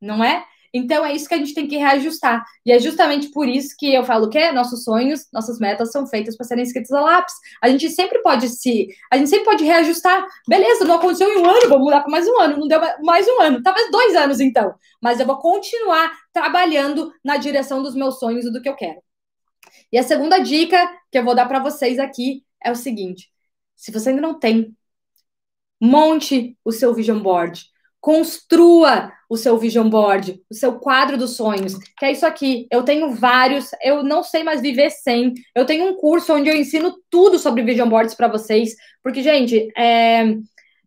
Não 0.01 0.23
é? 0.23 0.45
Então 0.75 1.05
é 1.05 1.12
isso 1.12 1.29
que 1.29 1.35
a 1.35 1.39
gente 1.39 1.55
tem 1.55 1.66
que 1.68 1.77
reajustar. 1.77 2.45
E 2.64 2.73
é 2.73 2.79
justamente 2.79 3.31
por 3.31 3.47
isso 3.47 3.75
que 3.79 3.93
eu 3.93 4.05
falo 4.05 4.31
que 4.31 4.53
nossos 4.53 4.85
sonhos, 4.85 5.27
nossas 5.33 5.59
metas 5.59 5.93
são 5.93 6.07
feitas 6.07 6.37
para 6.37 6.47
serem 6.47 6.64
escritas 6.64 6.91
a 6.93 7.01
lápis. 7.01 7.35
A 7.62 7.68
gente 7.68 7.91
sempre 7.91 8.20
pode 8.23 8.49
se, 8.49 8.89
a 9.11 9.18
gente 9.18 9.29
sempre 9.29 9.45
pode 9.45 9.64
reajustar. 9.64 10.27
Beleza, 10.49 10.85
não 10.85 10.97
aconteceu 10.97 11.29
em 11.29 11.39
um 11.43 11.49
ano, 11.49 11.68
vou 11.68 11.79
mudar 11.79 12.01
para 12.01 12.11
mais 12.11 12.27
um 12.27 12.41
ano. 12.41 12.59
Não 12.59 12.68
deu 12.68 12.81
mais 13.03 13.27
um 13.29 13.41
ano, 13.43 13.62
talvez 13.62 13.91
dois 13.91 14.16
anos 14.16 14.41
então. 14.41 14.75
Mas 15.01 15.20
eu 15.20 15.27
vou 15.27 15.39
continuar 15.39 16.11
trabalhando 16.33 17.12
na 17.23 17.37
direção 17.37 17.83
dos 17.83 17.95
meus 17.95 18.18
sonhos 18.18 18.47
e 18.47 18.53
do 18.53 18.62
que 18.62 18.68
eu 18.68 18.77
quero. 18.77 19.03
E 19.93 19.99
a 19.99 20.03
segunda 20.03 20.39
dica 20.39 20.91
que 21.11 21.18
eu 21.18 21.25
vou 21.25 21.35
dar 21.35 21.47
para 21.47 21.59
vocês 21.59 21.99
aqui 21.99 22.45
é 22.62 22.70
o 22.70 22.77
seguinte: 22.77 23.31
se 23.77 23.93
você 23.93 24.11
ainda 24.11 24.23
não 24.23 24.39
tem, 24.39 24.75
monte 25.81 26.57
o 26.64 26.73
seu 26.73 26.95
vision 26.95 27.20
board. 27.20 27.72
Construa 28.03 29.13
o 29.31 29.37
seu 29.37 29.57
vision 29.57 29.89
board, 29.89 30.43
o 30.51 30.55
seu 30.55 30.75
quadro 30.81 31.17
dos 31.17 31.37
sonhos, 31.37 31.75
que 31.97 32.05
é 32.05 32.11
isso 32.11 32.27
aqui. 32.27 32.67
Eu 32.69 32.83
tenho 32.83 33.13
vários, 33.13 33.71
eu 33.81 34.03
não 34.03 34.25
sei 34.25 34.43
mais 34.43 34.61
viver 34.61 34.91
sem. 34.91 35.33
Eu 35.55 35.65
tenho 35.65 35.87
um 35.87 35.95
curso 35.95 36.35
onde 36.35 36.51
eu 36.51 36.57
ensino 36.57 36.97
tudo 37.09 37.39
sobre 37.39 37.63
vision 37.63 37.89
boards 37.89 38.17
para 38.17 38.27
vocês, 38.27 38.75
porque, 39.05 39.23
gente, 39.23 39.69
é, 39.79 40.35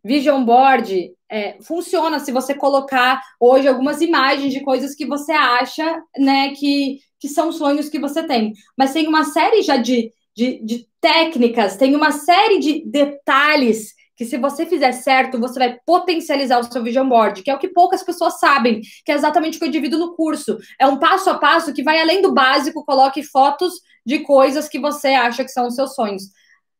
vision 0.04 0.44
board 0.44 1.10
é, 1.30 1.56
funciona 1.62 2.18
se 2.18 2.30
você 2.30 2.54
colocar 2.54 3.22
hoje 3.40 3.66
algumas 3.66 4.02
imagens 4.02 4.52
de 4.52 4.60
coisas 4.60 4.94
que 4.94 5.06
você 5.06 5.32
acha, 5.32 6.02
né, 6.18 6.50
que, 6.50 7.00
que 7.18 7.28
são 7.28 7.50
sonhos 7.50 7.88
que 7.88 7.98
você 7.98 8.24
tem. 8.24 8.52
Mas 8.76 8.92
tem 8.92 9.08
uma 9.08 9.24
série 9.24 9.62
já 9.62 9.78
de, 9.78 10.12
de, 10.36 10.62
de 10.62 10.86
técnicas, 11.00 11.78
tem 11.78 11.96
uma 11.96 12.12
série 12.12 12.58
de 12.58 12.84
detalhes 12.84 13.95
que 14.16 14.24
se 14.24 14.38
você 14.38 14.64
fizer 14.64 14.92
certo, 14.92 15.38
você 15.38 15.58
vai 15.58 15.78
potencializar 15.84 16.58
o 16.58 16.64
seu 16.64 16.82
vision 16.82 17.08
board, 17.08 17.42
que 17.42 17.50
é 17.50 17.54
o 17.54 17.58
que 17.58 17.68
poucas 17.68 18.02
pessoas 18.02 18.38
sabem, 18.40 18.80
que 19.04 19.12
é 19.12 19.14
exatamente 19.14 19.56
o 19.56 19.60
que 19.60 19.66
eu 19.66 19.70
divido 19.70 19.98
no 19.98 20.14
curso. 20.16 20.56
É 20.80 20.86
um 20.86 20.98
passo 20.98 21.28
a 21.28 21.38
passo 21.38 21.72
que 21.72 21.82
vai 21.82 22.00
além 22.00 22.22
do 22.22 22.32
básico, 22.32 22.84
coloque 22.84 23.22
fotos 23.22 23.74
de 24.04 24.20
coisas 24.20 24.68
que 24.68 24.78
você 24.78 25.08
acha 25.08 25.44
que 25.44 25.50
são 25.50 25.66
os 25.66 25.74
seus 25.74 25.94
sonhos. 25.94 26.22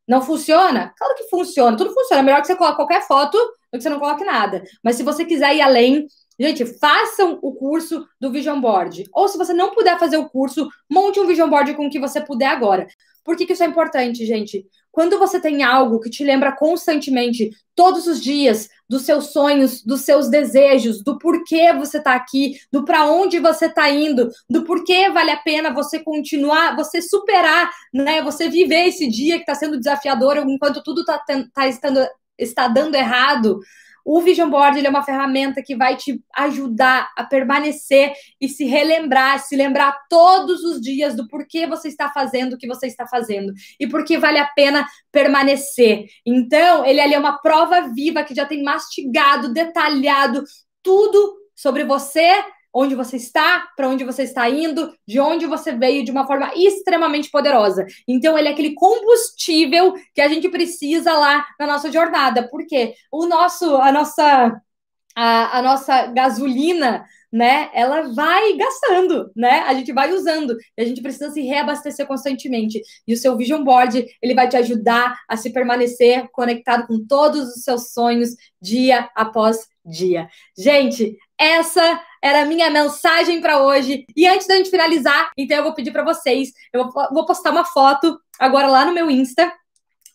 Não 0.07 0.21
funciona? 0.21 0.93
Claro 0.97 1.15
que 1.15 1.29
funciona, 1.29 1.77
tudo 1.77 1.93
funciona. 1.93 2.21
É 2.21 2.25
melhor 2.25 2.41
que 2.41 2.47
você 2.47 2.55
coloque 2.55 2.77
qualquer 2.77 3.05
foto 3.05 3.37
do 3.37 3.77
que 3.77 3.81
você 3.81 3.89
não 3.89 3.99
coloque 3.99 4.23
nada. 4.23 4.63
Mas 4.83 4.95
se 4.95 5.03
você 5.03 5.25
quiser 5.25 5.55
ir 5.55 5.61
além, 5.61 6.07
gente, 6.39 6.65
façam 6.65 7.37
o 7.41 7.53
curso 7.53 8.07
do 8.19 8.31
Vision 8.31 8.59
Board. 8.59 9.03
Ou 9.13 9.27
se 9.27 9.37
você 9.37 9.53
não 9.53 9.73
puder 9.73 9.99
fazer 9.99 10.17
o 10.17 10.29
curso, 10.29 10.69
monte 10.89 11.19
um 11.19 11.27
Vision 11.27 11.49
Board 11.49 11.73
com 11.75 11.87
o 11.87 11.89
que 11.89 11.99
você 11.99 12.21
puder 12.21 12.47
agora. 12.47 12.87
Por 13.27 13.35
que, 13.35 13.45
que 13.45 13.51
isso 13.51 13.63
é 13.63 13.65
importante, 13.65 14.25
gente? 14.25 14.65
Quando 14.89 15.19
você 15.19 15.37
tem 15.37 15.61
algo 15.61 15.99
que 15.99 16.09
te 16.09 16.23
lembra 16.23 16.53
constantemente, 16.53 17.49
todos 17.75 18.07
os 18.07 18.21
dias, 18.21 18.69
dos 18.87 19.01
seus 19.01 19.33
sonhos, 19.33 19.83
dos 19.83 20.03
seus 20.03 20.29
desejos, 20.29 21.03
do 21.03 21.19
porquê 21.19 21.73
você 21.73 21.97
está 21.97 22.15
aqui, 22.15 22.57
do 22.71 22.85
para 22.85 23.05
onde 23.05 23.37
você 23.37 23.65
está 23.65 23.89
indo, 23.89 24.29
do 24.49 24.63
porquê 24.63 25.09
vale 25.09 25.31
a 25.31 25.35
pena 25.41 25.73
você 25.73 25.99
continuar, 25.99 26.73
você 26.77 27.01
superar, 27.01 27.69
né? 27.93 28.21
Você 28.21 28.47
viver 28.47 28.87
esse 28.87 29.09
dia 29.09 29.35
que 29.35 29.41
está 29.41 29.55
sendo 29.55 29.77
desafiador 29.77 30.37
enquanto 30.37 30.81
tudo 30.81 31.01
está 31.01 31.21
tá 31.53 31.67
estando 31.67 32.07
está 32.37 32.69
dando 32.69 32.95
errado. 32.95 33.59
O 34.09 34.21
Vision 34.21 34.49
Board 34.49 34.85
é 34.85 34.89
uma 34.89 35.03
ferramenta 35.03 35.61
que 35.61 35.75
vai 35.75 35.97
te 35.97 36.23
ajudar 36.33 37.11
a 37.17 37.25
permanecer 37.25 38.13
e 38.39 38.47
se 38.47 38.63
relembrar, 38.63 39.37
se 39.39 39.53
lembrar 39.53 39.93
todos 40.09 40.63
os 40.63 40.79
dias 40.79 41.13
do 41.13 41.27
porquê 41.27 41.67
você 41.67 41.89
está 41.89 42.09
fazendo 42.09 42.53
o 42.53 42.57
que 42.57 42.69
você 42.69 42.87
está 42.87 43.05
fazendo 43.05 43.51
e 43.77 43.85
porque 43.85 44.17
vale 44.17 44.39
a 44.39 44.47
pena 44.47 44.87
permanecer. 45.11 46.05
Então, 46.25 46.85
ele 46.85 47.01
ali 47.01 47.15
é 47.15 47.19
uma 47.19 47.37
prova 47.39 47.91
viva 47.93 48.23
que 48.23 48.33
já 48.33 48.45
tem 48.45 48.63
mastigado, 48.63 49.51
detalhado 49.51 50.41
tudo 50.81 51.35
sobre 51.53 51.83
você, 51.83 52.31
onde 52.79 52.93
você 52.93 53.17
está, 53.17 53.67
para 53.75 53.89
onde 53.89 54.03
você 54.03 54.21
está 54.21 54.47
indo, 54.47 54.93
de 55.07 55.19
onde 55.19 55.47
você 55.47 55.71
veio 55.71 56.05
de 56.05 56.11
uma 56.11 56.27
forma 56.27 56.51
extremamente 56.55 57.31
poderosa. 57.31 57.87
Então, 58.07 58.37
ele 58.37 58.49
é 58.49 58.51
aquele 58.51 58.75
combustível 58.75 59.95
que 60.13 60.21
a 60.21 60.27
gente 60.27 60.47
precisa 60.47 61.11
lá 61.13 61.43
na 61.59 61.65
nossa 61.65 61.91
jornada, 61.91 62.47
porque 62.49 62.93
o 63.11 63.25
nosso, 63.25 63.77
a 63.77 63.91
nossa, 63.91 64.61
a, 65.17 65.57
a 65.57 65.61
nossa 65.63 66.05
gasolina 66.05 67.03
né, 67.33 67.71
ela 67.73 68.13
vai 68.13 68.55
gastando, 68.55 69.31
né? 69.35 69.61
A 69.61 69.73
gente 69.73 69.91
vai 69.91 70.13
usando 70.13 70.55
e 70.77 70.81
a 70.81 70.85
gente 70.85 71.01
precisa 71.01 71.31
se 71.31 71.41
reabastecer 71.41 72.05
constantemente. 72.05 72.79
E 73.05 73.13
o 73.13 73.17
seu 73.17 73.35
vision 73.35 73.63
board, 73.63 74.05
ele 74.21 74.35
vai 74.35 74.47
te 74.47 74.55
ajudar 74.55 75.17
a 75.27 75.35
se 75.35 75.51
permanecer 75.51 76.29
conectado 76.31 76.85
com 76.85 77.03
todos 77.03 77.55
os 77.55 77.63
seus 77.63 77.91
sonhos 77.91 78.29
dia 78.61 79.09
após 79.15 79.67
dia. 79.83 80.29
Gente, 80.55 81.17
essa 81.35 81.99
era 82.23 82.43
a 82.43 82.45
minha 82.45 82.69
mensagem 82.69 83.41
para 83.41 83.63
hoje. 83.63 84.05
E 84.15 84.27
antes 84.27 84.45
da 84.45 84.55
gente 84.55 84.69
finalizar, 84.69 85.31
então 85.35 85.57
eu 85.57 85.63
vou 85.63 85.73
pedir 85.73 85.91
para 85.91 86.03
vocês, 86.03 86.51
eu 86.71 86.89
vou 87.11 87.25
postar 87.25 87.49
uma 87.51 87.65
foto 87.65 88.19
agora 88.39 88.67
lá 88.67 88.85
no 88.85 88.93
meu 88.93 89.09
Insta, 89.09 89.51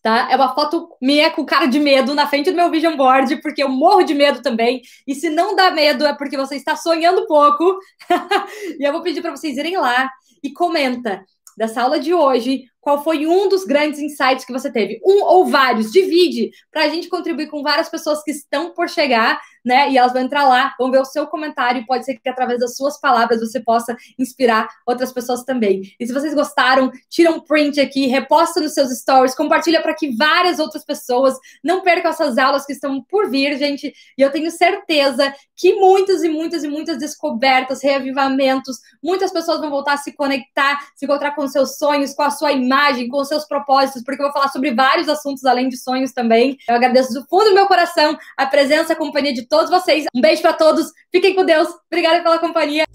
tá? 0.02 0.28
É 0.30 0.36
uma 0.36 0.54
foto 0.54 0.88
minha 1.00 1.30
com 1.30 1.44
cara 1.44 1.66
de 1.66 1.78
medo 1.78 2.14
na 2.14 2.26
frente 2.26 2.50
do 2.50 2.56
meu 2.56 2.70
vision 2.70 2.96
board, 2.96 3.40
porque 3.40 3.62
eu 3.62 3.68
morro 3.68 4.02
de 4.02 4.14
medo 4.14 4.42
também. 4.42 4.82
E 5.06 5.14
se 5.14 5.30
não 5.30 5.54
dá 5.54 5.70
medo 5.70 6.04
é 6.04 6.14
porque 6.14 6.36
você 6.36 6.56
está 6.56 6.76
sonhando 6.76 7.26
pouco. 7.26 7.78
e 8.78 8.84
eu 8.84 8.92
vou 8.92 9.02
pedir 9.02 9.22
para 9.22 9.30
vocês 9.30 9.56
irem 9.56 9.76
lá 9.76 10.10
e 10.42 10.52
comenta 10.52 11.24
dessa 11.56 11.82
aula 11.82 12.00
de 12.00 12.12
hoje 12.12 12.64
qual 12.82 13.04
foi 13.04 13.26
um 13.28 13.48
dos 13.48 13.64
grandes 13.64 14.00
insights 14.00 14.44
que 14.44 14.52
você 14.52 14.70
teve? 14.70 15.00
Um 15.06 15.22
ou 15.22 15.46
vários? 15.46 15.92
Divide 15.92 16.50
para 16.70 16.84
a 16.84 16.88
gente 16.88 17.08
contribuir 17.08 17.48
com 17.48 17.62
várias 17.62 17.88
pessoas 17.88 18.24
que 18.24 18.32
estão 18.32 18.74
por 18.74 18.88
chegar, 18.88 19.40
né? 19.64 19.90
E 19.90 19.98
elas 19.98 20.12
vão 20.12 20.22
entrar 20.22 20.46
lá, 20.46 20.74
vão 20.78 20.90
ver 20.90 21.00
o 21.00 21.04
seu 21.04 21.26
comentário 21.26 21.84
pode 21.86 22.04
ser 22.04 22.16
que 22.16 22.28
através 22.28 22.58
das 22.58 22.76
suas 22.76 22.98
palavras 22.98 23.40
você 23.40 23.60
possa 23.60 23.96
inspirar 24.18 24.68
outras 24.86 25.12
pessoas 25.12 25.44
também. 25.44 25.82
E 25.98 26.06
se 26.06 26.12
vocês 26.12 26.34
gostaram, 26.34 26.90
tira 27.08 27.30
um 27.30 27.40
print 27.40 27.80
aqui, 27.80 28.06
reposta 28.06 28.60
nos 28.60 28.72
seus 28.72 28.90
stories, 28.98 29.34
compartilha 29.34 29.82
para 29.82 29.94
que 29.94 30.16
várias 30.16 30.58
outras 30.58 30.84
pessoas 30.84 31.36
não 31.62 31.82
percam 31.82 32.10
essas 32.10 32.38
aulas 32.38 32.64
que 32.64 32.72
estão 32.72 33.02
por 33.02 33.30
vir, 33.30 33.56
gente. 33.58 33.92
E 34.16 34.22
eu 34.22 34.30
tenho 34.30 34.50
certeza 34.50 35.32
que 35.56 35.74
muitas 35.74 36.22
e 36.22 36.28
muitas 36.28 36.64
e 36.64 36.68
muitas 36.68 36.98
descobertas, 36.98 37.82
reavivamentos, 37.82 38.78
muitas 39.02 39.30
pessoas 39.30 39.60
vão 39.60 39.70
voltar 39.70 39.94
a 39.94 39.96
se 39.96 40.12
conectar, 40.12 40.80
se 40.96 41.04
encontrar 41.04 41.32
com 41.32 41.46
seus 41.46 41.76
sonhos, 41.76 42.14
com 42.14 42.22
a 42.22 42.30
sua 42.30 42.52
imagem 42.52 43.08
com 43.08 43.24
seus 43.24 43.44
propósitos, 43.44 44.02
porque 44.02 44.20
eu 44.20 44.26
vou 44.26 44.32
falar 44.32 44.48
sobre 44.48 44.74
vários 44.74 45.08
assuntos 45.08 45.44
além 45.44 45.68
de 45.68 45.76
sonhos 45.76 46.12
também. 46.12 46.56
Eu 46.68 46.74
agradeço 46.74 47.12
do 47.12 47.24
fundo 47.26 47.50
do 47.50 47.54
meu 47.54 47.66
coração 47.66 48.16
a 48.36 48.46
presença, 48.46 48.92
a 48.92 48.96
companhia 48.96 49.32
de 49.32 49.46
todos 49.52 49.68
vocês. 49.68 50.06
Um 50.14 50.20
beijo 50.22 50.40
para 50.40 50.54
todos. 50.54 50.86
Fiquem 51.10 51.34
com 51.34 51.44
Deus. 51.44 51.68
Obrigada 51.90 52.22
pela 52.22 52.38
companhia. 52.38 52.86